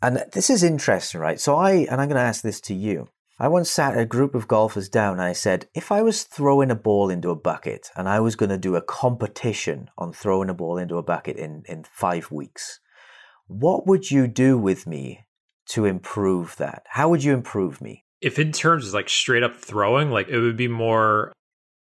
And 0.00 0.24
this 0.32 0.48
is 0.48 0.62
interesting, 0.62 1.20
right? 1.20 1.38
So 1.38 1.56
I, 1.56 1.72
and 1.72 2.00
I'm 2.00 2.08
going 2.08 2.16
to 2.16 2.20
ask 2.20 2.42
this 2.42 2.60
to 2.62 2.74
you. 2.74 3.08
I 3.40 3.46
once 3.46 3.70
sat 3.70 3.96
a 3.96 4.04
group 4.04 4.34
of 4.34 4.48
golfers 4.48 4.88
down 4.88 5.12
and 5.12 5.22
I 5.22 5.32
said, 5.32 5.68
if 5.74 5.92
I 5.92 6.02
was 6.02 6.24
throwing 6.24 6.70
a 6.70 6.74
ball 6.74 7.08
into 7.08 7.30
a 7.30 7.36
bucket 7.36 7.90
and 7.94 8.08
I 8.08 8.20
was 8.20 8.36
going 8.36 8.50
to 8.50 8.58
do 8.58 8.74
a 8.74 8.82
competition 8.82 9.90
on 9.96 10.12
throwing 10.12 10.48
a 10.48 10.54
ball 10.54 10.78
into 10.78 10.96
a 10.96 11.04
bucket 11.04 11.36
in, 11.36 11.62
in 11.68 11.84
five 11.84 12.32
weeks, 12.32 12.80
what 13.48 13.86
would 13.86 14.10
you 14.10 14.26
do 14.26 14.56
with 14.56 14.86
me 14.86 15.24
to 15.70 15.84
improve 15.84 16.56
that? 16.56 16.84
How 16.86 17.08
would 17.08 17.24
you 17.24 17.34
improve 17.34 17.80
me? 17.80 18.04
If 18.20 18.38
in 18.38 18.52
terms 18.52 18.88
of 18.88 18.94
like 18.94 19.08
straight 19.08 19.42
up 19.42 19.56
throwing, 19.56 20.10
like 20.10 20.28
it 20.28 20.38
would 20.38 20.56
be 20.56 20.68
more, 20.68 21.32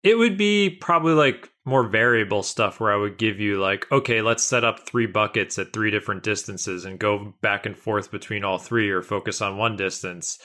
it 0.03 0.17
would 0.17 0.37
be 0.37 0.69
probably 0.69 1.13
like 1.13 1.49
more 1.65 1.87
variable 1.87 2.41
stuff 2.41 2.79
where 2.79 2.91
I 2.91 2.97
would 2.97 3.17
give 3.17 3.39
you 3.39 3.59
like, 3.59 3.85
okay, 3.91 4.21
let's 4.21 4.43
set 4.43 4.63
up 4.63 4.87
three 4.87 5.05
buckets 5.05 5.59
at 5.59 5.73
three 5.73 5.91
different 5.91 6.23
distances 6.23 6.85
and 6.85 6.99
go 6.99 7.33
back 7.41 7.65
and 7.65 7.77
forth 7.77 8.11
between 8.11 8.43
all 8.43 8.57
three 8.57 8.89
or 8.89 9.01
focus 9.01 9.41
on 9.41 9.57
one 9.57 9.75
distance. 9.75 10.39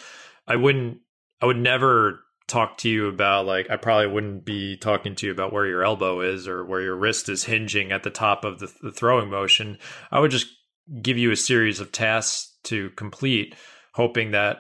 I 0.47 0.57
wouldn't, 0.57 0.99
I 1.41 1.47
would 1.47 1.57
never 1.57 2.21
talk 2.49 2.79
to 2.79 2.89
you 2.89 3.09
about 3.09 3.47
like, 3.47 3.71
I 3.71 3.77
probably 3.77 4.09
wouldn't 4.09 4.45
be 4.45 4.77
talking 4.77 5.15
to 5.17 5.27
you 5.27 5.33
about 5.33 5.53
where 5.53 5.67
your 5.67 5.85
elbow 5.85 6.21
is 6.21 6.47
or 6.47 6.65
where 6.65 6.83
your 6.83 6.97
wrist 6.97 7.29
is 7.29 7.45
hinging 7.45 7.93
at 7.93 8.03
the 8.03 8.11
top 8.11 8.45
of 8.45 8.59
the, 8.59 8.73
the 8.83 8.93
throwing 8.93 9.31
motion. 9.31 9.79
I 10.11 10.21
would 10.21 10.31
just 10.31 10.49
give 11.03 11.19
you 11.19 11.31
a 11.31 11.37
series 11.37 11.81
of 11.81 11.93
tasks 11.93 12.57
to 12.65 12.91
complete, 12.91 13.55
hoping 13.93 14.33
that 14.33 14.59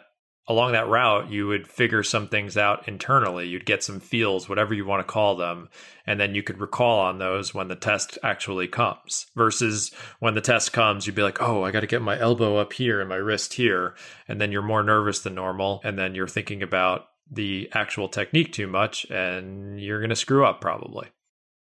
along 0.49 0.73
that 0.73 0.89
route, 0.89 1.31
you 1.31 1.47
would 1.49 1.67
figure 1.67 2.03
some 2.03 2.29
things 2.29 2.57
out 2.57 2.87
internally. 2.87 3.49
You'd 3.49 3.67
get 3.67 3.83
some 3.83 3.99
feels, 3.99 4.49
whatever 4.49 4.75
you 4.75 4.85
want 4.85 5.07
to 5.07 5.13
call 5.13 5.37
them, 5.37 5.69
and 6.07 6.21
then 6.21 6.35
you 6.35 6.43
could 6.43 6.61
recall 6.61 7.01
on 7.01 7.19
those 7.19 7.53
when 7.53 7.69
the 7.69 7.75
test 7.75 8.19
actually 8.23 8.69
comes. 8.69 9.27
Versus 9.35 9.91
when 10.21 10.35
the 10.35 10.41
test 10.41 10.73
comes, 10.73 11.07
you'd 11.07 11.17
be 11.17 11.23
like, 11.23 11.43
oh, 11.43 11.65
I 11.65 11.73
got 11.73 11.81
to 11.81 11.87
get 11.87 12.03
my 12.03 12.19
elbow 12.19 12.57
up 12.57 12.73
here 12.73 13.01
and 13.01 13.09
my 13.09 13.17
wrist 13.17 13.55
here. 13.55 13.97
And 14.29 14.41
then 14.41 14.53
you're 14.53 14.63
more 14.63 14.85
nervous 14.85 15.21
than 15.21 15.35
normal. 15.35 15.81
And 15.83 15.99
then 15.99 16.15
you're 16.15 16.29
thinking 16.29 16.63
about 16.63 17.07
the 17.29 17.69
actual 17.73 18.09
technique 18.09 18.53
too 18.53 18.69
much, 18.69 19.05
and 19.11 19.81
you're 19.81 19.99
going 19.99 20.11
to 20.11 20.17
screw 20.17 20.47
up 20.47 20.61
probably. 20.61 21.09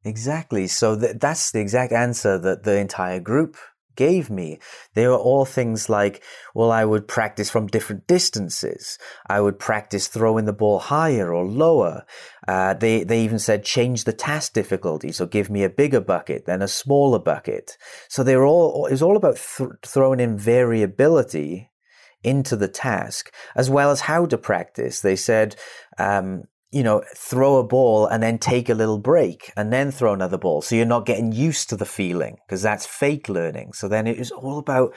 Exactly. 0.03 0.67
So 0.67 0.99
th- 0.99 1.15
that's 1.19 1.51
the 1.51 1.61
exact 1.61 1.93
answer 1.93 2.37
that 2.37 2.63
the 2.63 2.77
entire 2.77 3.21
group 3.21 3.55
gave 3.95 4.29
me. 4.29 4.59
They 4.93 5.07
were 5.07 5.15
all 5.15 5.45
things 5.45 5.89
like, 5.89 6.23
well, 6.53 6.71
I 6.71 6.85
would 6.85 7.07
practice 7.07 7.49
from 7.49 7.67
different 7.67 8.07
distances. 8.07 8.97
I 9.27 9.41
would 9.41 9.59
practice 9.59 10.07
throwing 10.07 10.45
the 10.45 10.53
ball 10.53 10.79
higher 10.79 11.33
or 11.33 11.45
lower. 11.45 12.05
Uh, 12.47 12.73
they, 12.73 13.03
they 13.03 13.23
even 13.23 13.39
said 13.39 13.63
change 13.63 14.03
the 14.03 14.13
task 14.13 14.53
difficulty. 14.53 15.11
So 15.11 15.25
give 15.25 15.49
me 15.49 15.63
a 15.63 15.69
bigger 15.69 16.01
bucket, 16.01 16.45
then 16.45 16.61
a 16.61 16.67
smaller 16.67 17.19
bucket. 17.19 17.77
So 18.09 18.23
they 18.23 18.35
were 18.35 18.45
all, 18.45 18.85
it 18.85 18.91
was 18.91 19.01
all 19.01 19.17
about 19.17 19.37
th- 19.37 19.69
throwing 19.85 20.19
in 20.19 20.37
variability 20.37 21.71
into 22.23 22.55
the 22.55 22.67
task 22.67 23.31
as 23.55 23.69
well 23.69 23.91
as 23.91 24.01
how 24.01 24.25
to 24.25 24.37
practice. 24.37 25.01
They 25.01 25.15
said, 25.15 25.55
um, 25.97 26.43
you 26.71 26.83
know, 26.83 27.03
throw 27.15 27.57
a 27.57 27.63
ball 27.63 28.07
and 28.07 28.21
then 28.21 28.37
take 28.37 28.69
a 28.69 28.73
little 28.73 28.97
break 28.97 29.51
and 29.55 29.71
then 29.71 29.91
throw 29.91 30.13
another 30.13 30.37
ball. 30.37 30.61
So 30.61 30.75
you're 30.75 30.85
not 30.85 31.05
getting 31.05 31.31
used 31.31 31.69
to 31.69 31.77
the 31.77 31.85
feeling 31.85 32.37
because 32.45 32.61
that's 32.61 32.85
fake 32.85 33.29
learning. 33.29 33.73
So 33.73 33.87
then 33.87 34.07
it 34.07 34.17
is 34.17 34.31
all 34.31 34.57
about 34.59 34.93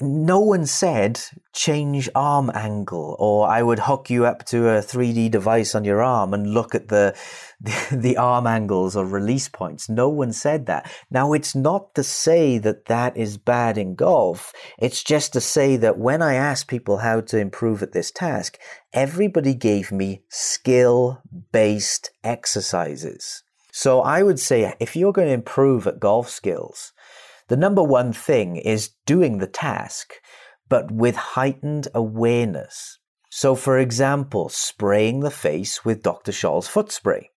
no 0.00 0.40
one 0.40 0.66
said 0.66 1.20
change 1.54 2.10
arm 2.14 2.50
angle 2.54 3.16
or 3.18 3.48
I 3.48 3.62
would 3.62 3.78
hook 3.78 4.10
you 4.10 4.26
up 4.26 4.44
to 4.46 4.68
a 4.68 4.82
3D 4.82 5.30
device 5.30 5.74
on 5.74 5.84
your 5.84 6.02
arm 6.02 6.34
and 6.34 6.52
look 6.52 6.74
at 6.74 6.88
the, 6.88 7.16
the, 7.60 7.88
the 7.96 8.16
arm 8.18 8.46
angles 8.46 8.94
or 8.94 9.06
release 9.06 9.48
points. 9.48 9.88
No 9.88 10.10
one 10.10 10.32
said 10.32 10.66
that. 10.66 10.90
Now 11.10 11.32
it's 11.32 11.54
not 11.54 11.94
to 11.94 12.02
say 12.02 12.58
that 12.58 12.84
that 12.86 13.16
is 13.16 13.38
bad 13.38 13.78
in 13.78 13.94
golf. 13.94 14.52
It's 14.78 15.02
just 15.02 15.32
to 15.32 15.40
say 15.40 15.76
that 15.76 15.98
when 15.98 16.20
I 16.20 16.34
asked 16.34 16.68
people 16.68 16.98
how 16.98 17.22
to 17.22 17.38
improve 17.38 17.82
at 17.82 17.92
this 17.92 18.10
task, 18.10 18.58
everybody 18.92 19.54
gave 19.54 19.90
me 19.90 20.22
skill 20.28 21.22
based 21.52 22.10
exercises. 22.22 23.42
So 23.72 24.00
I 24.00 24.22
would 24.22 24.40
say 24.40 24.74
if 24.78 24.94
you're 24.96 25.12
going 25.12 25.28
to 25.28 25.34
improve 25.34 25.86
at 25.86 26.00
golf 26.00 26.28
skills, 26.28 26.92
the 27.48 27.56
number 27.56 27.82
one 27.82 28.12
thing 28.12 28.56
is 28.56 28.90
doing 29.06 29.38
the 29.38 29.46
task, 29.46 30.14
but 30.68 30.90
with 30.90 31.16
heightened 31.16 31.88
awareness. 31.94 32.98
So, 33.30 33.54
for 33.54 33.78
example, 33.78 34.48
spraying 34.48 35.20
the 35.20 35.30
face 35.30 35.84
with 35.84 36.02
Dr. 36.02 36.32
Scholl's 36.32 36.68
foot 36.68 36.90
spray. 36.90 37.30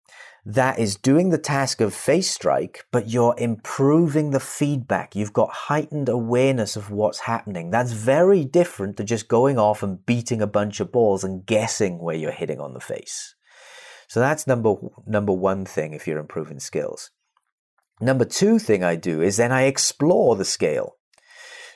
That 0.45 0.79
is 0.79 0.95
doing 0.95 1.31
the 1.31 1.39
task 1.39 1.81
of 1.81 1.93
face 1.93 2.31
strike, 2.31 2.85
but 2.93 3.09
you're 3.09 3.35
improving 3.37 4.31
the 4.31 4.39
feedback. 4.39 5.17
You've 5.17 5.33
got 5.33 5.51
heightened 5.51 6.09
awareness 6.09 6.77
of 6.77 6.93
what's 6.93 7.19
happening. 7.19 7.73
That's 7.73 7.91
very 7.91 8.45
different 8.45 8.97
to 8.99 9.05
just 9.05 9.27
going 9.27 9.59
off 9.59 9.83
and 9.83 10.07
beating 10.07 10.41
a 10.41 10.47
bunch 10.47 10.79
of 10.79 10.93
balls 10.93 11.25
and 11.25 11.45
guessing 11.45 11.99
where 11.99 12.15
you're 12.15 12.31
hitting 12.31 12.61
on 12.61 12.75
the 12.75 12.81
face. 12.81 13.35
So 14.07 14.21
that's 14.21 14.47
number 14.47 14.77
number 15.05 15.33
one 15.33 15.65
thing 15.65 15.95
if 15.95 16.07
you're 16.07 16.21
improving 16.21 16.61
skills. 16.61 17.11
Number 18.01 18.25
two 18.25 18.59
thing 18.59 18.85
I 18.85 18.97
do 18.97 19.23
is 19.23 19.37
then 19.37 19.53
I 19.53 19.63
explore 19.63 20.37
the 20.37 20.45
scale. 20.45 20.97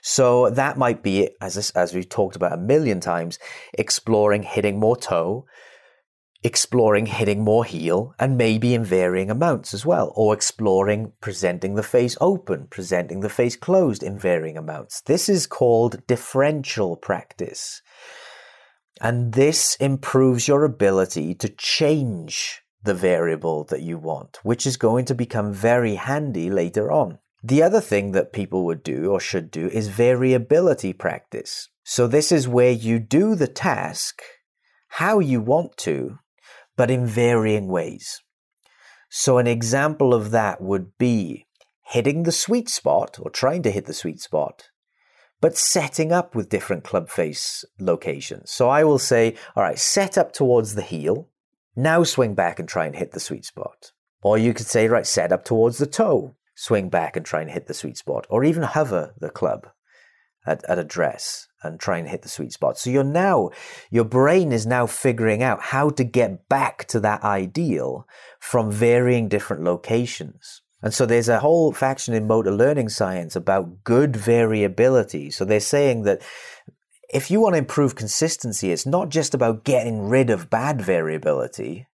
So 0.02 0.50
that 0.50 0.78
might 0.78 1.02
be, 1.02 1.30
as, 1.40 1.70
as 1.70 1.94
we've 1.94 2.08
talked 2.08 2.36
about 2.36 2.52
a 2.52 2.60
million 2.60 3.00
times, 3.00 3.38
exploring 3.74 4.42
hitting 4.42 4.78
more 4.78 4.96
toe, 4.96 5.46
exploring 6.42 7.06
hitting 7.06 7.44
more 7.44 7.64
heel, 7.64 8.14
and 8.18 8.38
maybe 8.38 8.74
in 8.74 8.82
varying 8.82 9.30
amounts 9.30 9.74
as 9.74 9.84
well, 9.84 10.12
or 10.16 10.32
exploring 10.32 11.12
presenting 11.20 11.74
the 11.74 11.82
face 11.82 12.16
open, 12.20 12.66
presenting 12.70 13.20
the 13.20 13.28
face 13.28 13.56
closed 13.56 14.02
in 14.02 14.18
varying 14.18 14.56
amounts. 14.56 15.02
This 15.02 15.28
is 15.28 15.46
called 15.46 16.06
differential 16.06 16.96
practice. 16.96 17.82
And 19.02 19.34
this 19.34 19.76
improves 19.76 20.48
your 20.48 20.64
ability 20.64 21.34
to 21.36 21.48
change 21.48 22.62
the 22.82 22.94
variable 22.94 23.64
that 23.64 23.82
you 23.82 23.98
want, 23.98 24.38
which 24.42 24.66
is 24.66 24.76
going 24.76 25.04
to 25.06 25.14
become 25.14 25.52
very 25.52 25.96
handy 25.96 26.50
later 26.50 26.90
on. 26.90 27.18
The 27.42 27.62
other 27.62 27.80
thing 27.80 28.12
that 28.12 28.32
people 28.32 28.64
would 28.66 28.82
do 28.82 29.10
or 29.10 29.20
should 29.20 29.50
do 29.50 29.68
is 29.68 29.88
variability 29.88 30.92
practice. 30.92 31.68
So 31.84 32.06
this 32.06 32.30
is 32.30 32.46
where 32.46 32.70
you 32.70 32.98
do 32.98 33.34
the 33.34 33.48
task 33.48 34.22
how 34.94 35.20
you 35.20 35.40
want 35.40 35.76
to, 35.76 36.18
but 36.76 36.90
in 36.90 37.06
varying 37.06 37.68
ways. 37.68 38.20
So 39.08 39.38
an 39.38 39.46
example 39.46 40.12
of 40.12 40.30
that 40.32 40.60
would 40.60 40.98
be 40.98 41.46
hitting 41.84 42.24
the 42.24 42.32
sweet 42.32 42.68
spot 42.68 43.18
or 43.20 43.30
trying 43.30 43.62
to 43.62 43.70
hit 43.70 43.86
the 43.86 43.94
sweet 43.94 44.20
spot, 44.20 44.68
but 45.40 45.56
setting 45.56 46.12
up 46.12 46.34
with 46.34 46.48
different 46.48 46.84
club 46.84 47.08
face 47.08 47.64
locations. 47.78 48.50
So 48.50 48.68
I 48.68 48.84
will 48.84 48.98
say, 48.98 49.36
all 49.54 49.62
right, 49.62 49.78
set 49.78 50.18
up 50.18 50.32
towards 50.32 50.74
the 50.74 50.82
heel 50.82 51.28
now 51.76 52.04
swing 52.04 52.34
back 52.34 52.58
and 52.58 52.68
try 52.68 52.86
and 52.86 52.96
hit 52.96 53.12
the 53.12 53.20
sweet 53.20 53.44
spot. 53.44 53.92
Or 54.22 54.36
you 54.36 54.52
could 54.52 54.66
say, 54.66 54.88
right, 54.88 55.06
set 55.06 55.32
up 55.32 55.44
towards 55.44 55.78
the 55.78 55.86
toe, 55.86 56.36
swing 56.54 56.88
back 56.88 57.16
and 57.16 57.24
try 57.24 57.40
and 57.40 57.50
hit 57.50 57.66
the 57.66 57.74
sweet 57.74 57.96
spot. 57.96 58.26
Or 58.28 58.44
even 58.44 58.62
hover 58.62 59.14
the 59.18 59.30
club 59.30 59.68
at, 60.46 60.64
at 60.68 60.78
address 60.78 61.48
and 61.62 61.78
try 61.78 61.98
and 61.98 62.08
hit 62.08 62.22
the 62.22 62.28
sweet 62.28 62.52
spot. 62.52 62.78
So 62.78 62.90
you're 62.90 63.04
now, 63.04 63.50
your 63.90 64.04
brain 64.04 64.52
is 64.52 64.66
now 64.66 64.86
figuring 64.86 65.42
out 65.42 65.60
how 65.60 65.90
to 65.90 66.04
get 66.04 66.48
back 66.48 66.86
to 66.88 67.00
that 67.00 67.22
ideal 67.22 68.06
from 68.38 68.70
varying 68.70 69.28
different 69.28 69.64
locations. 69.64 70.62
And 70.82 70.94
so 70.94 71.04
there's 71.04 71.28
a 71.28 71.40
whole 71.40 71.72
faction 71.72 72.14
in 72.14 72.26
motor 72.26 72.50
learning 72.50 72.88
science 72.88 73.36
about 73.36 73.84
good 73.84 74.16
variability. 74.16 75.30
So 75.30 75.44
they're 75.44 75.60
saying 75.60 76.04
that 76.04 76.22
if 77.12 77.30
you 77.30 77.40
want 77.40 77.54
to 77.54 77.58
improve 77.58 77.96
consistency, 77.96 78.70
it's 78.70 78.86
not 78.86 79.08
just 79.08 79.34
about 79.34 79.64
getting 79.64 80.08
rid 80.08 80.30
of 80.30 80.50
bad 80.50 80.80
variability, 80.80 81.86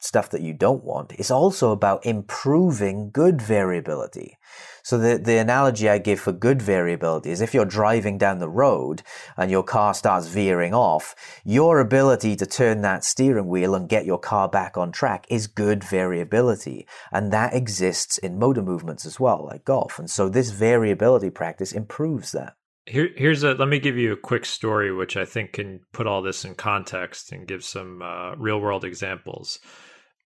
stuff 0.00 0.30
that 0.30 0.42
you 0.42 0.52
don't 0.52 0.82
want. 0.82 1.12
It's 1.12 1.30
also 1.30 1.70
about 1.70 2.04
improving 2.04 3.10
good 3.12 3.40
variability. 3.40 4.36
So 4.82 4.98
the, 4.98 5.16
the 5.16 5.38
analogy 5.38 5.88
I 5.88 5.98
give 5.98 6.18
for 6.18 6.32
good 6.32 6.60
variability 6.60 7.30
is 7.30 7.40
if 7.40 7.54
you're 7.54 7.64
driving 7.64 8.18
down 8.18 8.40
the 8.40 8.48
road 8.48 9.04
and 9.36 9.48
your 9.48 9.62
car 9.62 9.94
starts 9.94 10.26
veering 10.26 10.74
off, 10.74 11.14
your 11.44 11.78
ability 11.78 12.34
to 12.36 12.46
turn 12.46 12.82
that 12.82 13.04
steering 13.04 13.46
wheel 13.46 13.76
and 13.76 13.88
get 13.88 14.04
your 14.04 14.18
car 14.18 14.48
back 14.48 14.76
on 14.76 14.90
track 14.90 15.24
is 15.30 15.46
good 15.46 15.84
variability. 15.84 16.84
And 17.12 17.32
that 17.32 17.54
exists 17.54 18.18
in 18.18 18.40
motor 18.40 18.62
movements 18.62 19.06
as 19.06 19.20
well, 19.20 19.46
like 19.46 19.64
golf. 19.64 20.00
And 20.00 20.10
so 20.10 20.28
this 20.28 20.50
variability 20.50 21.30
practice 21.30 21.70
improves 21.70 22.32
that. 22.32 22.56
Here, 22.86 23.10
here's 23.16 23.44
a 23.44 23.54
let 23.54 23.68
me 23.68 23.78
give 23.78 23.96
you 23.96 24.12
a 24.12 24.16
quick 24.16 24.44
story, 24.44 24.92
which 24.92 25.16
I 25.16 25.24
think 25.24 25.52
can 25.52 25.80
put 25.92 26.06
all 26.06 26.20
this 26.20 26.44
in 26.44 26.54
context 26.54 27.30
and 27.30 27.46
give 27.46 27.64
some 27.64 28.02
uh, 28.02 28.34
real 28.36 28.60
world 28.60 28.84
examples. 28.84 29.60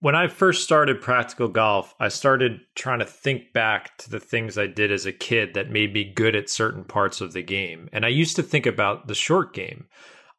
When 0.01 0.15
I 0.15 0.29
first 0.29 0.63
started 0.63 1.01
practical 1.01 1.49
golf, 1.49 1.95
I 1.99 2.09
started 2.09 2.61
trying 2.75 2.99
to 2.99 3.07
think 3.07 3.53
back 3.53 3.97
to 3.99 4.11
the 4.11 4.21
things 4.21 4.59
I 4.59 4.67
did 4.67 4.93
as 4.93 5.07
a 5.07 5.13
kid 5.13 5.55
that 5.55 5.71
made 5.71 5.95
me 5.95 6.13
good 6.15 6.37
at 6.37 6.51
certain 6.51 6.85
parts 6.85 7.21
of 7.21 7.33
the 7.33 7.43
game. 7.43 7.89
And 7.93 8.05
I 8.05 8.09
used 8.09 8.37
to 8.37 8.43
think 8.43 8.67
about 8.67 9.09
the 9.09 9.15
short 9.15 9.55
game. 9.55 9.87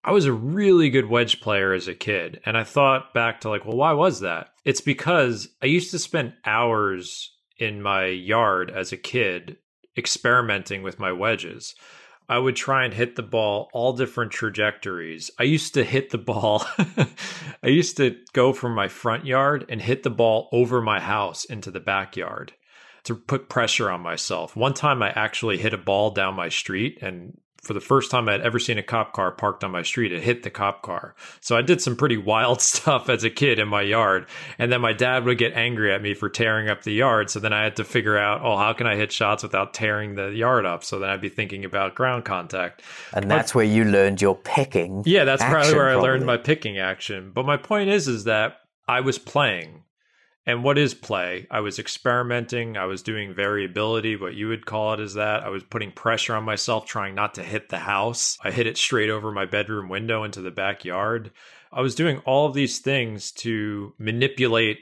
I 0.04 0.12
was 0.12 0.26
a 0.26 0.32
really 0.32 0.90
good 0.90 1.10
wedge 1.10 1.42
player 1.42 1.74
as 1.74 1.88
a 1.88 1.96
kid. 1.96 2.40
And 2.46 2.56
I 2.56 2.64
thought 2.64 3.14
back 3.14 3.42
to 3.42 3.50
like, 3.50 3.66
well, 3.66 3.78
why 3.78 3.94
was 3.94 4.20
that? 4.22 4.50
It's 4.64 4.82
because 4.82 5.50
I 5.62 5.66
used 5.66 5.92
to 5.92 6.00
spend 6.00 6.34
hours 6.46 7.32
in 7.58 7.82
my 7.82 8.06
yard 8.06 8.72
as 8.72 8.92
a 8.92 8.98
kid 8.98 9.58
experimenting 9.98 10.84
with 10.84 11.00
my 11.00 11.12
wedges. 11.12 11.76
I 12.30 12.38
would 12.38 12.56
try 12.56 12.84
and 12.84 12.94
hit 12.94 13.16
the 13.16 13.24
ball 13.24 13.70
all 13.72 13.94
different 13.94 14.32
trajectories. 14.32 15.32
I 15.40 15.44
used 15.44 15.74
to 15.76 15.84
hit 15.84 16.10
the 16.10 16.18
ball. 16.18 16.66
I 17.64 17.68
used 17.68 17.98
to 17.98 18.18
go 18.34 18.52
from 18.52 18.76
my 18.76 18.90
front 18.90 19.26
yard 19.26 19.66
and 19.70 19.82
hit 19.82 20.04
the 20.04 20.10
ball 20.10 20.50
over 20.52 20.82
my 20.82 21.00
house 21.00 21.46
into 21.46 21.72
the 21.72 21.80
backyard 21.80 22.54
to 23.04 23.16
put 23.16 23.48
pressure 23.48 23.90
on 23.90 24.02
myself. 24.02 24.56
One 24.58 24.74
time 24.74 25.02
I 25.02 25.12
actually 25.12 25.58
hit 25.58 25.74
a 25.74 25.78
ball 25.78 26.12
down 26.12 26.36
my 26.36 26.50
street 26.50 27.00
and 27.02 27.40
for 27.62 27.74
the 27.74 27.82
first 27.82 28.12
time 28.12 28.30
I'd 28.30 28.42
ever 28.42 28.60
seen 28.60 28.78
a 28.78 28.84
cop 28.84 29.14
car 29.14 29.32
parked 29.32 29.64
on 29.64 29.72
my 29.72 29.82
street. 29.82 30.12
It 30.12 30.24
hit 30.24 30.44
the 30.44 30.50
cop 30.50 30.82
car. 30.82 31.16
So 31.42 31.58
I 31.58 31.62
did 31.62 31.82
some 31.82 31.96
pretty 31.96 32.18
wild 32.18 32.62
stuff 32.62 33.10
as 33.10 33.24
a 33.24 33.30
kid 33.30 33.60
in 33.60 33.68
my 33.68 33.82
yard. 33.82 34.28
And 34.58 34.72
then 34.72 34.82
my 34.82 34.94
dad 34.94 35.26
would 35.26 35.38
get 35.38 35.54
angry 35.54 35.94
at 35.94 36.02
me 36.02 36.14
for 36.14 36.30
tearing 36.30 36.70
up 36.70 36.84
the 36.84 36.94
yard. 36.94 37.30
So 37.30 37.40
then 37.40 37.54
I 37.54 37.64
had 37.64 37.76
to 37.78 37.84
figure 37.84 38.18
out, 38.18 38.42
oh, 38.44 38.58
how 38.58 38.74
can 38.74 38.88
I 38.88 38.96
hit 38.96 39.12
shots 39.12 39.44
without 39.44 39.74
tearing 39.74 40.16
the 40.16 40.30
yard 40.30 40.66
up? 40.66 40.84
So 40.84 41.00
then 41.00 41.10
I'd 41.10 41.22
be 41.22 41.30
thinking 41.30 41.66
about 41.66 41.96
ground 41.96 42.26
contact. 42.26 42.82
And 43.14 43.30
that's 43.30 43.52
but, 43.52 43.58
where 43.58 43.66
you 43.66 43.84
learned 43.84 44.22
your 44.22 44.36
picking. 44.36 45.04
Yeah, 45.06 45.26
that's 45.26 45.44
probably 45.44 45.74
where 45.74 45.92
probably. 45.92 46.10
I 46.10 46.12
learned 46.12 46.26
my 46.26 46.38
picking 46.38 46.78
action. 46.78 47.32
But 47.34 47.46
my 47.46 47.58
point 47.58 47.90
is, 47.90 48.08
is 48.08 48.26
that 48.26 48.60
I 48.88 49.02
was 49.02 49.18
playing 49.18 49.84
and 50.48 50.64
what 50.64 50.78
is 50.78 50.94
play? 50.94 51.46
I 51.52 51.60
was 51.60 51.78
experimenting. 51.78 52.78
I 52.78 52.86
was 52.86 53.04
doing 53.04 53.34
variability, 53.34 54.16
what 54.16 54.34
you 54.34 54.48
would 54.48 54.66
call 54.66 54.94
it 54.94 55.02
is 55.02 55.16
that. 55.16 55.44
I 55.44 55.50
was 55.50 55.64
putting 55.64 55.92
pressure 55.92 56.36
on 56.36 56.46
myself, 56.46 56.86
trying 56.86 57.14
not 57.14 57.34
to 57.34 57.44
hit 57.44 57.68
the 57.68 57.80
house. 57.80 58.38
I 58.42 58.52
hit 58.52 58.66
it 58.66 58.78
straight 58.78 59.10
over 59.10 59.30
my 59.30 59.46
bedroom 59.46 59.90
window 59.90 60.24
into 60.24 60.42
the 60.42 60.50
backyard. 60.50 61.32
I 61.70 61.82
was 61.82 61.96
doing 61.96 62.20
all 62.20 62.48
of 62.48 62.54
these 62.54 62.80
things 62.80 63.34
to 63.34 63.94
manipulate 64.00 64.80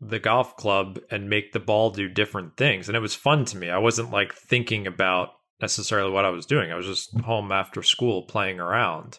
the 0.00 0.18
golf 0.18 0.56
club 0.56 0.98
and 1.10 1.28
make 1.28 1.52
the 1.52 1.60
ball 1.60 1.90
do 1.90 2.08
different 2.08 2.56
things. 2.56 2.88
And 2.88 2.96
it 2.96 3.00
was 3.00 3.14
fun 3.14 3.44
to 3.46 3.58
me. 3.58 3.68
I 3.68 3.78
wasn't 3.78 4.10
like 4.10 4.34
thinking 4.34 4.86
about 4.86 5.28
necessarily 5.60 6.10
what 6.10 6.24
I 6.24 6.30
was 6.30 6.46
doing. 6.46 6.72
I 6.72 6.74
was 6.74 6.86
just 6.86 7.20
home 7.20 7.52
after 7.52 7.82
school 7.82 8.22
playing 8.22 8.60
around. 8.60 9.18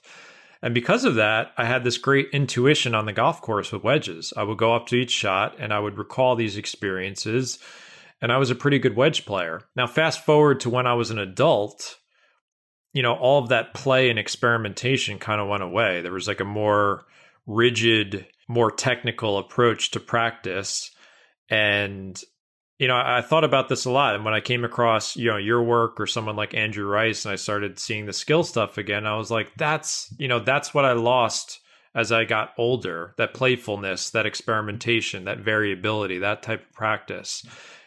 And 0.61 0.73
because 0.73 1.05
of 1.05 1.15
that, 1.15 1.51
I 1.57 1.65
had 1.65 1.83
this 1.83 1.97
great 1.97 2.29
intuition 2.33 2.95
on 2.95 3.05
the 3.05 3.13
golf 3.13 3.41
course 3.41 3.71
with 3.71 3.83
wedges. 3.83 4.33
I 4.35 4.43
would 4.43 4.57
go 4.57 4.75
up 4.75 4.87
to 4.87 4.95
each 4.95 5.11
shot 5.11 5.55
and 5.59 5.71
I 5.71 5.79
would 5.79 5.97
recall 5.97 6.35
these 6.35 6.57
experiences. 6.57 7.59
And 8.21 8.31
I 8.31 8.37
was 8.37 8.49
a 8.49 8.55
pretty 8.55 8.79
good 8.79 8.95
wedge 8.95 9.25
player. 9.25 9.61
Now, 9.75 9.85
fast 9.85 10.25
forward 10.25 10.59
to 10.61 10.69
when 10.69 10.87
I 10.87 10.95
was 10.95 11.11
an 11.11 11.19
adult, 11.19 11.97
you 12.93 13.03
know, 13.03 13.13
all 13.13 13.41
of 13.43 13.49
that 13.49 13.75
play 13.75 14.09
and 14.09 14.17
experimentation 14.17 15.19
kind 15.19 15.39
of 15.39 15.47
went 15.47 15.61
away. 15.61 16.01
There 16.01 16.13
was 16.13 16.27
like 16.27 16.39
a 16.39 16.45
more 16.45 17.05
rigid, 17.45 18.25
more 18.47 18.71
technical 18.71 19.37
approach 19.37 19.91
to 19.91 19.99
practice. 19.99 20.89
And 21.49 22.19
you 22.79 22.87
know, 22.87 22.95
I 22.95 23.21
thought 23.21 23.43
about 23.43 23.69
this 23.69 23.85
a 23.85 23.91
lot. 23.91 24.15
And 24.15 24.23
when 24.23 24.35
I 24.35 24.39
came 24.39 24.63
across, 24.63 25.15
you 25.15 25.31
know, 25.31 25.37
your 25.37 25.63
work 25.63 25.99
or 25.99 26.05
someone 26.05 26.35
like 26.35 26.53
Andrew 26.53 26.85
Rice 26.85 27.25
and 27.25 27.33
I 27.33 27.35
started 27.35 27.79
seeing 27.79 28.05
the 28.05 28.13
skill 28.13 28.43
stuff 28.43 28.77
again, 28.77 29.07
I 29.07 29.17
was 29.17 29.31
like, 29.31 29.51
that's, 29.57 30.13
you 30.19 30.27
know, 30.27 30.39
that's 30.39 30.73
what 30.73 30.85
I 30.85 30.93
lost 30.93 31.59
as 31.95 32.11
I 32.11 32.25
got 32.25 32.53
older 32.57 33.15
that 33.17 33.33
playfulness, 33.33 34.11
that 34.11 34.27
experimentation, 34.27 35.25
that 35.25 35.39
variability, 35.39 36.19
that 36.19 36.43
type 36.43 36.61
of 36.61 36.73
practice. 36.73 37.43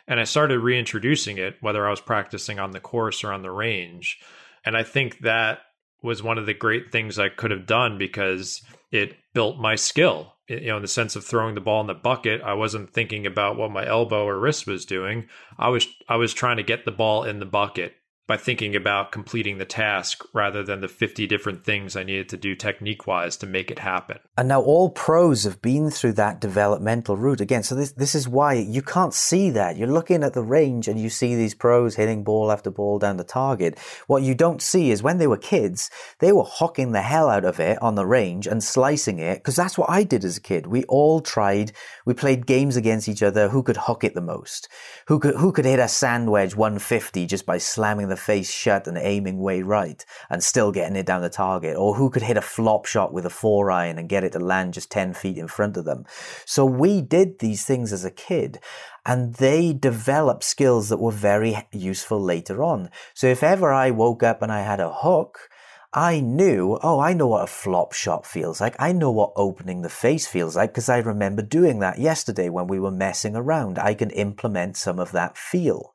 And 0.08 0.18
I 0.18 0.24
started 0.24 0.58
reintroducing 0.58 1.38
it, 1.38 1.56
whether 1.60 1.86
I 1.86 1.90
was 1.90 2.00
practicing 2.00 2.58
on 2.58 2.72
the 2.72 2.80
course 2.80 3.22
or 3.22 3.32
on 3.32 3.42
the 3.42 3.52
range. 3.52 4.18
And 4.64 4.76
I 4.76 4.82
think 4.82 5.20
that 5.20 5.60
was 6.02 6.22
one 6.22 6.38
of 6.38 6.46
the 6.46 6.54
great 6.54 6.90
things 6.90 7.18
I 7.18 7.28
could 7.28 7.52
have 7.52 7.66
done 7.66 7.96
because 7.96 8.62
it 8.90 9.14
built 9.34 9.58
my 9.58 9.76
skill 9.76 10.34
you 10.50 10.66
know 10.66 10.76
in 10.76 10.82
the 10.82 10.88
sense 10.88 11.16
of 11.16 11.24
throwing 11.24 11.54
the 11.54 11.60
ball 11.60 11.80
in 11.80 11.86
the 11.86 11.94
bucket 11.94 12.42
i 12.42 12.52
wasn't 12.52 12.92
thinking 12.92 13.26
about 13.26 13.56
what 13.56 13.70
my 13.70 13.86
elbow 13.86 14.24
or 14.24 14.38
wrist 14.38 14.66
was 14.66 14.84
doing. 14.84 15.28
I 15.58 15.68
was 15.68 15.86
i 16.08 16.16
was 16.16 16.34
trying 16.34 16.56
to 16.56 16.62
get 16.62 16.84
the 16.84 16.90
ball 16.90 17.24
in 17.24 17.38
the 17.38 17.46
bucket 17.46 17.94
by 18.30 18.36
thinking 18.36 18.76
about 18.76 19.10
completing 19.10 19.58
the 19.58 19.64
task 19.64 20.24
rather 20.32 20.62
than 20.62 20.80
the 20.80 20.86
50 20.86 21.26
different 21.26 21.64
things 21.64 21.96
I 21.96 22.04
needed 22.04 22.28
to 22.28 22.36
do 22.36 22.54
technique 22.54 23.08
wise 23.08 23.36
to 23.38 23.46
make 23.46 23.72
it 23.72 23.80
happen. 23.80 24.20
And 24.38 24.46
now 24.46 24.62
all 24.62 24.88
pros 24.88 25.42
have 25.42 25.60
been 25.60 25.90
through 25.90 26.12
that 26.12 26.40
developmental 26.40 27.16
route 27.16 27.40
again. 27.40 27.64
So 27.64 27.74
this, 27.74 27.90
this 27.90 28.14
is 28.14 28.28
why 28.28 28.52
you 28.52 28.82
can't 28.82 29.12
see 29.12 29.50
that. 29.50 29.76
You're 29.76 29.88
looking 29.88 30.22
at 30.22 30.34
the 30.34 30.44
range 30.44 30.86
and 30.86 31.00
you 31.00 31.10
see 31.10 31.34
these 31.34 31.56
pros 31.56 31.96
hitting 31.96 32.22
ball 32.22 32.52
after 32.52 32.70
ball 32.70 33.00
down 33.00 33.16
the 33.16 33.24
target. 33.24 33.76
What 34.06 34.22
you 34.22 34.36
don't 34.36 34.62
see 34.62 34.92
is 34.92 35.02
when 35.02 35.18
they 35.18 35.26
were 35.26 35.36
kids, 35.36 35.90
they 36.20 36.30
were 36.30 36.44
hocking 36.44 36.92
the 36.92 37.02
hell 37.02 37.28
out 37.28 37.44
of 37.44 37.58
it 37.58 37.82
on 37.82 37.96
the 37.96 38.06
range 38.06 38.46
and 38.46 38.62
slicing 38.62 39.18
it 39.18 39.38
because 39.38 39.56
that's 39.56 39.76
what 39.76 39.90
I 39.90 40.04
did 40.04 40.24
as 40.24 40.36
a 40.36 40.40
kid. 40.40 40.68
We 40.68 40.84
all 40.84 41.20
tried, 41.20 41.72
we 42.06 42.14
played 42.14 42.46
games 42.46 42.76
against 42.76 43.08
each 43.08 43.24
other 43.24 43.48
who 43.48 43.64
could 43.64 43.76
hook 43.76 44.04
it 44.04 44.14
the 44.14 44.20
most, 44.20 44.68
who 45.08 45.18
could, 45.18 45.34
who 45.34 45.50
could 45.50 45.64
hit 45.64 45.80
a 45.80 45.88
sand 45.88 46.30
wedge 46.30 46.54
150 46.54 47.26
just 47.26 47.44
by 47.44 47.58
slamming 47.58 48.06
the 48.06 48.19
face 48.20 48.50
shut 48.50 48.86
and 48.86 48.98
aiming 48.98 49.40
way 49.40 49.62
right 49.62 50.04
and 50.28 50.42
still 50.42 50.70
getting 50.70 50.96
it 50.96 51.06
down 51.06 51.22
the 51.22 51.30
target, 51.30 51.76
or 51.76 51.94
who 51.94 52.10
could 52.10 52.22
hit 52.22 52.36
a 52.36 52.42
flop 52.42 52.86
shot 52.86 53.12
with 53.12 53.26
a 53.26 53.30
four 53.30 53.70
iron 53.70 53.98
and 53.98 54.08
get 54.08 54.24
it 54.24 54.32
to 54.32 54.38
land 54.38 54.74
just 54.74 54.90
10 54.90 55.14
feet 55.14 55.38
in 55.38 55.48
front 55.48 55.76
of 55.76 55.84
them. 55.84 56.04
So 56.44 56.64
we 56.64 57.00
did 57.00 57.38
these 57.38 57.64
things 57.64 57.92
as 57.92 58.04
a 58.04 58.10
kid 58.10 58.60
and 59.06 59.34
they 59.34 59.72
developed 59.72 60.44
skills 60.44 60.88
that 60.88 61.00
were 61.00 61.10
very 61.10 61.66
useful 61.72 62.20
later 62.20 62.62
on. 62.62 62.90
So 63.14 63.26
if 63.26 63.42
ever 63.42 63.72
I 63.72 63.90
woke 63.90 64.22
up 64.22 64.42
and 64.42 64.52
I 64.52 64.60
had 64.60 64.80
a 64.80 64.92
hook, 64.92 65.48
I 65.92 66.20
knew, 66.20 66.78
oh, 66.84 67.00
I 67.00 67.14
know 67.14 67.26
what 67.26 67.42
a 67.42 67.48
flop 67.48 67.94
shot 67.94 68.24
feels 68.24 68.60
like. 68.60 68.76
I 68.78 68.92
know 68.92 69.10
what 69.10 69.32
opening 69.34 69.82
the 69.82 69.88
face 69.88 70.24
feels 70.24 70.54
like 70.54 70.70
because 70.70 70.88
I 70.88 70.98
remember 70.98 71.42
doing 71.42 71.80
that 71.80 71.98
yesterday 71.98 72.48
when 72.48 72.68
we 72.68 72.78
were 72.78 72.92
messing 72.92 73.34
around. 73.34 73.76
I 73.76 73.94
can 73.94 74.10
implement 74.10 74.76
some 74.76 75.00
of 75.00 75.10
that 75.12 75.36
feel. 75.36 75.92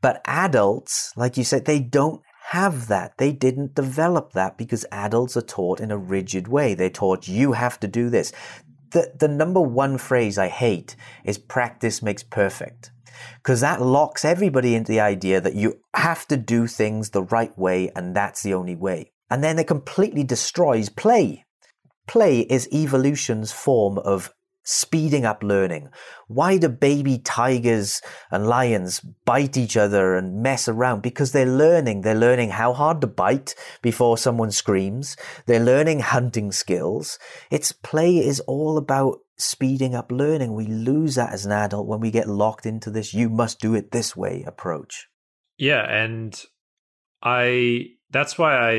But 0.00 0.22
adults, 0.24 1.12
like 1.16 1.36
you 1.36 1.44
said, 1.44 1.64
they 1.64 1.80
don't 1.80 2.22
have 2.50 2.88
that. 2.88 3.18
They 3.18 3.32
didn't 3.32 3.74
develop 3.74 4.32
that 4.32 4.56
because 4.58 4.84
adults 4.90 5.36
are 5.36 5.42
taught 5.42 5.80
in 5.80 5.90
a 5.90 5.98
rigid 5.98 6.48
way. 6.48 6.74
They're 6.74 6.90
taught 6.90 7.28
you 7.28 7.52
have 7.52 7.78
to 7.80 7.88
do 7.88 8.10
this. 8.10 8.32
The, 8.90 9.12
the 9.18 9.28
number 9.28 9.60
one 9.60 9.98
phrase 9.98 10.36
I 10.36 10.48
hate 10.48 10.96
is 11.24 11.38
practice 11.38 12.02
makes 12.02 12.24
perfect 12.24 12.90
because 13.36 13.60
that 13.60 13.80
locks 13.80 14.24
everybody 14.24 14.74
into 14.74 14.90
the 14.90 15.00
idea 15.00 15.40
that 15.40 15.54
you 15.54 15.80
have 15.94 16.26
to 16.28 16.36
do 16.36 16.66
things 16.66 17.10
the 17.10 17.22
right 17.22 17.56
way 17.58 17.90
and 17.94 18.16
that's 18.16 18.42
the 18.42 18.54
only 18.54 18.74
way. 18.74 19.12
And 19.30 19.44
then 19.44 19.58
it 19.58 19.68
completely 19.68 20.24
destroys 20.24 20.88
play. 20.88 21.44
Play 22.08 22.40
is 22.40 22.68
evolution's 22.72 23.52
form 23.52 23.98
of 23.98 24.32
speeding 24.70 25.24
up 25.24 25.42
learning. 25.42 25.88
Why 26.28 26.56
do 26.56 26.68
baby 26.68 27.18
tigers 27.18 28.00
and 28.30 28.46
lions 28.46 29.00
bite 29.00 29.56
each 29.56 29.76
other 29.76 30.14
and 30.14 30.42
mess 30.42 30.68
around? 30.68 31.02
Because 31.02 31.32
they're 31.32 31.44
learning. 31.44 32.02
They're 32.02 32.14
learning 32.14 32.50
how 32.50 32.72
hard 32.72 33.00
to 33.00 33.06
bite 33.06 33.54
before 33.82 34.16
someone 34.16 34.52
screams. 34.52 35.16
They're 35.46 35.64
learning 35.64 36.00
hunting 36.00 36.52
skills. 36.52 37.18
Its 37.50 37.72
play 37.72 38.18
is 38.18 38.40
all 38.40 38.78
about 38.78 39.18
speeding 39.36 39.94
up 39.94 40.12
learning. 40.12 40.54
We 40.54 40.66
lose 40.66 41.16
that 41.16 41.32
as 41.32 41.44
an 41.44 41.52
adult 41.52 41.88
when 41.88 42.00
we 42.00 42.10
get 42.10 42.28
locked 42.28 42.66
into 42.66 42.90
this 42.90 43.12
you 43.12 43.28
must 43.28 43.58
do 43.60 43.74
it 43.74 43.90
this 43.90 44.14
way 44.14 44.44
approach. 44.46 45.08
Yeah, 45.58 45.82
and 45.82 46.40
I 47.22 47.86
that's 48.10 48.38
why 48.38 48.56
I 48.56 48.72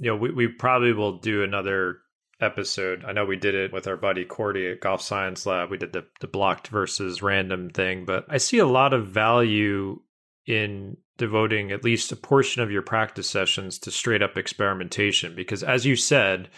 you 0.00 0.10
know, 0.10 0.16
we, 0.16 0.32
we 0.32 0.48
probably 0.48 0.92
will 0.92 1.18
do 1.18 1.42
another 1.42 1.98
episode. 2.40 3.04
I 3.04 3.12
know 3.12 3.24
we 3.24 3.36
did 3.36 3.54
it 3.54 3.72
with 3.72 3.86
our 3.86 3.96
buddy 3.96 4.24
Cordie 4.24 4.68
at 4.68 4.80
Golf 4.80 5.02
Science 5.02 5.46
Lab. 5.46 5.70
We 5.70 5.78
did 5.78 5.92
the, 5.92 6.06
the 6.20 6.26
blocked 6.26 6.68
versus 6.68 7.22
random 7.22 7.70
thing, 7.70 8.04
but 8.04 8.24
I 8.28 8.38
see 8.38 8.58
a 8.58 8.66
lot 8.66 8.92
of 8.92 9.08
value 9.08 10.00
in 10.46 10.96
devoting 11.18 11.70
at 11.70 11.84
least 11.84 12.12
a 12.12 12.16
portion 12.16 12.62
of 12.62 12.70
your 12.70 12.82
practice 12.82 13.28
sessions 13.28 13.78
to 13.78 13.90
straight 13.90 14.22
up 14.22 14.38
experimentation 14.38 15.34
because 15.36 15.62
as 15.62 15.84
you 15.84 15.94
said, 15.94 16.48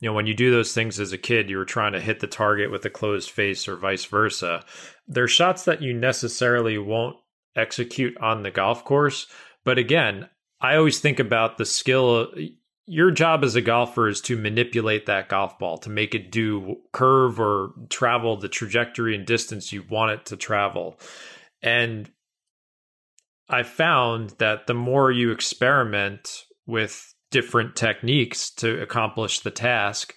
you 0.00 0.08
know, 0.08 0.14
when 0.14 0.26
you 0.26 0.34
do 0.34 0.50
those 0.50 0.72
things 0.72 0.98
as 0.98 1.12
a 1.12 1.18
kid, 1.18 1.50
you 1.50 1.56
were 1.56 1.64
trying 1.64 1.92
to 1.92 2.00
hit 2.00 2.20
the 2.20 2.26
target 2.26 2.70
with 2.70 2.84
a 2.84 2.90
closed 2.90 3.30
face 3.30 3.68
or 3.68 3.76
vice 3.76 4.04
versa. 4.04 4.64
There 5.06 5.24
are 5.24 5.28
shots 5.28 5.64
that 5.64 5.82
you 5.82 5.92
necessarily 5.92 6.76
won't 6.78 7.16
execute 7.54 8.16
on 8.18 8.42
the 8.42 8.50
golf 8.50 8.84
course. 8.84 9.26
But 9.64 9.78
again, 9.78 10.28
I 10.60 10.76
always 10.76 10.98
think 10.98 11.18
about 11.18 11.56
the 11.56 11.64
skill 11.64 12.32
your 12.86 13.10
job 13.10 13.44
as 13.44 13.54
a 13.54 13.60
golfer 13.60 14.08
is 14.08 14.20
to 14.22 14.36
manipulate 14.36 15.06
that 15.06 15.28
golf 15.28 15.58
ball 15.58 15.78
to 15.78 15.90
make 15.90 16.14
it 16.14 16.30
do 16.30 16.76
curve 16.92 17.38
or 17.38 17.72
travel 17.88 18.36
the 18.36 18.48
trajectory 18.48 19.14
and 19.14 19.26
distance 19.26 19.72
you 19.72 19.84
want 19.88 20.10
it 20.10 20.26
to 20.26 20.36
travel. 20.36 20.98
And 21.62 22.10
I 23.48 23.62
found 23.62 24.30
that 24.38 24.66
the 24.66 24.74
more 24.74 25.12
you 25.12 25.30
experiment 25.30 26.44
with 26.66 27.14
different 27.30 27.76
techniques 27.76 28.50
to 28.50 28.80
accomplish 28.82 29.40
the 29.40 29.50
task, 29.50 30.14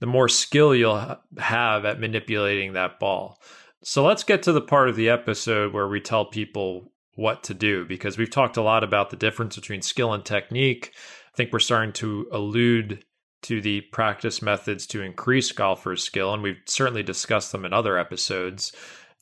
the 0.00 0.06
more 0.06 0.28
skill 0.28 0.74
you'll 0.74 1.18
have 1.38 1.84
at 1.84 2.00
manipulating 2.00 2.72
that 2.72 2.98
ball. 2.98 3.40
So 3.82 4.04
let's 4.04 4.24
get 4.24 4.42
to 4.44 4.52
the 4.52 4.60
part 4.60 4.88
of 4.88 4.96
the 4.96 5.10
episode 5.10 5.72
where 5.72 5.88
we 5.88 6.00
tell 6.00 6.24
people 6.26 6.92
what 7.14 7.42
to 7.44 7.54
do 7.54 7.84
because 7.84 8.18
we've 8.18 8.30
talked 8.30 8.56
a 8.56 8.62
lot 8.62 8.82
about 8.82 9.10
the 9.10 9.16
difference 9.16 9.56
between 9.56 9.82
skill 9.82 10.12
and 10.12 10.24
technique. 10.24 10.92
Think 11.40 11.54
we're 11.54 11.60
starting 11.60 11.94
to 11.94 12.28
allude 12.32 13.02
to 13.44 13.62
the 13.62 13.80
practice 13.80 14.42
methods 14.42 14.86
to 14.88 15.00
increase 15.00 15.52
golfers' 15.52 16.02
skill, 16.02 16.34
and 16.34 16.42
we've 16.42 16.60
certainly 16.66 17.02
discussed 17.02 17.50
them 17.50 17.64
in 17.64 17.72
other 17.72 17.96
episodes. 17.96 18.72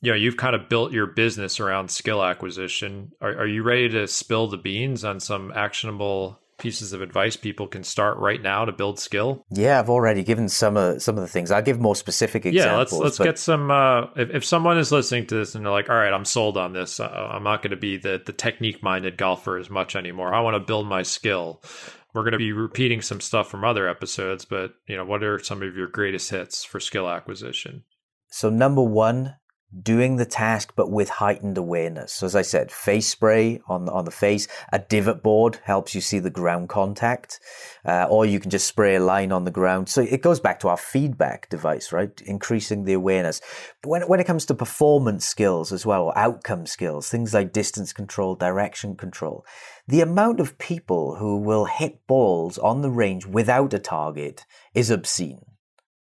You 0.01 0.11
know, 0.11 0.17
you've 0.17 0.35
kind 0.35 0.53
of 0.53 0.67
built 0.67 0.91
your 0.91 1.07
business 1.07 1.61
around 1.61 1.89
skill 1.89 2.21
acquisition. 2.21 3.13
Are, 3.21 3.29
are 3.29 3.47
you 3.47 3.63
ready 3.63 3.87
to 3.87 4.05
spill 4.05 4.47
the 4.47 4.57
beans 4.57 5.05
on 5.05 5.21
some 5.21 5.53
actionable 5.55 6.41
pieces 6.57 6.91
of 6.91 7.01
advice 7.01 7.37
people 7.37 7.67
can 7.67 7.85
start 7.85 8.17
right 8.17 8.41
now 8.41 8.65
to 8.65 8.73
build 8.73 8.99
skill? 8.99 9.45
Yeah, 9.49 9.79
I've 9.79 9.89
already 9.89 10.23
given 10.23 10.49
some 10.49 10.75
of 10.75 11.01
some 11.01 11.15
of 11.15 11.21
the 11.21 11.29
things. 11.29 11.51
I'll 11.51 11.61
give 11.61 11.79
more 11.79 11.95
specific 11.95 12.45
examples. 12.45 12.65
Yeah, 12.65 12.77
let's 12.77 12.91
let's 12.91 13.17
but... 13.17 13.23
get 13.23 13.39
some. 13.39 13.71
Uh, 13.71 14.07
if 14.17 14.29
if 14.31 14.45
someone 14.45 14.77
is 14.77 14.91
listening 14.91 15.25
to 15.27 15.35
this 15.35 15.55
and 15.55 15.65
they're 15.65 15.71
like, 15.71 15.89
"All 15.89 15.95
right, 15.95 16.11
I'm 16.11 16.25
sold 16.25 16.57
on 16.57 16.73
this. 16.73 16.99
I'm 16.99 17.43
not 17.43 17.61
going 17.61 17.71
to 17.71 17.77
be 17.77 17.95
the 17.95 18.21
the 18.23 18.33
technique 18.33 18.83
minded 18.83 19.17
golfer 19.17 19.57
as 19.57 19.69
much 19.69 19.95
anymore. 19.95 20.33
I 20.33 20.41
want 20.41 20.55
to 20.55 20.59
build 20.59 20.85
my 20.85 21.03
skill." 21.03 21.61
We're 22.13 22.23
going 22.23 22.33
to 22.33 22.37
be 22.37 22.51
repeating 22.51 23.01
some 23.01 23.21
stuff 23.21 23.49
from 23.49 23.63
other 23.63 23.87
episodes, 23.87 24.45
but 24.45 24.71
you 24.87 24.97
know, 24.97 25.05
what 25.05 25.23
are 25.23 25.39
some 25.39 25.61
of 25.61 25.75
your 25.75 25.87
greatest 25.87 26.31
hits 26.31 26.63
for 26.63 26.79
skill 26.79 27.07
acquisition? 27.09 27.83
So 28.31 28.49
number 28.49 28.83
one, 28.83 29.35
doing 29.83 30.15
the 30.15 30.25
task 30.25 30.73
but 30.75 30.89
with 30.89 31.09
heightened 31.09 31.57
awareness. 31.57 32.13
So 32.13 32.25
as 32.25 32.35
I 32.35 32.41
said, 32.41 32.71
face 32.71 33.07
spray 33.07 33.61
on 33.67 33.87
on 33.89 34.05
the 34.05 34.11
face, 34.11 34.47
a 34.71 34.79
divot 34.79 35.21
board 35.21 35.59
helps 35.63 35.93
you 35.93 36.01
see 36.01 36.19
the 36.19 36.29
ground 36.29 36.69
contact, 36.69 37.39
uh, 37.85 38.07
or 38.09 38.25
you 38.25 38.39
can 38.39 38.49
just 38.49 38.67
spray 38.67 38.95
a 38.95 38.99
line 38.99 39.31
on 39.31 39.45
the 39.45 39.51
ground. 39.51 39.89
So 39.89 40.01
it 40.01 40.21
goes 40.21 40.39
back 40.39 40.59
to 40.61 40.69
our 40.69 40.77
feedback 40.77 41.49
device, 41.49 41.91
right? 41.91 42.19
Increasing 42.21 42.85
the 42.85 42.93
awareness. 42.93 43.41
But 43.81 43.89
when 43.89 44.01
when 44.03 44.19
it 44.19 44.27
comes 44.27 44.45
to 44.45 44.55
performance 44.55 45.25
skills 45.25 45.71
as 45.71 45.85
well, 45.85 46.05
or 46.05 46.17
outcome 46.17 46.65
skills, 46.65 47.09
things 47.09 47.33
like 47.33 47.53
distance 47.53 47.93
control, 47.93 48.35
direction 48.35 48.95
control, 48.95 49.45
the 49.87 50.01
amount 50.01 50.39
of 50.39 50.57
people 50.57 51.15
who 51.15 51.37
will 51.37 51.65
hit 51.65 52.05
balls 52.07 52.57
on 52.57 52.81
the 52.81 52.91
range 52.91 53.25
without 53.25 53.73
a 53.73 53.79
target 53.79 54.45
is 54.73 54.89
obscene 54.89 55.48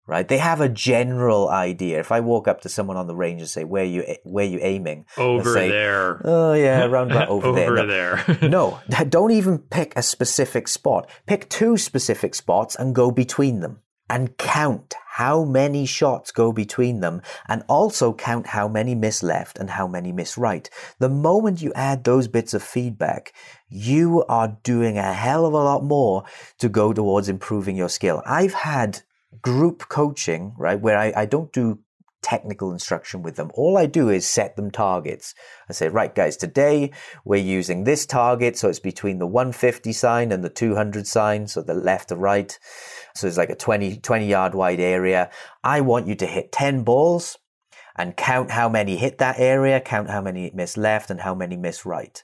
right? 0.07 0.27
They 0.27 0.37
have 0.37 0.61
a 0.61 0.69
general 0.69 1.49
idea. 1.49 1.99
If 1.99 2.11
I 2.11 2.21
walk 2.21 2.47
up 2.47 2.61
to 2.61 2.69
someone 2.69 2.97
on 2.97 3.07
the 3.07 3.15
range 3.15 3.41
and 3.41 3.49
say, 3.49 3.63
"Where 3.63 3.83
you 3.83 4.03
where 4.23 4.45
you 4.45 4.59
aiming?" 4.61 5.05
Over 5.17 5.53
say, 5.53 5.69
there. 5.69 6.21
Oh 6.23 6.53
yeah, 6.53 6.85
around 6.85 7.11
about 7.11 7.29
over, 7.29 7.47
over 7.47 7.55
there. 7.55 7.75
No, 7.75 7.85
there. 7.85 8.49
no, 8.49 8.79
don't 9.09 9.31
even 9.31 9.59
pick 9.59 9.93
a 9.95 10.01
specific 10.01 10.67
spot. 10.67 11.09
Pick 11.27 11.49
two 11.49 11.77
specific 11.77 12.33
spots 12.33 12.75
and 12.75 12.95
go 12.95 13.11
between 13.11 13.59
them. 13.59 13.81
And 14.09 14.37
count 14.37 14.95
how 15.17 15.43
many 15.43 15.85
shots 15.85 16.31
go 16.31 16.53
between 16.53 17.01
them, 17.01 17.21
and 17.49 17.61
also 17.67 18.13
count 18.13 18.47
how 18.47 18.69
many 18.69 18.95
miss 18.95 19.21
left 19.21 19.57
and 19.57 19.71
how 19.71 19.85
many 19.85 20.13
miss 20.13 20.37
right. 20.37 20.69
The 20.99 21.09
moment 21.09 21.61
you 21.61 21.73
add 21.73 22.05
those 22.05 22.29
bits 22.29 22.53
of 22.53 22.63
feedback, 22.63 23.33
you 23.67 24.23
are 24.29 24.57
doing 24.63 24.97
a 24.97 25.11
hell 25.11 25.45
of 25.45 25.53
a 25.53 25.57
lot 25.57 25.83
more 25.83 26.23
to 26.59 26.69
go 26.69 26.93
towards 26.93 27.27
improving 27.27 27.75
your 27.75 27.89
skill. 27.89 28.23
I've 28.25 28.53
had 28.53 29.01
group 29.41 29.87
coaching, 29.89 30.53
right, 30.57 30.79
where 30.79 30.97
I, 30.97 31.13
I 31.15 31.25
don't 31.25 31.51
do 31.51 31.79
technical 32.21 32.71
instruction 32.73 33.21
with 33.21 33.35
them. 33.35 33.51
All 33.53 33.77
I 33.77 33.85
do 33.85 34.09
is 34.09 34.25
set 34.25 34.55
them 34.55 34.71
targets. 34.71 35.33
I 35.69 35.73
say, 35.73 35.87
right, 35.87 36.13
guys, 36.13 36.35
today 36.35 36.91
we're 37.23 37.41
using 37.41 37.83
this 37.83 38.05
target. 38.05 38.57
So 38.57 38.69
it's 38.69 38.79
between 38.79 39.19
the 39.19 39.27
150 39.27 39.93
sign 39.93 40.31
and 40.31 40.43
the 40.43 40.49
200 40.49 41.07
sign. 41.07 41.47
So 41.47 41.61
the 41.61 41.73
left 41.73 42.09
to 42.09 42.15
right. 42.15 42.57
So 43.15 43.27
it's 43.27 43.37
like 43.37 43.49
a 43.49 43.55
20, 43.55 43.97
20 43.97 44.25
yard 44.27 44.55
wide 44.55 44.79
area. 44.79 45.29
I 45.63 45.81
want 45.81 46.07
you 46.07 46.15
to 46.15 46.25
hit 46.25 46.51
10 46.51 46.83
balls 46.83 47.37
and 47.97 48.15
count 48.15 48.51
how 48.51 48.69
many 48.69 48.95
hit 48.95 49.17
that 49.17 49.39
area, 49.39 49.79
count 49.81 50.09
how 50.09 50.21
many 50.21 50.51
miss 50.53 50.77
left 50.77 51.09
and 51.09 51.21
how 51.21 51.33
many 51.33 51.57
miss 51.57 51.85
right. 51.85 52.23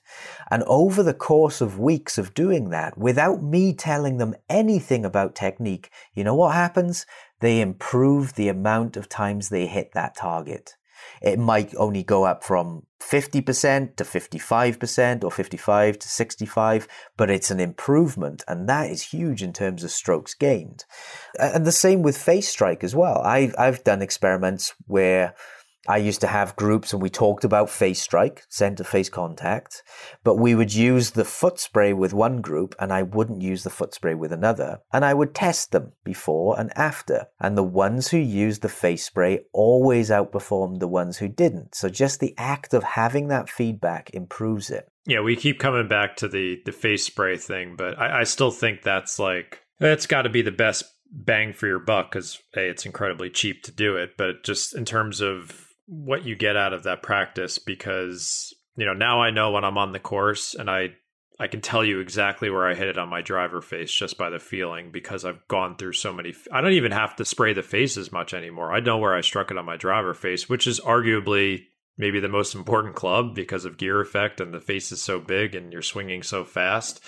And 0.51 0.63
over 0.63 1.01
the 1.01 1.13
course 1.13 1.61
of 1.61 1.79
weeks 1.79 2.17
of 2.17 2.33
doing 2.33 2.69
that, 2.69 2.97
without 2.97 3.41
me 3.41 3.73
telling 3.73 4.17
them 4.17 4.35
anything 4.49 5.03
about 5.03 5.35
technique, 5.35 5.89
you 6.13 6.23
know 6.23 6.35
what 6.35 6.53
happens? 6.53 7.05
They 7.39 7.59
improve 7.59 8.35
the 8.35 8.49
amount 8.49 8.95
of 8.97 9.09
times 9.09 9.49
they 9.49 9.65
hit 9.65 9.91
that 9.93 10.15
target. 10.15 10.75
It 11.21 11.39
might 11.39 11.73
only 11.75 12.03
go 12.03 12.23
up 12.23 12.43
from 12.43 12.83
50% 13.01 13.95
to 13.97 14.03
55% 14.03 15.23
or 15.23 15.31
55 15.31 15.99
to 15.99 16.07
65, 16.07 16.87
but 17.17 17.29
it's 17.29 17.51
an 17.51 17.59
improvement. 17.59 18.43
And 18.47 18.67
that 18.69 18.89
is 18.89 19.01
huge 19.01 19.43
in 19.43 19.53
terms 19.53 19.83
of 19.83 19.91
strokes 19.91 20.33
gained. 20.33 20.85
And 21.39 21.65
the 21.65 21.71
same 21.71 22.01
with 22.01 22.17
face 22.17 22.49
strike 22.49 22.83
as 22.83 22.95
well. 22.95 23.19
I've, 23.19 23.55
I've 23.57 23.83
done 23.83 24.01
experiments 24.01 24.73
where 24.87 25.35
I 25.87 25.97
used 25.97 26.21
to 26.21 26.27
have 26.27 26.55
groups 26.55 26.93
and 26.93 27.01
we 27.01 27.09
talked 27.09 27.43
about 27.43 27.69
face 27.69 28.01
strike, 28.01 28.43
center 28.49 28.83
face 28.83 29.09
contact, 29.09 29.83
but 30.23 30.35
we 30.35 30.55
would 30.55 30.73
use 30.73 31.11
the 31.11 31.25
foot 31.25 31.59
spray 31.59 31.91
with 31.91 32.13
one 32.13 32.41
group 32.41 32.73
and 32.79 32.93
I 32.93 33.03
wouldn't 33.03 33.41
use 33.41 33.63
the 33.63 33.69
foot 33.69 33.93
spray 33.93 34.15
with 34.15 34.31
another. 34.31 34.79
And 34.93 35.03
I 35.03 35.13
would 35.13 35.35
test 35.35 35.71
them 35.71 35.91
before 36.03 36.57
and 36.59 36.71
after. 36.77 37.27
And 37.39 37.57
the 37.57 37.63
ones 37.63 38.09
who 38.09 38.17
used 38.17 38.61
the 38.61 38.69
face 38.69 39.05
spray 39.05 39.41
always 39.51 40.09
outperformed 40.09 40.79
the 40.79 40.87
ones 40.87 41.17
who 41.17 41.27
didn't. 41.27 41.75
So 41.75 41.89
just 41.89 42.19
the 42.19 42.33
act 42.37 42.73
of 42.73 42.83
having 42.83 43.27
that 43.27 43.49
feedback 43.49 44.09
improves 44.13 44.69
it. 44.69 44.87
Yeah, 45.05 45.19
we 45.19 45.35
keep 45.35 45.59
coming 45.59 45.89
back 45.89 46.15
to 46.17 46.29
the 46.29 46.61
the 46.65 46.71
face 46.71 47.03
spray 47.03 47.35
thing, 47.35 47.75
but 47.77 47.99
I, 47.99 48.21
I 48.21 48.23
still 48.23 48.51
think 48.51 48.83
that's 48.83 49.19
like 49.19 49.59
that's 49.79 50.05
got 50.05 50.21
to 50.21 50.29
be 50.29 50.41
the 50.41 50.51
best 50.51 50.85
bang 51.11 51.51
for 51.51 51.67
your 51.67 51.79
buck 51.79 52.11
because 52.11 52.39
a 52.55 52.69
it's 52.69 52.85
incredibly 52.85 53.29
cheap 53.29 53.63
to 53.63 53.71
do 53.71 53.97
it, 53.97 54.11
but 54.17 54.43
just 54.43 54.73
in 54.75 54.85
terms 54.85 55.19
of 55.19 55.72
what 55.93 56.25
you 56.25 56.35
get 56.35 56.55
out 56.55 56.73
of 56.73 56.83
that 56.83 57.03
practice 57.03 57.59
because 57.59 58.53
you 58.75 58.85
know 58.85 58.93
now 58.93 59.21
I 59.21 59.29
know 59.29 59.51
when 59.51 59.63
I'm 59.63 59.77
on 59.77 59.91
the 59.91 59.99
course 59.99 60.55
and 60.55 60.69
I 60.69 60.95
I 61.39 61.47
can 61.47 61.61
tell 61.61 61.83
you 61.83 61.99
exactly 61.99 62.49
where 62.49 62.67
I 62.67 62.75
hit 62.75 62.87
it 62.87 62.97
on 62.97 63.09
my 63.09 63.21
driver 63.21 63.61
face 63.61 63.91
just 63.91 64.17
by 64.17 64.29
the 64.29 64.39
feeling 64.39 64.91
because 64.91 65.25
I've 65.25 65.47
gone 65.47 65.77
through 65.77 65.93
so 65.93 66.13
many. 66.13 66.33
I 66.51 66.61
don't 66.61 66.73
even 66.73 66.91
have 66.91 67.15
to 67.17 67.25
spray 67.25 67.53
the 67.53 67.63
face 67.63 67.97
as 67.97 68.11
much 68.11 68.33
anymore. 68.33 68.71
I 68.71 68.79
know 68.79 68.97
where 68.97 69.15
I 69.15 69.21
struck 69.21 69.49
it 69.49 69.57
on 69.57 69.65
my 69.65 69.75
driver 69.75 70.13
face, 70.13 70.47
which 70.47 70.67
is 70.67 70.79
arguably 70.79 71.65
maybe 71.97 72.19
the 72.19 72.29
most 72.29 72.55
important 72.55 72.95
club 72.95 73.35
because 73.35 73.65
of 73.65 73.77
gear 73.77 73.99
effect 73.99 74.41
and 74.41 74.53
the 74.53 74.59
face 74.59 74.91
is 74.91 75.01
so 75.01 75.19
big 75.19 75.55
and 75.55 75.73
you're 75.73 75.81
swinging 75.81 76.23
so 76.23 76.43
fast. 76.43 77.03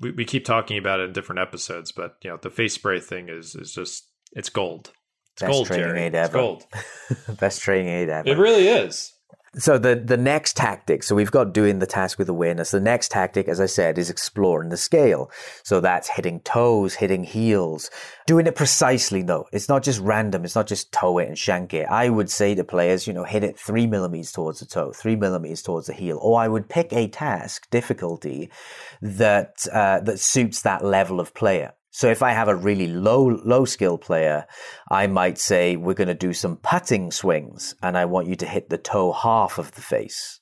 We, 0.00 0.12
we 0.12 0.24
keep 0.24 0.44
talking 0.44 0.78
about 0.78 1.00
it 1.00 1.04
in 1.04 1.12
different 1.12 1.40
episodes, 1.40 1.92
but 1.92 2.16
you 2.22 2.30
know 2.30 2.38
the 2.40 2.50
face 2.50 2.74
spray 2.74 3.00
thing 3.00 3.28
is 3.28 3.54
is 3.54 3.72
just 3.72 4.04
it's 4.32 4.48
gold. 4.48 4.92
It's 5.38 5.42
Best 5.42 5.52
gold, 5.52 5.66
training 5.68 5.86
Jerry. 5.86 6.02
aid 6.02 6.14
It's 6.14 6.28
ever. 6.28 6.38
gold. 6.38 6.66
Best 7.38 7.60
training 7.62 7.88
aid 7.88 8.08
ever. 8.08 8.28
It 8.28 8.38
really 8.38 8.66
is. 8.66 9.12
So 9.54 9.78
the 9.78 9.94
the 9.94 10.16
next 10.16 10.56
tactic, 10.56 11.02
so 11.02 11.14
we've 11.14 11.30
got 11.30 11.54
doing 11.54 11.78
the 11.78 11.86
task 11.86 12.18
with 12.18 12.28
awareness. 12.28 12.70
The 12.72 12.80
next 12.80 13.10
tactic, 13.12 13.48
as 13.48 13.60
I 13.60 13.66
said, 13.66 13.96
is 13.98 14.10
exploring 14.10 14.68
the 14.68 14.76
scale. 14.76 15.30
So 15.62 15.80
that's 15.80 16.08
hitting 16.08 16.40
toes, 16.40 16.94
hitting 16.94 17.24
heels, 17.24 17.88
doing 18.26 18.46
it 18.46 18.56
precisely 18.56 19.22
though. 19.22 19.46
It's 19.52 19.68
not 19.68 19.82
just 19.84 20.00
random. 20.00 20.44
It's 20.44 20.54
not 20.54 20.66
just 20.66 20.92
toe 20.92 21.18
it 21.18 21.28
and 21.28 21.38
shank 21.38 21.72
it. 21.72 21.86
I 21.88 22.08
would 22.10 22.30
say 22.30 22.54
to 22.56 22.62
players, 22.64 23.06
you 23.06 23.12
know, 23.14 23.24
hit 23.24 23.42
it 23.42 23.58
three 23.58 23.86
millimeters 23.86 24.32
towards 24.32 24.60
the 24.60 24.66
toe, 24.66 24.92
three 24.92 25.16
millimeters 25.16 25.62
towards 25.62 25.86
the 25.86 25.94
heel, 25.94 26.18
or 26.20 26.38
I 26.38 26.48
would 26.48 26.68
pick 26.68 26.92
a 26.92 27.08
task 27.08 27.70
difficulty 27.70 28.50
that 29.00 29.66
uh, 29.72 30.00
that 30.00 30.18
suits 30.20 30.62
that 30.62 30.84
level 30.84 31.20
of 31.20 31.32
player. 31.32 31.72
So 31.98 32.08
if 32.08 32.22
I 32.22 32.30
have 32.30 32.46
a 32.46 32.54
really 32.54 32.86
low 32.86 33.24
low 33.44 33.64
skill 33.64 33.98
player, 33.98 34.46
I 34.88 35.08
might 35.08 35.36
say 35.36 35.74
we're 35.74 35.94
going 35.94 36.06
to 36.06 36.14
do 36.14 36.32
some 36.32 36.58
putting 36.58 37.10
swings 37.10 37.74
and 37.82 37.98
I 37.98 38.04
want 38.04 38.28
you 38.28 38.36
to 38.36 38.46
hit 38.46 38.68
the 38.68 38.78
toe 38.78 39.10
half 39.10 39.58
of 39.58 39.72
the 39.72 39.80
face. 39.80 40.38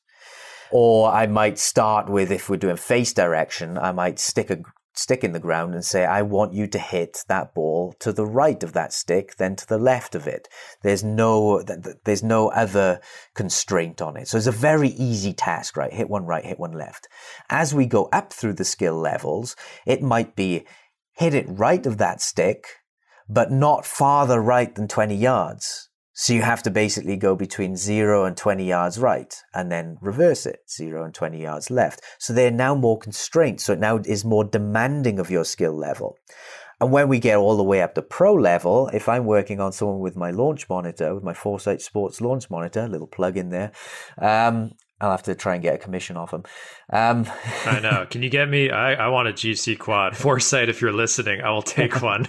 Or 0.70 1.11
I 1.11 1.26
might 1.26 1.59
start 1.59 2.11
with 2.11 2.30
if 2.30 2.50
we're 2.50 2.59
doing 2.59 2.76
face 2.76 3.14
direction, 3.14 3.78
I 3.78 3.92
might 3.92 4.18
stick 4.18 4.50
a 4.50 4.59
stick 4.92 5.24
in 5.24 5.32
the 5.32 5.40
ground 5.40 5.72
and 5.72 5.82
say 5.82 6.04
I 6.04 6.20
want 6.20 6.52
you 6.52 6.66
to 6.66 6.78
hit 6.78 7.24
that 7.28 7.54
ball 7.54 7.94
to 8.00 8.12
the 8.12 8.26
right 8.26 8.62
of 8.62 8.74
that 8.74 8.92
stick 8.92 9.36
then 9.36 9.57
to 9.57 9.66
the 9.66 9.78
left 9.78 10.14
of 10.14 10.26
it. 10.26 10.48
There's 10.82 11.02
no 11.02 11.62
there's 12.04 12.22
no 12.22 12.50
other 12.50 13.00
constraint 13.32 14.02
on 14.02 14.18
it. 14.18 14.28
So 14.28 14.36
it's 14.36 14.46
a 14.46 14.52
very 14.52 14.90
easy 14.90 15.32
task, 15.32 15.78
right? 15.78 15.90
Hit 15.92 16.11
one 16.11 16.26
right, 16.26 16.44
hit 16.44 16.59
one 16.59 16.72
left. 16.72 17.09
As 17.48 17.72
we 17.72 17.86
go 17.86 18.11
up 18.12 18.30
through 18.30 18.54
the 18.54 18.64
skill 18.66 18.96
levels, 18.96 19.57
it 19.86 20.02
might 20.02 20.36
be 20.36 20.66
hit 21.16 21.34
it 21.34 21.46
right 21.48 21.84
of 21.86 21.98
that 21.98 22.20
stick, 22.20 22.66
but 23.28 23.50
not 23.50 23.86
farther 23.86 24.40
right 24.40 24.74
than 24.74 24.88
20 24.88 25.14
yards. 25.14 25.88
So 26.18 26.32
you 26.32 26.42
have 26.42 26.62
to 26.62 26.70
basically 26.70 27.16
go 27.16 27.36
between 27.36 27.76
zero 27.76 28.24
and 28.24 28.36
20 28.36 28.64
yards 28.64 28.98
right 28.98 29.34
and 29.52 29.70
then 29.70 29.98
reverse 30.00 30.46
it, 30.46 30.60
zero 30.70 31.04
and 31.04 31.12
20 31.12 31.42
yards 31.42 31.70
left. 31.70 32.00
So 32.18 32.32
they're 32.32 32.50
now 32.50 32.74
more 32.74 32.98
constrained. 32.98 33.60
So 33.60 33.74
it 33.74 33.80
now 33.80 33.98
is 33.98 34.24
more 34.24 34.44
demanding 34.44 35.18
of 35.18 35.30
your 35.30 35.44
skill 35.44 35.76
level. 35.76 36.16
And 36.80 36.92
when 36.92 37.08
we 37.08 37.18
get 37.18 37.36
all 37.36 37.56
the 37.56 37.62
way 37.62 37.82
up 37.82 37.94
to 37.94 38.02
pro 38.02 38.34
level, 38.34 38.88
if 38.94 39.08
I'm 39.08 39.24
working 39.24 39.60
on 39.60 39.72
someone 39.72 39.98
with 39.98 40.16
my 40.16 40.30
launch 40.30 40.68
monitor, 40.68 41.14
with 41.14 41.24
my 41.24 41.34
Foresight 41.34 41.82
Sports 41.82 42.20
launch 42.20 42.50
monitor, 42.50 42.88
little 42.88 43.06
plug 43.06 43.36
in 43.36 43.50
there, 43.50 43.72
um, 44.18 44.72
I'll 45.01 45.11
have 45.11 45.24
to 45.24 45.34
try 45.34 45.55
and 45.55 45.62
get 45.62 45.74
a 45.74 45.78
commission 45.78 46.16
off 46.16 46.30
them. 46.30 46.44
Um, 46.90 47.26
I 47.66 47.80
know. 47.80 48.07
Can 48.11 48.22
you 48.22 48.30
get 48.30 48.49
me? 48.49 48.70
I, 48.70 48.94
I 48.94 49.09
want 49.09 49.28
a 49.28 49.32
GCQuad. 49.32 50.16
Foresight, 50.16 50.68
if 50.68 50.80
you're 50.80 50.92
listening, 50.92 51.42
I 51.42 51.51
will 51.51 51.62
take 51.62 52.01
one. 52.03 52.26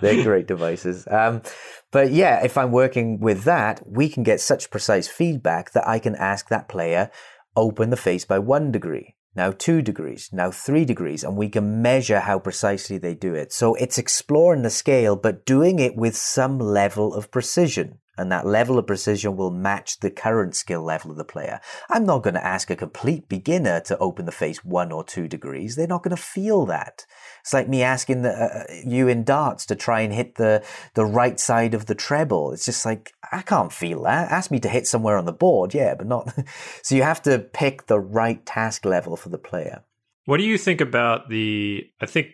They're 0.00 0.22
great 0.22 0.46
devices. 0.46 1.06
Um, 1.10 1.42
but 1.90 2.12
yeah, 2.12 2.44
if 2.44 2.56
I'm 2.56 2.70
working 2.70 3.18
with 3.18 3.44
that, 3.44 3.82
we 3.86 4.08
can 4.08 4.22
get 4.22 4.40
such 4.40 4.70
precise 4.70 5.08
feedback 5.08 5.72
that 5.72 5.86
I 5.88 5.98
can 5.98 6.14
ask 6.14 6.48
that 6.48 6.68
player, 6.68 7.10
open 7.56 7.90
the 7.90 7.96
face 7.96 8.24
by 8.24 8.38
one 8.38 8.70
degree, 8.70 9.16
now 9.34 9.50
two 9.50 9.82
degrees, 9.82 10.30
now 10.32 10.50
three 10.50 10.84
degrees, 10.84 11.24
and 11.24 11.36
we 11.36 11.48
can 11.48 11.82
measure 11.82 12.20
how 12.20 12.38
precisely 12.38 12.98
they 12.98 13.14
do 13.14 13.34
it. 13.34 13.52
So 13.52 13.74
it's 13.74 13.98
exploring 13.98 14.62
the 14.62 14.70
scale, 14.70 15.16
but 15.16 15.44
doing 15.44 15.78
it 15.78 15.96
with 15.96 16.16
some 16.16 16.58
level 16.58 17.14
of 17.14 17.30
precision 17.30 17.98
and 18.16 18.30
that 18.32 18.46
level 18.46 18.78
of 18.78 18.86
precision 18.86 19.36
will 19.36 19.50
match 19.50 20.00
the 20.00 20.10
current 20.10 20.54
skill 20.54 20.82
level 20.82 21.10
of 21.10 21.16
the 21.16 21.24
player. 21.24 21.60
I'm 21.88 22.04
not 22.04 22.22
going 22.22 22.34
to 22.34 22.44
ask 22.44 22.70
a 22.70 22.76
complete 22.76 23.28
beginner 23.28 23.80
to 23.80 23.98
open 23.98 24.26
the 24.26 24.32
face 24.32 24.64
one 24.64 24.92
or 24.92 25.04
two 25.04 25.28
degrees. 25.28 25.76
They're 25.76 25.86
not 25.86 26.02
going 26.02 26.16
to 26.16 26.22
feel 26.22 26.66
that. 26.66 27.04
It's 27.42 27.52
like 27.52 27.68
me 27.68 27.82
asking 27.82 28.22
the, 28.22 28.30
uh, 28.30 28.64
you 28.84 29.08
in 29.08 29.24
darts 29.24 29.66
to 29.66 29.76
try 29.76 30.00
and 30.00 30.12
hit 30.12 30.36
the, 30.36 30.64
the 30.94 31.04
right 31.04 31.38
side 31.38 31.74
of 31.74 31.86
the 31.86 31.94
treble. 31.94 32.52
It's 32.52 32.64
just 32.64 32.84
like, 32.84 33.12
I 33.32 33.42
can't 33.42 33.72
feel 33.72 34.02
that. 34.02 34.30
Ask 34.30 34.50
me 34.50 34.60
to 34.60 34.68
hit 34.68 34.86
somewhere 34.86 35.16
on 35.16 35.26
the 35.26 35.32
board, 35.32 35.74
yeah, 35.74 35.94
but 35.94 36.06
not. 36.06 36.34
so 36.82 36.94
you 36.94 37.02
have 37.02 37.22
to 37.22 37.38
pick 37.38 37.86
the 37.86 38.00
right 38.00 38.44
task 38.46 38.84
level 38.84 39.16
for 39.16 39.28
the 39.28 39.38
player. 39.38 39.82
What 40.24 40.38
do 40.38 40.44
you 40.44 40.58
think 40.58 40.80
about 40.80 41.28
the? 41.28 41.88
I 42.00 42.06
think 42.06 42.28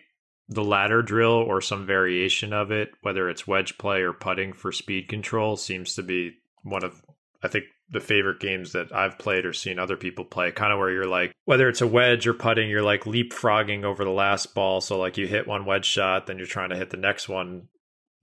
the 0.49 0.63
ladder 0.63 1.01
drill 1.01 1.31
or 1.31 1.61
some 1.61 1.85
variation 1.85 2.53
of 2.53 2.71
it, 2.71 2.91
whether 3.01 3.29
it's 3.29 3.47
wedge 3.47 3.77
play 3.77 4.01
or 4.01 4.13
putting 4.13 4.53
for 4.53 4.71
speed 4.71 5.07
control, 5.07 5.55
seems 5.55 5.95
to 5.95 6.03
be 6.03 6.35
one 6.63 6.83
of, 6.83 7.01
I 7.41 7.47
think, 7.47 7.65
the 7.89 7.99
favorite 7.99 8.39
games 8.39 8.71
that 8.71 8.93
I've 8.93 9.19
played 9.19 9.45
or 9.45 9.53
seen 9.53 9.77
other 9.77 9.97
people 9.97 10.25
play. 10.25 10.51
Kind 10.51 10.73
of 10.73 10.79
where 10.79 10.91
you're 10.91 11.05
like, 11.05 11.33
whether 11.45 11.69
it's 11.69 11.81
a 11.81 11.87
wedge 11.87 12.27
or 12.27 12.33
putting, 12.33 12.69
you're 12.69 12.81
like 12.81 13.03
leapfrogging 13.03 13.83
over 13.83 14.03
the 14.03 14.09
last 14.09 14.53
ball. 14.55 14.81
So, 14.81 14.97
like, 14.97 15.17
you 15.17 15.27
hit 15.27 15.47
one 15.47 15.65
wedge 15.65 15.85
shot, 15.85 16.27
then 16.27 16.37
you're 16.37 16.47
trying 16.47 16.69
to 16.69 16.77
hit 16.77 16.89
the 16.89 16.97
next 16.97 17.29
one 17.29 17.67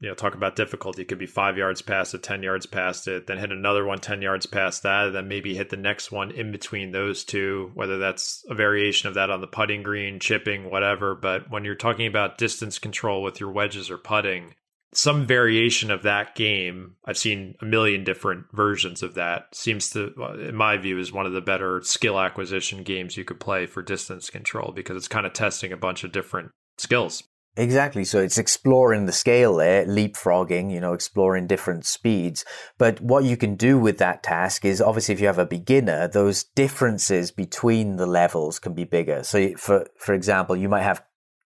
you 0.01 0.09
know, 0.09 0.15
talk 0.15 0.35
about 0.35 0.57
difficulty. 0.57 1.03
It 1.03 1.09
could 1.09 1.19
be 1.19 1.27
five 1.27 1.59
yards 1.59 1.83
past 1.83 2.15
it, 2.15 2.23
10 2.23 2.43
yards 2.43 2.65
past 2.65 3.07
it, 3.07 3.27
then 3.27 3.37
hit 3.37 3.53
another 3.53 3.85
one 3.85 3.99
10 3.99 4.23
yards 4.23 4.47
past 4.47 4.83
that, 4.83 5.07
and 5.07 5.15
then 5.15 5.29
maybe 5.29 5.55
hit 5.55 5.69
the 5.69 5.77
next 5.77 6.11
one 6.11 6.31
in 6.31 6.51
between 6.51 6.91
those 6.91 7.23
two, 7.23 7.71
whether 7.75 7.99
that's 7.99 8.43
a 8.49 8.55
variation 8.55 9.09
of 9.09 9.15
that 9.15 9.31
on 9.31 9.43
the 9.43 9.47
putting 9.47 9.83
green, 9.83 10.19
chipping, 10.19 10.71
whatever. 10.71 11.15
But 11.15 11.51
when 11.51 11.65
you're 11.65 11.75
talking 11.75 12.07
about 12.07 12.39
distance 12.39 12.79
control 12.79 13.23
with 13.23 13.41
your 13.41 13.53
wedges 13.53 13.91
or 13.91 13.99
putting, 13.99 14.55
some 14.93 15.27
variation 15.27 15.91
of 15.91 16.03
that 16.03 16.35
game, 16.35 16.97
I've 17.05 17.19
seen 17.19 17.55
a 17.61 17.65
million 17.65 18.03
different 18.03 18.47
versions 18.53 19.03
of 19.03 19.15
that, 19.15 19.55
seems 19.55 19.91
to, 19.91 20.13
in 20.49 20.57
my 20.57 20.79
view, 20.79 20.99
is 20.99 21.13
one 21.13 21.27
of 21.27 21.33
the 21.33 21.41
better 21.41 21.81
skill 21.83 22.19
acquisition 22.19 22.83
games 22.83 23.17
you 23.17 23.25
could 23.25 23.39
play 23.39 23.67
for 23.67 23.83
distance 23.83 24.31
control 24.31 24.73
because 24.73 24.97
it's 24.97 25.09
kind 25.09 25.27
of 25.27 25.33
testing 25.33 25.73
a 25.73 25.77
bunch 25.77 26.03
of 26.03 26.11
different 26.11 26.51
skills. 26.77 27.23
Exactly. 27.57 28.05
So 28.05 28.21
it's 28.21 28.39
exploring 28.39 29.07
the 29.07 29.13
scale 29.13 29.57
there, 29.57 29.85
leapfrogging, 29.85 30.73
you 30.73 30.81
know, 30.81 30.93
exploring 30.93 31.47
different 31.47 31.85
speeds. 31.85 32.45
But 32.79 33.01
what 33.01 33.25
you 33.25 33.37
can 33.37 33.57
do 33.57 33.79
with 33.79 33.99
that 33.99 34.23
task 34.23 34.65
is 34.65 34.81
obviously 34.81 35.15
if 35.15 35.21
you 35.21 35.27
have 35.27 35.39
a 35.39 35.47
beginner, 35.47 36.07
those 36.07 36.45
differences 36.45 37.31
between 37.31 37.97
the 37.97 38.07
levels 38.07 38.59
can 38.61 38.73
be 38.73 38.85
bigger. 38.85 39.25
So 39.25 39.55
for, 39.57 39.87
for 39.99 40.15
example, 40.15 40.57
you 40.57 40.69
might 40.69 40.83
have 40.83 41.03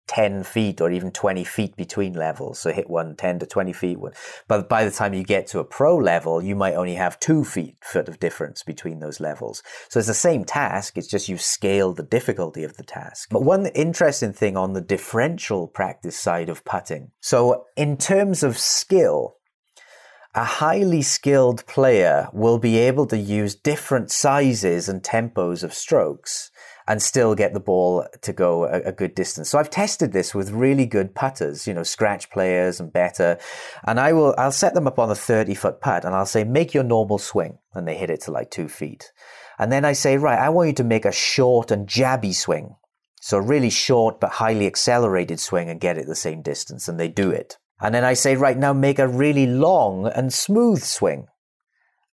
10 0.09 0.45
feet 0.45 0.81
or 0.81 0.91
even 0.91 1.11
20 1.11 1.45
feet 1.45 1.77
between 1.77 2.13
levels. 2.13 2.59
So 2.59 2.73
hit 2.73 2.91
one 2.91 3.17
10 3.17 3.41
to 3.41 3.47
20 3.47 3.73
feet. 3.73 3.99
But 4.49 4.69
by 4.69 4.85
the 4.85 4.91
time 4.91 5.15
you 5.15 5.25
get 5.25 5.47
to 5.49 5.59
a 5.59 5.65
pro 5.65 5.97
level, 5.97 6.43
you 6.43 6.55
might 6.55 6.75
only 6.75 6.95
have 6.95 7.21
two 7.21 7.45
feet 7.45 7.77
foot 7.83 8.09
of 8.09 8.21
difference 8.21 8.63
between 8.63 9.01
those 9.01 9.21
levels. 9.21 9.63
So 9.89 9.99
it's 9.99 10.09
the 10.09 10.15
same 10.15 10.45
task. 10.45 10.99
It's 10.99 11.09
just 11.09 11.29
you've 11.29 11.41
scaled 11.41 11.97
the 11.97 12.03
difficulty 12.03 12.65
of 12.65 12.77
the 12.77 12.83
task. 12.83 13.29
But 13.31 13.45
one 13.45 13.67
interesting 13.67 14.33
thing 14.33 14.57
on 14.57 14.73
the 14.73 14.81
differential 14.81 15.69
practice 15.69 16.19
side 16.19 16.49
of 16.49 16.65
putting. 16.65 17.11
So 17.21 17.67
in 17.77 17.97
terms 17.97 18.43
of 18.43 18.59
skill, 18.59 19.37
a 20.35 20.45
highly 20.45 21.03
skilled 21.03 21.67
player 21.67 22.29
will 22.33 22.59
be 22.59 22.79
able 22.79 23.07
to 23.07 23.19
use 23.19 23.55
different 23.55 24.11
sizes 24.11 24.89
and 24.89 25.03
tempos 25.03 25.63
of 25.63 25.75
strokes 25.75 26.51
and 26.89 27.03
still 27.03 27.35
get 27.35 27.53
the 27.53 27.61
ball 27.61 28.07
to 28.23 28.33
go 28.33 28.65
a, 28.65 28.81
a, 28.81 28.93
good 28.93 29.15
distance. 29.15 29.51
So 29.51 29.59
I've 29.59 29.71
tested 29.71 30.13
this 30.13 30.35
with 30.35 30.51
really 30.51 30.87
good 30.87 31.15
putters, 31.15 31.67
you 31.67 31.75
know, 31.75 31.83
scratch 31.83 32.31
players 32.31 32.81
and 32.81 32.93
better. 32.93 33.39
And 33.85 34.01
I 34.01 34.13
will, 34.15 34.35
I'll 34.39 34.53
set 34.53 34.75
them 34.75 34.87
up 34.87 34.99
on 34.99 35.11
a 35.11 35.15
30 35.15 35.55
foot 35.55 35.81
putt 35.81 36.05
and 36.05 36.15
I'll 36.15 36.27
say, 36.27 36.45
make 36.45 36.75
your 36.75 36.83
normal 36.83 37.19
swing. 37.19 37.59
And 37.75 37.87
they 37.87 37.97
hit 37.97 38.11
it 38.11 38.23
to 38.23 38.33
like 38.33 38.51
two 38.51 38.69
feet. 38.69 39.13
And 39.59 39.71
then 39.71 39.85
I 39.85 39.93
say, 39.93 40.17
right, 40.17 40.39
I 40.39 40.49
want 40.49 40.69
you 40.69 40.75
to 40.75 40.85
make 40.85 41.05
a 41.05 41.13
short 41.13 41.71
and 41.71 41.87
jabby 41.87 42.35
swing. 42.35 42.75
So 43.21 43.39
really 43.39 43.71
short 43.71 44.19
but 44.19 44.33
highly 44.33 44.67
accelerated 44.67 45.39
swing 45.39 45.69
and 45.71 45.81
get 45.81 45.99
it 45.99 46.07
the 46.07 46.17
same 46.17 46.43
distance. 46.43 46.89
And 46.89 46.99
they 46.99 47.09
do 47.09 47.31
it. 47.31 47.59
And 47.83 47.95
then 47.95 48.05
I 48.05 48.15
say, 48.15 48.37
right 48.37 48.57
now 48.57 48.73
make 48.73 48.99
a 48.99 49.09
really 49.09 49.47
long 49.47 50.07
and 50.07 50.33
smooth 50.33 50.83
swing 50.83 51.27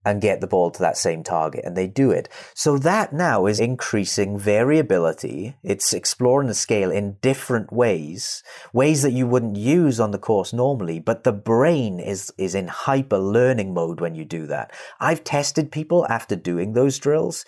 and 0.06 0.22
get 0.22 0.42
the 0.42 0.48
ball 0.48 0.70
to 0.70 0.80
that 0.80 0.98
same 0.98 1.24
target 1.24 1.64
and 1.64 1.78
they 1.78 1.88
do 1.88 2.12
it. 2.12 2.28
So 2.54 2.78
that 2.80 3.14
now 3.14 3.46
is 3.46 3.60
increasing 3.60 4.38
variability. 4.38 5.56
It's 5.64 5.94
exploring 5.94 6.48
the 6.48 6.54
scale 6.54 6.92
in 6.92 7.18
different 7.22 7.72
ways, 7.72 8.44
ways 8.74 9.02
that 9.04 9.14
you 9.14 9.26
wouldn't 9.28 9.56
use 9.56 10.00
on 10.00 10.12
the 10.12 10.18
course 10.18 10.52
normally, 10.52 11.00
but 11.00 11.24
the 11.24 11.32
brain 11.32 12.00
is, 12.00 12.34
is 12.38 12.56
in 12.56 12.68
hyper 12.68 13.18
learning 13.18 13.74
mode 13.74 14.02
when 14.02 14.16
you 14.16 14.26
do 14.26 14.46
that. 14.48 14.72
I've 15.00 15.24
tested 15.24 15.72
people 15.72 16.06
after 16.10 16.36
doing 16.36 16.74
those 16.74 17.00
drills 17.00 17.46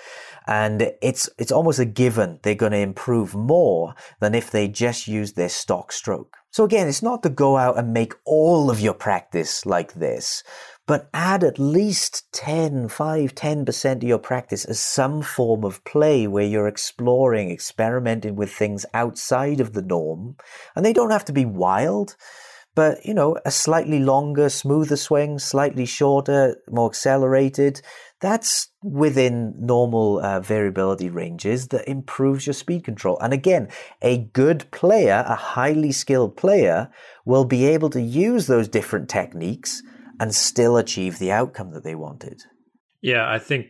and 0.47 0.93
it's, 1.01 1.30
it's 1.38 1.51
almost 1.51 1.80
a 1.80 1.86
given 1.86 2.39
they're 2.43 2.55
going 2.55 2.72
to 2.72 2.78
improve 2.78 3.36
more 3.36 3.95
than 4.22 4.34
if 4.34 4.49
they 4.49 4.68
just 4.68 5.07
use 5.07 5.34
their 5.34 5.49
stock 5.49 5.91
stroke. 5.91 6.38
So 6.55 6.63
again, 6.63 6.87
it's 6.87 7.03
not 7.03 7.21
to 7.23 7.29
go 7.29 7.57
out 7.57 7.77
and 7.77 7.91
make 7.91 8.13
all 8.23 8.71
of 8.71 8.79
your 8.79 8.93
practice 8.93 9.65
like 9.65 9.95
this, 9.95 10.41
but 10.87 11.09
add 11.13 11.43
at 11.43 11.59
least 11.59 12.31
10, 12.31 12.87
5, 12.87 13.35
10% 13.35 13.95
of 13.97 14.03
your 14.03 14.19
practice 14.19 14.63
as 14.63 14.79
some 14.79 15.21
form 15.21 15.65
of 15.65 15.83
play 15.83 16.27
where 16.27 16.45
you're 16.45 16.69
exploring, 16.69 17.51
experimenting 17.51 18.37
with 18.37 18.53
things 18.53 18.85
outside 18.93 19.59
of 19.59 19.73
the 19.73 19.81
norm. 19.81 20.37
And 20.77 20.85
they 20.85 20.93
don't 20.93 21.11
have 21.11 21.25
to 21.25 21.33
be 21.33 21.43
wild, 21.43 22.15
but, 22.73 23.05
you 23.05 23.13
know, 23.13 23.37
a 23.43 23.51
slightly 23.51 23.99
longer, 23.99 24.47
smoother 24.47 24.95
swing, 24.95 25.39
slightly 25.39 25.85
shorter, 25.85 26.55
more 26.69 26.87
accelerated. 26.87 27.81
That's 28.22 28.70
within 28.82 29.53
normal 29.57 30.20
uh, 30.20 30.39
variability 30.39 31.09
ranges 31.09 31.68
that 31.68 31.89
improves 31.89 32.47
your 32.47 32.53
speed 32.53 32.84
control. 32.84 33.18
And 33.20 33.34
again, 33.34 33.68
a 34.01 34.20
good 34.20 34.70
player, 34.72 35.24
a 35.28 35.36
highly 35.36 35.91
skilled 35.91 36.38
player, 36.38 36.89
will 37.26 37.45
be 37.45 37.66
able 37.66 37.89
to 37.91 38.01
use 38.01 38.47
those 38.47 38.68
different 38.68 39.09
techniques 39.09 39.82
and 40.20 40.34
still 40.34 40.78
achieve 40.78 41.20
the 41.20 41.32
outcome 41.32 41.72
that 41.72 41.84
they 41.84 41.95
wanted. 41.95 42.41
Yeah, 43.01 43.30
I 43.30 43.38
think 43.38 43.68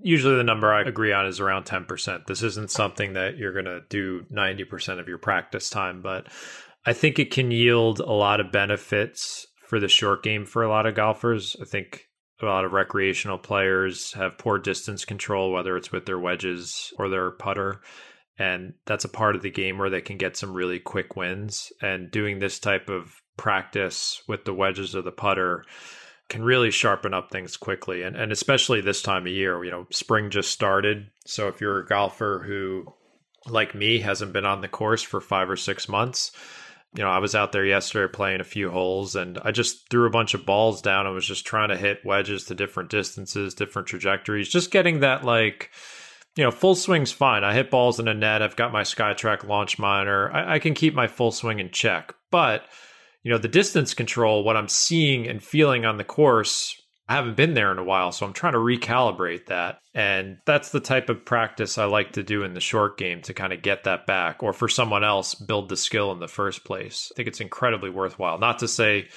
usually 0.00 0.36
the 0.36 0.44
number 0.44 0.72
I 0.72 0.82
agree 0.82 1.12
on 1.12 1.26
is 1.26 1.40
around 1.40 1.64
10%. 1.64 2.26
This 2.26 2.42
isn't 2.42 2.70
something 2.70 3.14
that 3.14 3.36
you're 3.36 3.52
going 3.52 3.64
to 3.64 3.80
do 3.88 4.24
90% 4.32 5.00
of 5.00 5.08
your 5.08 5.18
practice 5.18 5.70
time, 5.70 6.02
but 6.02 6.28
I 6.86 6.92
think 6.92 7.18
it 7.18 7.30
can 7.30 7.50
yield 7.50 8.00
a 8.00 8.12
lot 8.12 8.40
of 8.40 8.52
benefits 8.52 9.46
for 9.68 9.80
the 9.80 9.88
short 9.88 10.22
game 10.22 10.44
for 10.44 10.62
a 10.62 10.68
lot 10.68 10.86
of 10.86 10.94
golfers. 10.94 11.56
I 11.60 11.64
think 11.64 12.08
a 12.42 12.46
lot 12.46 12.64
of 12.64 12.72
recreational 12.72 13.38
players 13.38 14.12
have 14.14 14.38
poor 14.38 14.58
distance 14.58 15.04
control, 15.04 15.52
whether 15.52 15.76
it's 15.76 15.92
with 15.92 16.06
their 16.06 16.18
wedges 16.18 16.92
or 16.98 17.08
their 17.08 17.30
putter. 17.30 17.80
And 18.38 18.74
that's 18.86 19.04
a 19.04 19.10
part 19.10 19.36
of 19.36 19.42
the 19.42 19.50
game 19.50 19.78
where 19.78 19.90
they 19.90 20.00
can 20.00 20.16
get 20.16 20.36
some 20.36 20.54
really 20.54 20.78
quick 20.78 21.16
wins. 21.16 21.72
And 21.80 22.10
doing 22.10 22.38
this 22.38 22.58
type 22.58 22.88
of 22.88 23.14
practice 23.36 24.22
with 24.28 24.44
the 24.44 24.54
wedges 24.54 24.94
of 24.94 25.04
the 25.04 25.12
putter 25.12 25.64
can 26.28 26.42
really 26.42 26.70
sharpen 26.70 27.12
up 27.12 27.30
things 27.30 27.56
quickly 27.56 28.02
and, 28.02 28.16
and 28.16 28.32
especially 28.32 28.80
this 28.80 29.02
time 29.02 29.26
of 29.26 29.32
year 29.32 29.62
you 29.64 29.70
know 29.70 29.86
spring 29.90 30.30
just 30.30 30.50
started 30.50 31.08
so 31.26 31.48
if 31.48 31.60
you're 31.60 31.80
a 31.80 31.86
golfer 31.86 32.42
who 32.46 32.86
like 33.46 33.74
me 33.74 33.98
hasn't 33.98 34.32
been 34.32 34.46
on 34.46 34.60
the 34.60 34.68
course 34.68 35.02
for 35.02 35.20
five 35.20 35.50
or 35.50 35.56
six 35.56 35.88
months 35.88 36.32
you 36.94 37.02
know 37.02 37.10
i 37.10 37.18
was 37.18 37.34
out 37.34 37.52
there 37.52 37.64
yesterday 37.64 38.12
playing 38.12 38.40
a 38.40 38.44
few 38.44 38.70
holes 38.70 39.16
and 39.16 39.38
i 39.44 39.50
just 39.50 39.88
threw 39.90 40.06
a 40.06 40.10
bunch 40.10 40.34
of 40.34 40.46
balls 40.46 40.82
down 40.82 41.06
and 41.06 41.14
was 41.14 41.26
just 41.26 41.46
trying 41.46 41.68
to 41.68 41.76
hit 41.76 42.04
wedges 42.04 42.44
to 42.44 42.54
different 42.54 42.90
distances 42.90 43.54
different 43.54 43.88
trajectories 43.88 44.48
just 44.48 44.70
getting 44.70 45.00
that 45.00 45.24
like 45.24 45.70
you 46.36 46.44
know, 46.44 46.50
full 46.50 46.74
swing's 46.74 47.12
fine. 47.12 47.44
I 47.44 47.52
hit 47.52 47.70
balls 47.70 48.00
in 48.00 48.08
a 48.08 48.14
net. 48.14 48.42
I've 48.42 48.56
got 48.56 48.72
my 48.72 48.82
SkyTrak 48.82 49.46
launch 49.46 49.78
monitor. 49.78 50.32
I, 50.32 50.54
I 50.54 50.58
can 50.58 50.74
keep 50.74 50.94
my 50.94 51.06
full 51.06 51.30
swing 51.30 51.58
in 51.58 51.70
check. 51.70 52.14
But 52.30 52.64
you 53.22 53.30
know, 53.30 53.38
the 53.38 53.48
distance 53.48 53.94
control, 53.94 54.42
what 54.42 54.56
I'm 54.56 54.68
seeing 54.68 55.28
and 55.28 55.42
feeling 55.42 55.84
on 55.84 55.96
the 55.96 56.04
course, 56.04 56.80
I 57.12 57.16
haven't 57.16 57.36
been 57.36 57.52
there 57.52 57.70
in 57.70 57.76
a 57.76 57.84
while, 57.84 58.10
so 58.10 58.24
I'm 58.24 58.32
trying 58.32 58.54
to 58.54 58.58
recalibrate 58.58 59.44
that. 59.46 59.80
And 59.92 60.38
that's 60.46 60.70
the 60.70 60.80
type 60.80 61.10
of 61.10 61.26
practice 61.26 61.76
I 61.76 61.84
like 61.84 62.12
to 62.12 62.22
do 62.22 62.42
in 62.42 62.54
the 62.54 62.60
short 62.60 62.96
game 62.96 63.20
to 63.22 63.34
kind 63.34 63.52
of 63.52 63.60
get 63.60 63.84
that 63.84 64.06
back, 64.06 64.42
or 64.42 64.54
for 64.54 64.66
someone 64.66 65.04
else, 65.04 65.34
build 65.34 65.68
the 65.68 65.76
skill 65.76 66.10
in 66.12 66.20
the 66.20 66.26
first 66.26 66.64
place. 66.64 67.12
I 67.12 67.16
think 67.16 67.28
it's 67.28 67.42
incredibly 67.42 67.90
worthwhile. 67.90 68.38
Not 68.38 68.60
to 68.60 68.68
say 68.68 69.08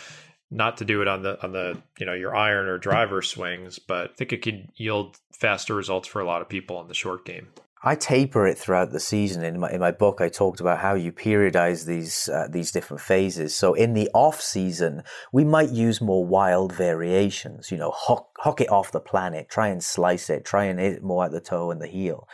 not 0.51 0.75
to 0.77 0.85
do 0.85 1.01
it 1.01 1.07
on 1.07 1.21
the 1.21 1.41
on 1.41 1.53
the 1.53 1.81
you 1.97 2.05
know 2.05 2.13
your 2.13 2.35
iron 2.35 2.67
or 2.67 2.77
driver 2.77 3.21
swings, 3.21 3.79
but 3.79 4.11
I 4.11 4.13
think 4.15 4.33
it 4.33 4.41
could 4.41 4.67
yield 4.75 5.17
faster 5.31 5.73
results 5.73 6.09
for 6.09 6.19
a 6.19 6.25
lot 6.25 6.41
of 6.41 6.49
people 6.49 6.81
in 6.81 6.89
the 6.89 6.93
short 6.93 7.23
game. 7.23 7.47
I 7.87 7.93
taper 7.93 8.47
it 8.47 8.57
throughout 8.57 8.91
the 8.91 8.99
season. 8.99 9.43
In 9.43 9.59
my 9.59 9.71
in 9.71 9.79
my 9.79 9.91
book, 9.91 10.19
I 10.19 10.27
talked 10.27 10.59
about 10.59 10.79
how 10.79 10.95
you 10.95 11.11
periodize 11.11 11.85
these 11.85 12.27
uh, 12.27 12.47
these 12.49 12.71
different 12.71 13.01
phases. 13.01 13.55
So 13.55 13.75
in 13.75 13.93
the 13.93 14.09
off 14.11 14.41
season, 14.41 15.03
we 15.31 15.43
might 15.43 15.69
use 15.69 16.01
more 16.01 16.25
wild 16.25 16.73
variations. 16.73 17.71
You 17.71 17.77
know, 17.77 17.91
hock, 17.91 18.29
hook 18.39 18.59
it 18.59 18.71
off 18.71 18.91
the 18.91 18.99
planet, 18.99 19.49
try 19.49 19.67
and 19.67 19.83
slice 19.83 20.31
it, 20.31 20.43
try 20.43 20.65
and 20.65 20.79
hit 20.79 20.93
it 20.93 21.03
more 21.03 21.25
at 21.25 21.31
the 21.31 21.39
toe 21.39 21.69
and 21.69 21.79
the 21.79 21.87
heel 21.87 22.27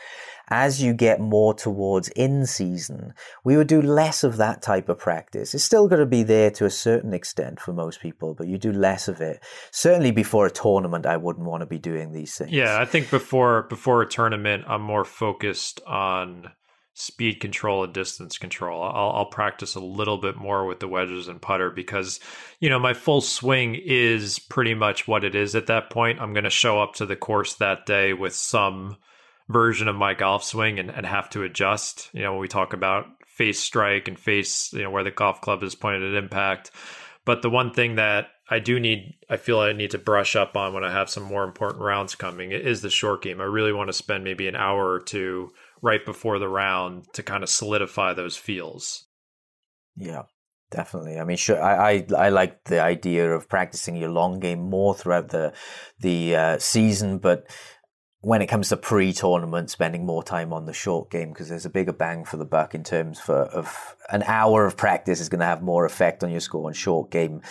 as 0.52 0.84
you 0.84 0.94
get 0.94 1.22
more 1.22 1.54
towards 1.54 2.10
in 2.10 2.46
season, 2.46 3.14
we 3.44 3.56
would 3.56 3.68
do 3.68 3.82
less 3.82 4.24
of 4.24 4.36
that 4.38 4.62
type 4.62 4.90
of 4.90 5.00
practice. 5.00 5.56
It's 5.56 5.64
still 5.64 5.88
going 5.88 6.02
to 6.02 6.06
be 6.06 6.24
there 6.24 6.52
to 6.52 6.66
a 6.66 6.70
certain 6.70 7.14
extent 7.14 7.60
for 7.60 7.72
most 7.72 8.02
people, 8.02 8.36
but 8.36 8.48
you 8.48 8.58
do 8.58 8.74
less 8.74 9.08
of 9.08 9.22
it. 9.22 9.42
Certainly 9.72 10.12
before 10.12 10.46
a 10.46 10.52
tournament, 10.52 11.06
I 11.06 11.16
wouldn't 11.16 11.48
want 11.48 11.62
to 11.62 11.66
be 11.68 11.80
doing 11.80 12.12
these 12.12 12.36
things. 12.36 12.52
Yeah, 12.52 12.78
I 12.80 12.86
think 12.86 13.10
before 13.10 13.64
before 13.64 14.02
a 14.02 14.08
tournament, 14.08 14.66
I'm 14.68 14.82
more 14.82 15.06
focused 15.06 15.80
on 15.88 16.52
speed 16.94 17.40
control 17.40 17.86
and 17.86 17.94
distance 17.94 18.38
control. 18.38 18.84
I'll, 18.84 19.12
I'll 19.12 19.26
practice 19.30 19.76
a 19.76 19.80
little 19.80 20.18
bit 20.18 20.36
more 20.36 20.66
with 20.66 20.82
the 20.82 20.90
wedges 20.90 21.30
and 21.30 21.42
putter 21.42 21.70
because, 21.70 22.20
you 22.60 22.70
know, 22.70 22.80
my 22.80 22.94
full 22.94 23.22
swing 23.22 23.76
is 23.82 24.38
pretty 24.38 24.74
much 24.74 25.08
what 25.08 25.24
it 25.24 25.34
is 25.34 25.56
at 25.56 25.68
that 25.68 25.90
point. 25.90 26.20
I'm 26.20 26.34
going 26.34 26.44
to 26.44 26.50
show 26.50 26.82
up 26.82 26.96
to 26.96 27.06
the 27.06 27.16
course 27.16 27.56
that 27.56 27.86
day 27.86 28.12
with 28.12 28.36
some 28.36 28.98
version 29.52 29.88
of 29.88 29.96
my 29.96 30.14
golf 30.14 30.44
swing 30.44 30.80
and, 30.80 30.90
and 30.90 31.06
have 31.06 31.30
to 31.32 31.44
adjust. 31.44 32.10
You 32.14 32.24
know, 32.24 32.34
when 32.34 32.42
we 32.42 32.48
talk 32.48 32.74
about 32.74 33.06
face 33.28 33.60
strike 33.60 34.08
and 34.08 34.20
face, 34.20 34.72
you 34.74 34.84
know, 34.84 34.92
where 34.92 35.04
the 35.04 35.12
golf 35.12 35.42
club 35.42 35.64
is 35.64 35.76
pointed 35.76 36.16
at 36.16 36.24
impact. 36.24 36.72
But 37.26 37.42
the 37.42 37.50
one 37.50 37.74
thing 37.74 37.96
that 37.96 38.28
I 38.50 38.60
do 38.60 38.80
need, 38.80 39.16
I 39.30 39.38
feel 39.38 39.60
I 39.60 39.74
need 39.74 39.92
to 39.92 39.98
brush 39.98 40.36
up 40.36 40.58
on 40.58 40.74
when 40.74 40.84
I 40.84 40.92
have 40.92 41.10
some 41.10 41.24
more 41.24 41.44
important 41.44 41.82
rounds 41.84 42.16
coming 42.16 42.52
is 42.52 42.82
the 42.82 42.90
short 42.90 43.22
game. 43.22 43.40
I 43.40 43.46
really 43.46 43.72
want 43.72 43.88
to 43.88 43.94
spend 43.94 44.24
maybe 44.24 44.48
an 44.48 44.56
hour 44.56 44.92
or 44.92 45.00
two 45.00 45.52
right 45.82 46.06
before 46.06 46.38
the 46.38 46.50
round 46.50 47.06
to 47.14 47.24
kind 47.24 47.44
of 47.44 47.50
solidify 47.50 48.14
those 48.14 48.36
feels. 48.36 49.08
Yeah, 49.96 50.24
definitely. 50.70 51.20
I 51.20 51.24
mean, 51.24 51.38
sure. 51.38 51.62
I, 51.62 51.92
I, 51.92 52.26
I 52.26 52.30
like 52.30 52.64
the 52.66 52.82
idea 52.82 53.32
of 53.32 53.48
practicing 53.48 53.96
your 53.96 54.10
long 54.10 54.40
game 54.40 54.60
more 54.60 54.96
throughout 54.96 55.30
the 55.30 55.54
the 56.00 56.36
uh, 56.36 56.58
season, 56.58 57.20
but 57.20 57.48
when 58.22 58.42
it 58.44 58.48
comes 58.48 58.70
to 58.70 58.78
pre-tournament, 58.78 59.72
spending 59.72 60.06
more 60.06 60.24
time 60.24 60.54
on 60.54 60.66
the 60.66 60.74
short 60.74 61.10
game 61.10 61.30
because 61.30 61.50
there's 61.50 61.66
a 61.66 61.70
bigger 61.70 61.92
bang 61.92 62.24
for 62.24 62.38
the 62.38 62.46
buck 62.46 62.76
in 62.76 62.84
terms 62.84 63.20
for, 63.20 63.34
of 63.34 63.96
an 64.12 64.22
hour 64.24 64.66
of 64.66 64.78
practice 64.78 65.20
is 65.20 65.30
going 65.30 65.40
to 65.40 65.46
have 65.46 65.64
more 65.64 65.86
effect 65.86 66.24
on 66.24 66.30
your 66.30 66.40
score 66.40 66.68
on 66.68 66.74
short 66.74 67.10
game. 67.10 67.42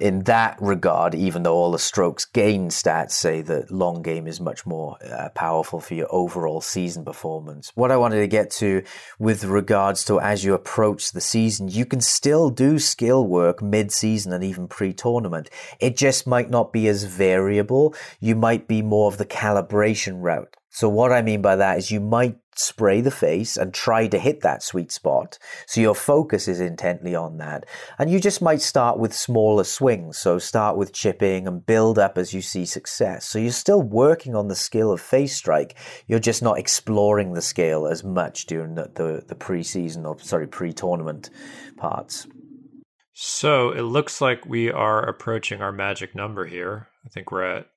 In 0.00 0.20
that 0.24 0.56
regard, 0.60 1.14
even 1.14 1.42
though 1.42 1.54
all 1.54 1.70
the 1.70 1.78
strokes 1.78 2.24
gain 2.24 2.68
stats 2.68 3.12
say 3.12 3.42
that 3.42 3.70
long 3.70 4.02
game 4.02 4.26
is 4.26 4.40
much 4.40 4.64
more 4.64 4.96
uh, 5.04 5.28
powerful 5.30 5.80
for 5.80 5.94
your 5.94 6.06
overall 6.10 6.60
season 6.60 7.04
performance. 7.04 7.72
What 7.74 7.90
I 7.90 7.96
wanted 7.96 8.20
to 8.20 8.26
get 8.26 8.50
to 8.52 8.84
with 9.18 9.44
regards 9.44 10.04
to 10.06 10.20
as 10.20 10.44
you 10.44 10.54
approach 10.54 11.12
the 11.12 11.20
season, 11.20 11.68
you 11.68 11.84
can 11.84 12.00
still 12.00 12.50
do 12.50 12.78
skill 12.78 13.26
work 13.26 13.62
mid-season 13.62 14.32
and 14.32 14.44
even 14.44 14.68
pre-tournament. 14.68 15.50
It 15.80 15.96
just 15.96 16.26
might 16.26 16.50
not 16.50 16.72
be 16.72 16.88
as 16.88 17.04
variable. 17.04 17.94
You 18.20 18.34
might 18.36 18.68
be 18.68 18.80
more 18.80 19.08
of 19.08 19.18
the 19.18 19.26
calibration 19.26 20.05
route. 20.14 20.56
So 20.70 20.88
what 20.88 21.12
I 21.12 21.22
mean 21.22 21.40
by 21.40 21.56
that 21.56 21.78
is 21.78 21.90
you 21.90 22.00
might 22.00 22.36
spray 22.54 23.00
the 23.00 23.10
face 23.10 23.56
and 23.56 23.72
try 23.72 24.06
to 24.08 24.18
hit 24.18 24.42
that 24.42 24.62
sweet 24.62 24.92
spot. 24.92 25.38
So 25.66 25.80
your 25.80 25.94
focus 25.94 26.48
is 26.48 26.60
intently 26.60 27.14
on 27.14 27.38
that. 27.38 27.64
And 27.98 28.10
you 28.10 28.20
just 28.20 28.42
might 28.42 28.60
start 28.60 28.98
with 28.98 29.14
smaller 29.14 29.64
swings. 29.64 30.18
So 30.18 30.38
start 30.38 30.76
with 30.76 30.92
chipping 30.92 31.46
and 31.46 31.64
build 31.64 31.98
up 31.98 32.18
as 32.18 32.34
you 32.34 32.42
see 32.42 32.66
success. 32.66 33.26
So 33.26 33.38
you're 33.38 33.52
still 33.52 33.82
working 33.82 34.34
on 34.34 34.48
the 34.48 34.54
skill 34.54 34.92
of 34.92 35.00
face 35.00 35.34
strike. 35.34 35.78
You're 36.06 36.18
just 36.18 36.42
not 36.42 36.58
exploring 36.58 37.32
the 37.32 37.42
scale 37.42 37.86
as 37.86 38.04
much 38.04 38.46
during 38.46 38.74
the, 38.74 38.90
the, 38.94 39.24
the 39.26 39.34
pre-season 39.34 40.04
or 40.04 40.18
sorry, 40.18 40.46
pre-tournament 40.46 41.30
parts. 41.76 42.26
So 43.14 43.70
it 43.70 43.80
looks 43.80 44.20
like 44.20 44.44
we 44.44 44.70
are 44.70 45.02
approaching 45.02 45.62
our 45.62 45.72
magic 45.72 46.14
number 46.14 46.44
here. 46.44 46.88
I 47.06 47.08
think 47.08 47.32
we're 47.32 47.44
at 47.44 47.68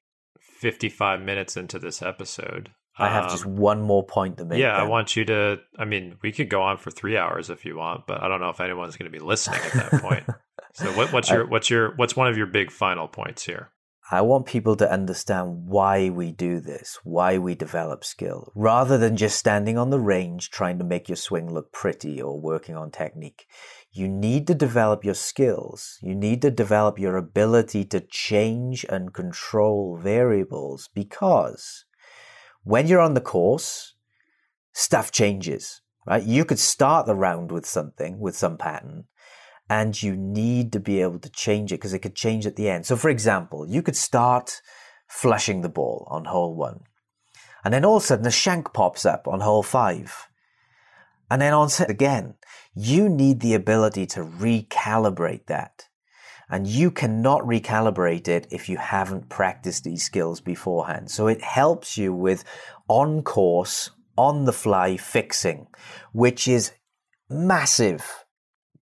55 0.59 1.21
minutes 1.21 1.55
into 1.55 1.79
this 1.79 2.01
episode. 2.01 2.71
I 2.97 3.07
have 3.07 3.25
um, 3.25 3.29
just 3.29 3.45
one 3.45 3.81
more 3.81 4.05
point 4.05 4.37
to 4.37 4.45
make. 4.45 4.59
Yeah, 4.59 4.73
then. 4.73 4.81
I 4.81 4.83
want 4.83 5.15
you 5.15 5.23
to. 5.25 5.59
I 5.77 5.85
mean, 5.85 6.17
we 6.21 6.33
could 6.33 6.49
go 6.49 6.61
on 6.61 6.77
for 6.77 6.91
three 6.91 7.15
hours 7.15 7.49
if 7.49 7.63
you 7.63 7.77
want, 7.77 8.05
but 8.07 8.21
I 8.21 8.27
don't 8.27 8.41
know 8.41 8.49
if 8.49 8.59
anyone's 8.59 8.97
going 8.97 9.09
to 9.09 9.17
be 9.17 9.23
listening 9.23 9.61
at 9.61 9.91
that 9.91 10.01
point. 10.01 10.25
so, 10.73 10.91
what, 10.97 11.13
what's 11.13 11.29
your 11.29 11.47
what's 11.47 11.69
your 11.69 11.95
what's 11.95 12.17
one 12.17 12.27
of 12.27 12.37
your 12.37 12.47
big 12.47 12.71
final 12.71 13.07
points 13.07 13.45
here? 13.45 13.71
I 14.11 14.21
want 14.21 14.47
people 14.47 14.75
to 14.77 14.91
understand 14.91 15.67
why 15.67 16.09
we 16.09 16.31
do 16.31 16.59
this, 16.59 16.97
why 17.03 17.37
we 17.37 17.53
develop 17.53 18.03
skill, 18.03 18.51
rather 18.55 18.97
than 18.97 19.15
just 19.15 19.37
standing 19.37 19.77
on 19.77 19.91
the 19.91 19.99
range 19.99 20.49
trying 20.49 20.79
to 20.79 20.83
make 20.83 21.07
your 21.07 21.15
swing 21.15 21.53
look 21.53 21.71
pretty 21.71 22.19
or 22.19 22.39
working 22.39 22.75
on 22.75 22.89
technique. 22.89 23.45
You 23.91 24.07
need 24.07 24.45
to 24.47 24.53
develop 24.53 25.03
your 25.03 25.15
skills. 25.15 25.97
You 26.01 26.13
need 26.13 26.41
to 26.43 26.51
develop 26.51 26.99
your 26.99 27.17
ability 27.17 27.85
to 27.85 27.99
change 27.99 28.85
and 28.87 29.13
control 29.13 29.97
variables 29.97 30.89
because 30.93 31.85
when 32.63 32.87
you're 32.87 32.99
on 32.99 33.15
the 33.15 33.21
course, 33.21 33.95
stuff 34.73 35.11
changes, 35.11 35.81
right? 36.05 36.23
You 36.23 36.45
could 36.45 36.59
start 36.59 37.07
the 37.07 37.15
round 37.15 37.51
with 37.51 37.65
something, 37.65 38.19
with 38.19 38.35
some 38.35 38.57
pattern, 38.57 39.05
and 39.69 40.01
you 40.01 40.15
need 40.15 40.71
to 40.73 40.79
be 40.79 41.01
able 41.01 41.19
to 41.19 41.29
change 41.29 41.71
it 41.71 41.77
because 41.77 41.93
it 41.93 41.99
could 41.99 42.15
change 42.15 42.45
at 42.45 42.55
the 42.55 42.69
end. 42.69 42.85
So, 42.85 42.95
for 42.95 43.09
example, 43.09 43.67
you 43.67 43.81
could 43.81 43.95
start 43.95 44.61
flushing 45.07 45.61
the 45.61 45.69
ball 45.69 46.07
on 46.11 46.25
hole 46.25 46.55
one, 46.55 46.81
and 47.63 47.73
then 47.73 47.83
all 47.83 47.97
of 47.97 48.03
a 48.03 48.05
sudden 48.05 48.27
a 48.27 48.31
shank 48.31 48.71
pops 48.71 49.05
up 49.05 49.27
on 49.27 49.39
hole 49.39 49.63
five, 49.63 50.28
and 51.29 51.41
then 51.41 51.53
on 51.53 51.69
set 51.69 51.89
again 51.89 52.35
you 52.73 53.09
need 53.09 53.39
the 53.41 53.53
ability 53.53 54.05
to 54.05 54.21
recalibrate 54.21 55.45
that. 55.47 55.87
And 56.49 56.65
you 56.65 56.89
cannot 56.89 57.41
recalibrate 57.41 58.27
it 58.27 58.47
if 58.49 58.69
you 58.69 58.77
haven't 58.77 59.29
practiced 59.29 59.83
these 59.83 60.03
skills 60.03 60.41
beforehand. 60.41 61.11
So 61.11 61.27
it 61.27 61.41
helps 61.41 61.97
you 61.97 62.13
with 62.13 62.43
on 62.87 63.21
course, 63.21 63.91
on 64.17 64.45
the 64.45 64.53
fly 64.53 64.97
fixing, 64.97 65.67
which 66.11 66.47
is 66.47 66.71
massive 67.29 68.25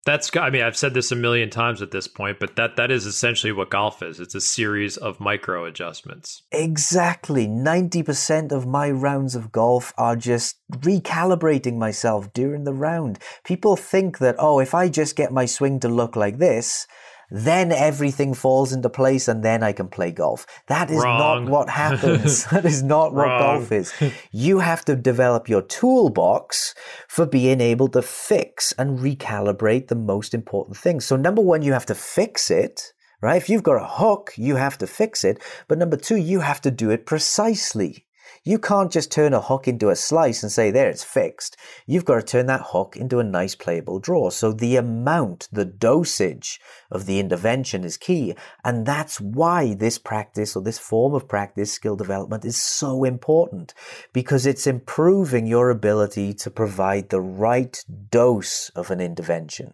that's 0.07 0.31
I 0.37 0.49
mean 0.49 0.63
I've 0.63 0.77
said 0.77 0.93
this 0.93 1.11
a 1.11 1.15
million 1.15 1.49
times 1.49 1.81
at 1.81 1.91
this 1.91 2.07
point, 2.07 2.39
but 2.39 2.55
that 2.55 2.77
that 2.77 2.91
is 2.91 3.05
essentially 3.05 3.51
what 3.51 3.69
golf 3.69 4.01
is. 4.01 4.21
It's 4.21 4.35
a 4.35 4.41
series 4.41 4.95
of 4.95 5.19
micro 5.19 5.65
adjustments. 5.65 6.43
Exactly. 6.53 7.45
90% 7.45 8.53
of 8.53 8.65
my 8.65 8.89
rounds 8.89 9.35
of 9.35 9.51
golf 9.51 9.93
are 9.97 10.15
just 10.15 10.55
recalibrating 10.71 11.77
myself 11.77 12.31
during 12.31 12.63
the 12.63 12.73
round. 12.73 13.19
People 13.43 13.75
think 13.75 14.19
that 14.19 14.37
oh, 14.39 14.59
if 14.59 14.73
I 14.73 14.87
just 14.87 15.17
get 15.17 15.33
my 15.33 15.45
swing 15.45 15.77
to 15.81 15.89
look 15.89 16.15
like 16.15 16.37
this, 16.37 16.87
then 17.29 17.71
everything 17.71 18.33
falls 18.33 18.71
into 18.71 18.89
place 18.89 19.27
and 19.27 19.43
then 19.43 19.63
I 19.63 19.73
can 19.73 19.87
play 19.87 20.11
golf. 20.11 20.45
That 20.67 20.89
is 20.89 21.03
Wrong. 21.03 21.45
not 21.45 21.51
what 21.51 21.69
happens. 21.69 22.45
that 22.51 22.65
is 22.65 22.83
not 22.83 23.13
what 23.13 23.27
golf 23.27 23.71
is. 23.71 23.93
You 24.31 24.59
have 24.59 24.85
to 24.85 24.95
develop 24.95 25.49
your 25.49 25.61
toolbox 25.61 26.73
for 27.07 27.25
being 27.25 27.59
able 27.59 27.89
to 27.89 28.01
fix 28.01 28.71
and 28.73 28.99
recalibrate 28.99 29.87
the 29.87 29.95
most 29.95 30.33
important 30.33 30.77
things. 30.77 31.05
So 31.05 31.15
number 31.15 31.41
one, 31.41 31.61
you 31.61 31.73
have 31.73 31.85
to 31.87 31.95
fix 31.95 32.49
it. 32.49 32.93
Right? 33.19 33.37
If 33.37 33.49
you've 33.49 33.63
got 33.63 33.81
a 33.81 33.87
hook, 33.87 34.33
you 34.37 34.57
have 34.57 34.77
to 34.77 34.85
fix 34.85 35.23
it. 35.23 35.41
But 35.67 35.79
number 35.79 35.97
two, 35.97 36.17
you 36.17 36.41
have 36.41 36.61
to 36.61 36.69
do 36.69 36.91
it 36.91 37.07
precisely. 37.07 38.05
You 38.47 38.59
can't 38.59 38.89
just 38.89 39.11
turn 39.11 39.33
a 39.33 39.41
hook 39.41 39.67
into 39.67 39.89
a 39.89 39.95
slice 39.97 40.41
and 40.41 40.49
say, 40.49 40.71
there, 40.71 40.89
it's 40.89 41.03
fixed. 41.03 41.57
You've 41.85 42.05
got 42.05 42.15
to 42.15 42.21
turn 42.21 42.45
that 42.45 42.67
hook 42.67 42.95
into 42.95 43.19
a 43.19 43.23
nice 43.23 43.55
playable 43.55 43.99
draw. 43.99 44.29
So 44.29 44.53
the 44.53 44.77
amount, 44.77 45.49
the 45.51 45.65
dosage 45.65 46.61
of 46.89 47.07
the 47.07 47.19
intervention 47.19 47.83
is 47.83 47.97
key. 47.97 48.35
And 48.63 48.85
that's 48.85 49.19
why 49.19 49.73
this 49.73 49.97
practice 49.97 50.55
or 50.55 50.63
this 50.63 50.79
form 50.79 51.13
of 51.13 51.27
practice, 51.27 51.73
skill 51.73 51.97
development, 51.97 52.45
is 52.45 52.55
so 52.55 53.03
important 53.03 53.73
because 54.13 54.45
it's 54.45 54.65
improving 54.65 55.45
your 55.45 55.69
ability 55.69 56.33
to 56.35 56.49
provide 56.49 57.09
the 57.09 57.19
right 57.19 57.83
dose 58.09 58.69
of 58.69 58.91
an 58.91 59.01
intervention. 59.01 59.73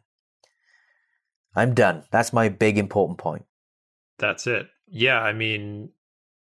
I'm 1.56 1.76
done. 1.76 2.06
That's 2.10 2.34
my 2.34 2.50
big 2.50 2.80
important 2.80 3.20
point. 3.20 3.46
That's 4.18 4.48
it. 4.48 4.66
Yeah, 4.88 5.20
I 5.20 5.32
mean, 5.32 5.90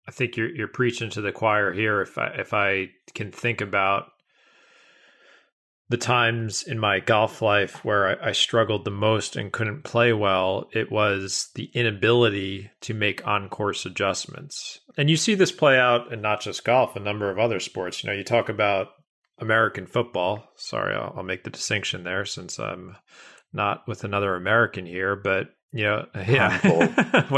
I 0.08 0.12
think 0.12 0.38
you're 0.38 0.54
you're 0.54 0.68
preaching 0.68 1.10
to 1.12 1.22
the 1.22 1.32
choir 1.32 1.74
here. 1.74 2.02
If 2.02 2.18
I 2.18 2.28
if 2.28 2.54
I 2.54 2.90
can 3.14 3.32
think 3.32 3.62
about 3.62 4.06
the 5.90 5.98
times 5.98 6.64
in 6.64 6.80
my 6.80 7.00
golf 7.00 7.42
life 7.42 7.84
where 7.86 8.22
I, 8.22 8.30
I, 8.30 8.32
struggled 8.34 8.84
the 8.84 8.92
most 8.92 9.38
and 9.38 9.54
couldn't 9.54 9.86
play 9.86 10.12
well, 10.12 10.68
it 10.74 10.92
was 10.92 11.50
the 11.56 11.72
inability 11.74 12.70
to 12.82 12.94
make 12.94 13.26
on 13.26 13.48
course 13.48 13.86
adjustments. 13.86 14.82
And 14.98 15.10
you 15.10 15.16
see 15.16 15.34
this 15.34 15.54
play 15.54 15.80
out 15.80 16.12
in 16.12 16.22
not 16.22 16.42
just 16.42 16.66
golf, 16.66 16.98
a 16.98 17.00
number 17.00 17.32
of 17.32 17.40
other 17.40 17.62
sports. 17.62 18.04
You 18.04 18.10
know, 18.10 18.16
you 18.16 18.26
talk 18.26 18.50
about 18.50 18.90
American 19.40 19.88
football. 19.88 20.50
Sorry, 20.58 20.94
I'll, 20.94 21.14
I'll 21.18 21.24
make 21.24 21.46
the 21.46 21.50
distinction 21.50 22.04
there 22.04 22.26
since 22.26 22.60
I'm 22.60 22.98
not 23.54 23.88
with 23.88 24.04
another 24.04 24.36
American 24.36 24.86
here, 24.86 25.16
but 25.16 25.52
you 25.74 25.84
know 25.84 26.06
yeah 26.28 26.58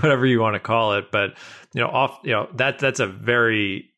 whatever 0.00 0.26
you 0.26 0.40
want 0.40 0.54
to 0.54 0.60
call 0.60 0.94
it 0.94 1.10
but 1.10 1.34
you 1.72 1.80
know 1.80 1.88
off 1.88 2.18
you 2.24 2.32
know 2.32 2.48
that 2.54 2.78
that's 2.78 3.00
a 3.00 3.06
very 3.06 3.90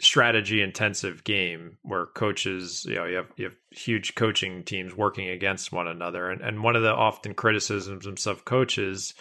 strategy 0.00 0.60
intensive 0.60 1.22
game 1.22 1.78
where 1.82 2.06
coaches 2.06 2.84
you 2.88 2.96
know 2.96 3.04
you 3.04 3.16
have 3.16 3.28
you 3.36 3.44
have 3.44 3.56
huge 3.70 4.14
coaching 4.14 4.64
teams 4.64 4.94
working 4.96 5.28
against 5.28 5.72
one 5.72 5.86
another 5.86 6.28
and 6.28 6.40
and 6.40 6.62
one 6.62 6.74
of 6.74 6.82
the 6.82 6.92
often 6.92 7.34
criticisms 7.34 8.26
of 8.26 8.44
coaches 8.44 9.14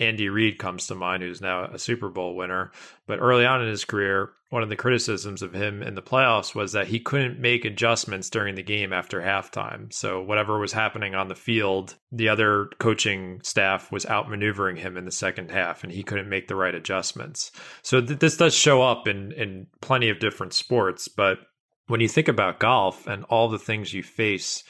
Andy 0.00 0.28
Reid 0.30 0.58
comes 0.58 0.86
to 0.86 0.94
mind, 0.94 1.22
who's 1.22 1.40
now 1.40 1.64
a 1.64 1.78
Super 1.78 2.08
Bowl 2.08 2.34
winner. 2.34 2.72
But 3.06 3.20
early 3.20 3.44
on 3.44 3.62
in 3.62 3.68
his 3.68 3.84
career, 3.84 4.30
one 4.48 4.62
of 4.62 4.68
the 4.70 4.76
criticisms 4.76 5.42
of 5.42 5.52
him 5.52 5.82
in 5.82 5.94
the 5.94 6.02
playoffs 6.02 6.54
was 6.54 6.72
that 6.72 6.88
he 6.88 6.98
couldn't 6.98 7.38
make 7.38 7.64
adjustments 7.64 8.30
during 8.30 8.54
the 8.54 8.62
game 8.62 8.92
after 8.92 9.20
halftime. 9.20 9.92
So 9.92 10.22
whatever 10.22 10.58
was 10.58 10.72
happening 10.72 11.14
on 11.14 11.28
the 11.28 11.34
field, 11.34 11.96
the 12.10 12.28
other 12.30 12.70
coaching 12.78 13.40
staff 13.44 13.92
was 13.92 14.06
outmaneuvering 14.06 14.78
him 14.78 14.96
in 14.96 15.04
the 15.04 15.12
second 15.12 15.50
half, 15.50 15.84
and 15.84 15.92
he 15.92 16.02
couldn't 16.02 16.28
make 16.28 16.48
the 16.48 16.56
right 16.56 16.74
adjustments. 16.74 17.52
So 17.82 18.00
th- 18.00 18.18
this 18.18 18.38
does 18.38 18.54
show 18.54 18.82
up 18.82 19.06
in 19.06 19.32
in 19.32 19.66
plenty 19.80 20.08
of 20.08 20.18
different 20.18 20.54
sports, 20.54 21.06
but 21.06 21.38
when 21.86 22.00
you 22.00 22.08
think 22.08 22.28
about 22.28 22.60
golf 22.60 23.06
and 23.06 23.24
all 23.24 23.48
the 23.48 23.58
things 23.58 23.92
you 23.92 24.02
face 24.02 24.64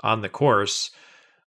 on 0.00 0.20
the 0.20 0.28
course, 0.28 0.90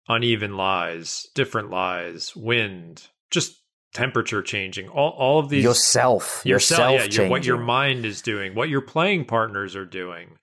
uneven 0.08 0.56
lies, 0.56 1.28
different 1.36 1.70
lies, 1.70 2.36
wind, 2.36 3.08
just 3.32 3.62
temperature 3.94 4.42
changing. 4.42 4.90
All, 4.90 5.10
all 5.12 5.40
of 5.40 5.50
these 5.50 5.64
yourself. 5.64 6.42
Yourself, 6.46 7.06
yourself 7.06 7.18
yeah, 7.18 7.30
what 7.30 7.46
your 7.46 7.58
mind 7.58 8.06
is 8.06 8.22
doing 8.22 8.54
what 8.54 8.70
your 8.70 8.82
playing 8.82 9.26
partners 9.26 9.76
are 9.76 9.86
doing 9.86 10.38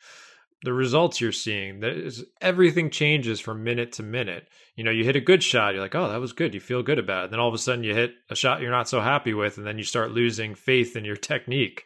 the 0.64 0.72
results 0.72 1.20
you're 1.20 1.30
seeing 1.30 1.82
is, 1.84 2.24
everything 2.40 2.88
changes 2.88 3.38
from 3.38 3.62
minute 3.62 3.92
to 3.92 4.02
minute. 4.02 4.48
You 4.76 4.82
know 4.82 4.90
you 4.90 5.04
hit 5.04 5.14
a 5.14 5.20
good 5.20 5.42
shot 5.42 5.74
you're 5.74 5.82
like 5.82 5.94
oh 5.94 6.08
that 6.08 6.20
was 6.20 6.32
good. 6.32 6.54
You 6.54 6.60
feel 6.60 6.82
good 6.82 6.98
about 6.98 7.26
it. 7.26 7.30
Then 7.30 7.38
all 7.38 7.48
of 7.48 7.54
a 7.54 7.58
sudden 7.58 7.84
you 7.84 7.94
hit 7.94 8.14
a 8.30 8.34
shot 8.34 8.60
you're 8.60 8.70
not 8.70 8.88
so 8.88 9.00
happy 9.00 9.34
with 9.34 9.58
and 9.58 9.66
then 9.66 9.78
you 9.78 9.84
start 9.84 10.10
losing 10.10 10.54
faith 10.54 10.96
in 10.96 11.04
your 11.04 11.16
technique. 11.16 11.84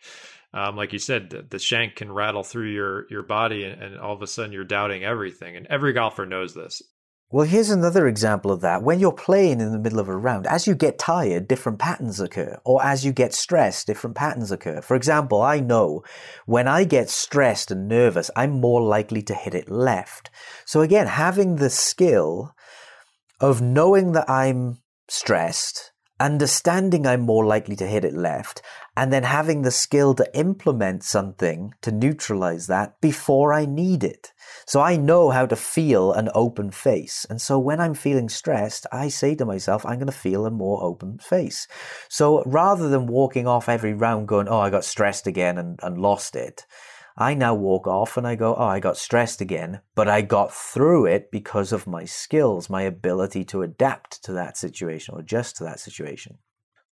Um, 0.55 0.76
like 0.76 0.94
you 0.94 0.99
said 0.99 1.28
the, 1.28 1.42
the, 1.42 1.59
shank 1.59 1.96
can 1.96 2.11
rattle 2.11 2.42
through 2.42 2.70
your 2.70 3.07
your 3.11 3.22
body 3.22 3.64
and, 3.64 3.82
and 3.82 3.99
all 3.99 4.14
of 4.14 4.22
a 4.22 4.26
sudden 4.26 4.53
you're 4.53 4.64
doubting 4.64 5.05
everything. 5.05 5.57
And 5.57 5.66
every 5.66 5.92
golfer 5.92 6.24
knows 6.24 6.55
this 6.55 6.80
well, 7.30 7.46
here's 7.46 7.68
another 7.68 8.06
example 8.06 8.50
of 8.50 8.62
that. 8.62 8.82
When 8.82 9.00
you're 9.00 9.12
playing 9.12 9.60
in 9.60 9.70
the 9.70 9.78
middle 9.78 10.00
of 10.00 10.08
a 10.08 10.16
round, 10.16 10.46
as 10.46 10.66
you 10.66 10.74
get 10.74 10.98
tired, 10.98 11.46
different 11.46 11.78
patterns 11.78 12.20
occur. 12.20 12.58
Or 12.64 12.82
as 12.82 13.04
you 13.04 13.12
get 13.12 13.34
stressed, 13.34 13.86
different 13.86 14.16
patterns 14.16 14.50
occur. 14.50 14.80
For 14.80 14.96
example, 14.96 15.42
I 15.42 15.60
know 15.60 16.02
when 16.46 16.66
I 16.66 16.84
get 16.84 17.10
stressed 17.10 17.70
and 17.70 17.86
nervous, 17.86 18.30
I'm 18.34 18.60
more 18.62 18.80
likely 18.80 19.20
to 19.22 19.34
hit 19.34 19.54
it 19.54 19.70
left. 19.70 20.30
So 20.64 20.80
again, 20.80 21.06
having 21.06 21.56
the 21.56 21.68
skill 21.68 22.54
of 23.40 23.60
knowing 23.60 24.12
that 24.12 24.28
I'm 24.30 24.78
stressed, 25.08 25.92
understanding 26.18 27.06
I'm 27.06 27.20
more 27.20 27.44
likely 27.44 27.76
to 27.76 27.86
hit 27.86 28.06
it 28.06 28.14
left, 28.14 28.62
and 28.96 29.12
then 29.12 29.22
having 29.24 29.62
the 29.62 29.70
skill 29.70 30.14
to 30.14 30.36
implement 30.36 31.04
something 31.04 31.74
to 31.82 31.92
neutralize 31.92 32.68
that 32.68 33.00
before 33.02 33.52
I 33.52 33.66
need 33.66 34.02
it. 34.02 34.32
So 34.66 34.80
I 34.80 34.96
know 34.96 35.30
how 35.30 35.46
to 35.46 35.57
feel 35.57 36.12
an 36.12 36.28
open 36.34 36.70
face. 36.70 37.26
And 37.28 37.40
so 37.40 37.59
when 37.59 37.80
I'm 37.80 37.94
feeling 37.94 38.28
stressed, 38.28 38.86
I 38.92 39.09
say 39.09 39.34
to 39.36 39.44
myself, 39.44 39.84
I'm 39.86 39.99
going 39.99 40.07
to 40.07 40.12
feel 40.12 40.46
a 40.46 40.51
more 40.51 40.82
open 40.82 41.18
face. 41.18 41.66
So 42.09 42.42
rather 42.44 42.88
than 42.88 43.07
walking 43.07 43.46
off 43.46 43.68
every 43.68 43.94
round 43.94 44.28
going, 44.28 44.49
oh, 44.49 44.61
I 44.61 44.70
got 44.70 44.84
stressed 44.84 45.26
again 45.26 45.59
and, 45.59 45.78
and 45.82 45.99
lost 45.99 46.36
it, 46.36 46.66
I 47.20 47.34
now 47.34 47.53
walk 47.53 47.88
off 47.88 48.16
and 48.16 48.26
I 48.26 48.36
go, 48.36 48.55
oh, 48.55 48.64
I 48.64 48.78
got 48.78 48.96
stressed 48.96 49.40
again, 49.40 49.80
but 49.96 50.09
I 50.09 50.22
got 50.22 50.55
through 50.55 51.07
it 51.07 51.32
because 51.32 51.72
of 51.72 51.88
my 51.88 52.05
skills, 52.05 52.70
my 52.70 52.82
ability 52.82 53.44
to 53.46 53.62
adapt 53.62 54.22
to 54.24 54.32
that 54.34 54.57
situation 54.57 55.14
or 55.14 55.20
adjust 55.20 55.57
to 55.57 55.64
that 55.64 55.80
situation. 55.80 56.38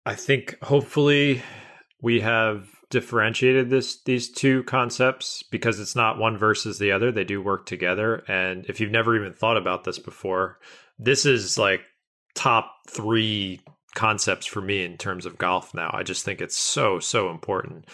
I 0.03 0.16
think 0.16 0.58
hopefully 0.64 1.43
we 2.01 2.22
have 2.22 2.68
differentiated 2.96 3.70
this 3.70 4.02
these 4.04 4.30
two 4.30 4.64
concepts 4.64 5.43
because 5.43 5.82
it's 5.82 5.98
not 5.98 6.18
one 6.18 6.38
versus 6.38 6.80
the 6.80 6.93
other. 6.93 7.12
They 7.12 7.26
do 7.26 7.41
work 7.41 7.66
together. 7.66 8.24
And 8.30 8.66
if 8.68 8.80
you've 8.80 8.89
never 8.89 9.18
even 9.18 9.34
thought 9.34 9.58
about 9.58 9.84
this 9.84 10.00
before, 10.00 10.60
this 10.98 11.26
is 11.26 11.58
like 11.58 11.82
top 12.36 12.72
three 12.89 13.60
concepts 13.96 14.46
for 14.46 14.62
me 14.62 14.86
in 14.86 14.96
terms 14.96 15.26
of 15.26 15.38
golf 15.38 15.74
now. 15.74 15.91
I 15.93 16.04
just 16.04 16.24
think 16.24 16.39
it's 16.39 16.56
so, 16.56 17.00
so 17.00 17.30
important 17.32 17.86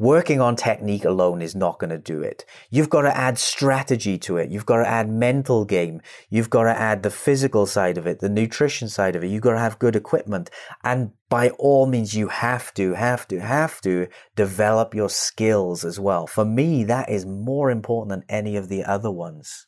Working 0.00 0.40
on 0.40 0.56
technique 0.56 1.04
alone 1.04 1.40
is 1.40 1.54
not 1.54 1.78
going 1.78 1.90
to 1.90 1.98
do 1.98 2.20
it. 2.20 2.44
You've 2.68 2.90
got 2.90 3.02
to 3.02 3.16
add 3.16 3.38
strategy 3.38 4.18
to 4.18 4.38
it. 4.38 4.50
You've 4.50 4.66
got 4.66 4.78
to 4.78 4.88
add 4.88 5.08
mental 5.08 5.64
game. 5.64 6.00
You've 6.28 6.50
got 6.50 6.64
to 6.64 6.76
add 6.76 7.04
the 7.04 7.10
physical 7.10 7.64
side 7.64 7.96
of 7.96 8.04
it, 8.04 8.18
the 8.18 8.28
nutrition 8.28 8.88
side 8.88 9.14
of 9.14 9.22
it. 9.22 9.28
You've 9.28 9.42
got 9.42 9.52
to 9.52 9.60
have 9.60 9.78
good 9.78 9.94
equipment. 9.94 10.50
And 10.82 11.12
by 11.28 11.50
all 11.50 11.86
means, 11.86 12.12
you 12.12 12.26
have 12.26 12.74
to, 12.74 12.94
have 12.94 13.28
to, 13.28 13.40
have 13.40 13.80
to 13.82 14.08
develop 14.34 14.94
your 14.94 15.10
skills 15.10 15.84
as 15.84 16.00
well. 16.00 16.26
For 16.26 16.44
me, 16.44 16.82
that 16.84 17.08
is 17.08 17.24
more 17.24 17.70
important 17.70 18.08
than 18.10 18.24
any 18.28 18.56
of 18.56 18.68
the 18.68 18.82
other 18.82 19.12
ones. 19.12 19.66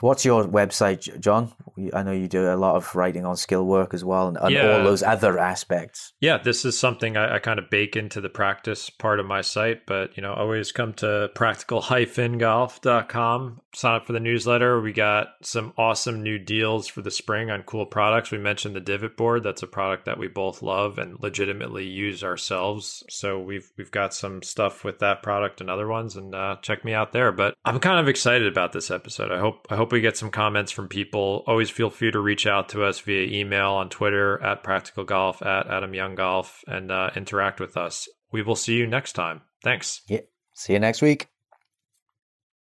What's 0.00 0.24
your 0.24 0.44
website, 0.44 1.20
Jon? 1.20 1.52
I 1.92 2.02
know 2.02 2.12
you 2.12 2.28
do 2.28 2.52
a 2.52 2.56
lot 2.56 2.76
of 2.76 2.94
writing 2.94 3.26
on 3.26 3.36
skill 3.36 3.66
work 3.66 3.94
as 3.94 4.04
well 4.04 4.28
and, 4.28 4.36
and 4.36 4.50
yeah. 4.50 4.76
all 4.76 4.84
those 4.84 5.02
other 5.02 5.38
aspects. 5.38 6.12
Yeah, 6.20 6.36
this 6.38 6.64
is 6.64 6.78
something 6.78 7.16
I, 7.16 7.36
I, 7.36 7.38
kind 7.38 7.58
of 7.58 7.70
bake 7.70 7.96
into 7.96 8.20
the 8.20 8.28
practice 8.28 8.90
part 8.90 9.18
of 9.20 9.26
my 9.26 9.40
site, 9.40 9.86
but 9.86 10.16
you 10.16 10.22
know, 10.22 10.32
always 10.32 10.72
come 10.72 10.92
to 10.94 11.30
practical-golf.com, 11.34 13.60
sign 13.74 13.94
up 13.94 14.06
for 14.06 14.12
the 14.12 14.20
newsletter. 14.20 14.80
We 14.80 14.92
got 14.92 15.28
some 15.42 15.72
awesome 15.76 16.22
new 16.22 16.38
deals 16.38 16.88
for 16.88 17.02
the 17.02 17.10
spring 17.10 17.50
on 17.50 17.62
cool 17.62 17.86
products. 17.86 18.30
We 18.30 18.38
mentioned 18.38 18.74
the 18.74 18.80
divot 18.80 19.16
board. 19.16 19.42
That's 19.42 19.62
a 19.62 19.66
product 19.66 20.06
that 20.06 20.18
we 20.18 20.28
both 20.28 20.62
love 20.62 20.98
and 20.98 21.20
legitimately 21.20 21.84
use 21.84 22.24
ourselves. 22.24 23.02
So 23.10 23.38
we've 23.38 23.70
we've 23.76 23.90
got 23.90 24.14
some 24.14 24.42
stuff 24.42 24.84
with 24.84 25.00
that 25.00 25.22
product 25.22 25.60
and 25.60 25.68
other 25.68 25.88
ones 25.88 26.16
and 26.16 26.34
uh, 26.34 26.56
check 26.62 26.84
me 26.84 26.94
out 26.94 27.12
there. 27.12 27.32
But 27.32 27.54
I'm 27.64 27.80
kind 27.80 28.00
of 28.00 28.08
excited 28.08 28.46
about 28.46 28.72
this 28.72 28.90
episode. 28.90 29.30
I 29.30 29.38
hope 29.38 29.66
I 29.70 29.76
hope 29.76 29.85
hope 29.86 29.92
we 29.92 30.00
get 30.00 30.16
some 30.16 30.32
comments 30.32 30.72
from 30.72 30.88
people. 30.88 31.44
Always 31.46 31.70
feel 31.70 31.90
free 31.90 32.10
to 32.10 32.18
reach 32.18 32.44
out 32.44 32.70
to 32.70 32.82
us 32.82 32.98
via 32.98 33.22
email 33.40 33.70
on 33.70 33.88
Twitter 33.88 34.42
at 34.42 34.64
Practical 34.64 35.04
Golf 35.04 35.40
at 35.42 35.68
Adam 35.68 35.94
Young 35.94 36.16
Golf 36.16 36.64
and 36.66 36.90
uh, 36.90 37.10
interact 37.14 37.60
with 37.60 37.76
us. 37.76 38.08
We 38.32 38.42
will 38.42 38.56
see 38.56 38.74
you 38.74 38.88
next 38.88 39.12
time. 39.12 39.42
Thanks. 39.62 40.02
Yeah. 40.08 40.22
See 40.54 40.72
you 40.72 40.80
next 40.80 41.02
week. 41.02 41.28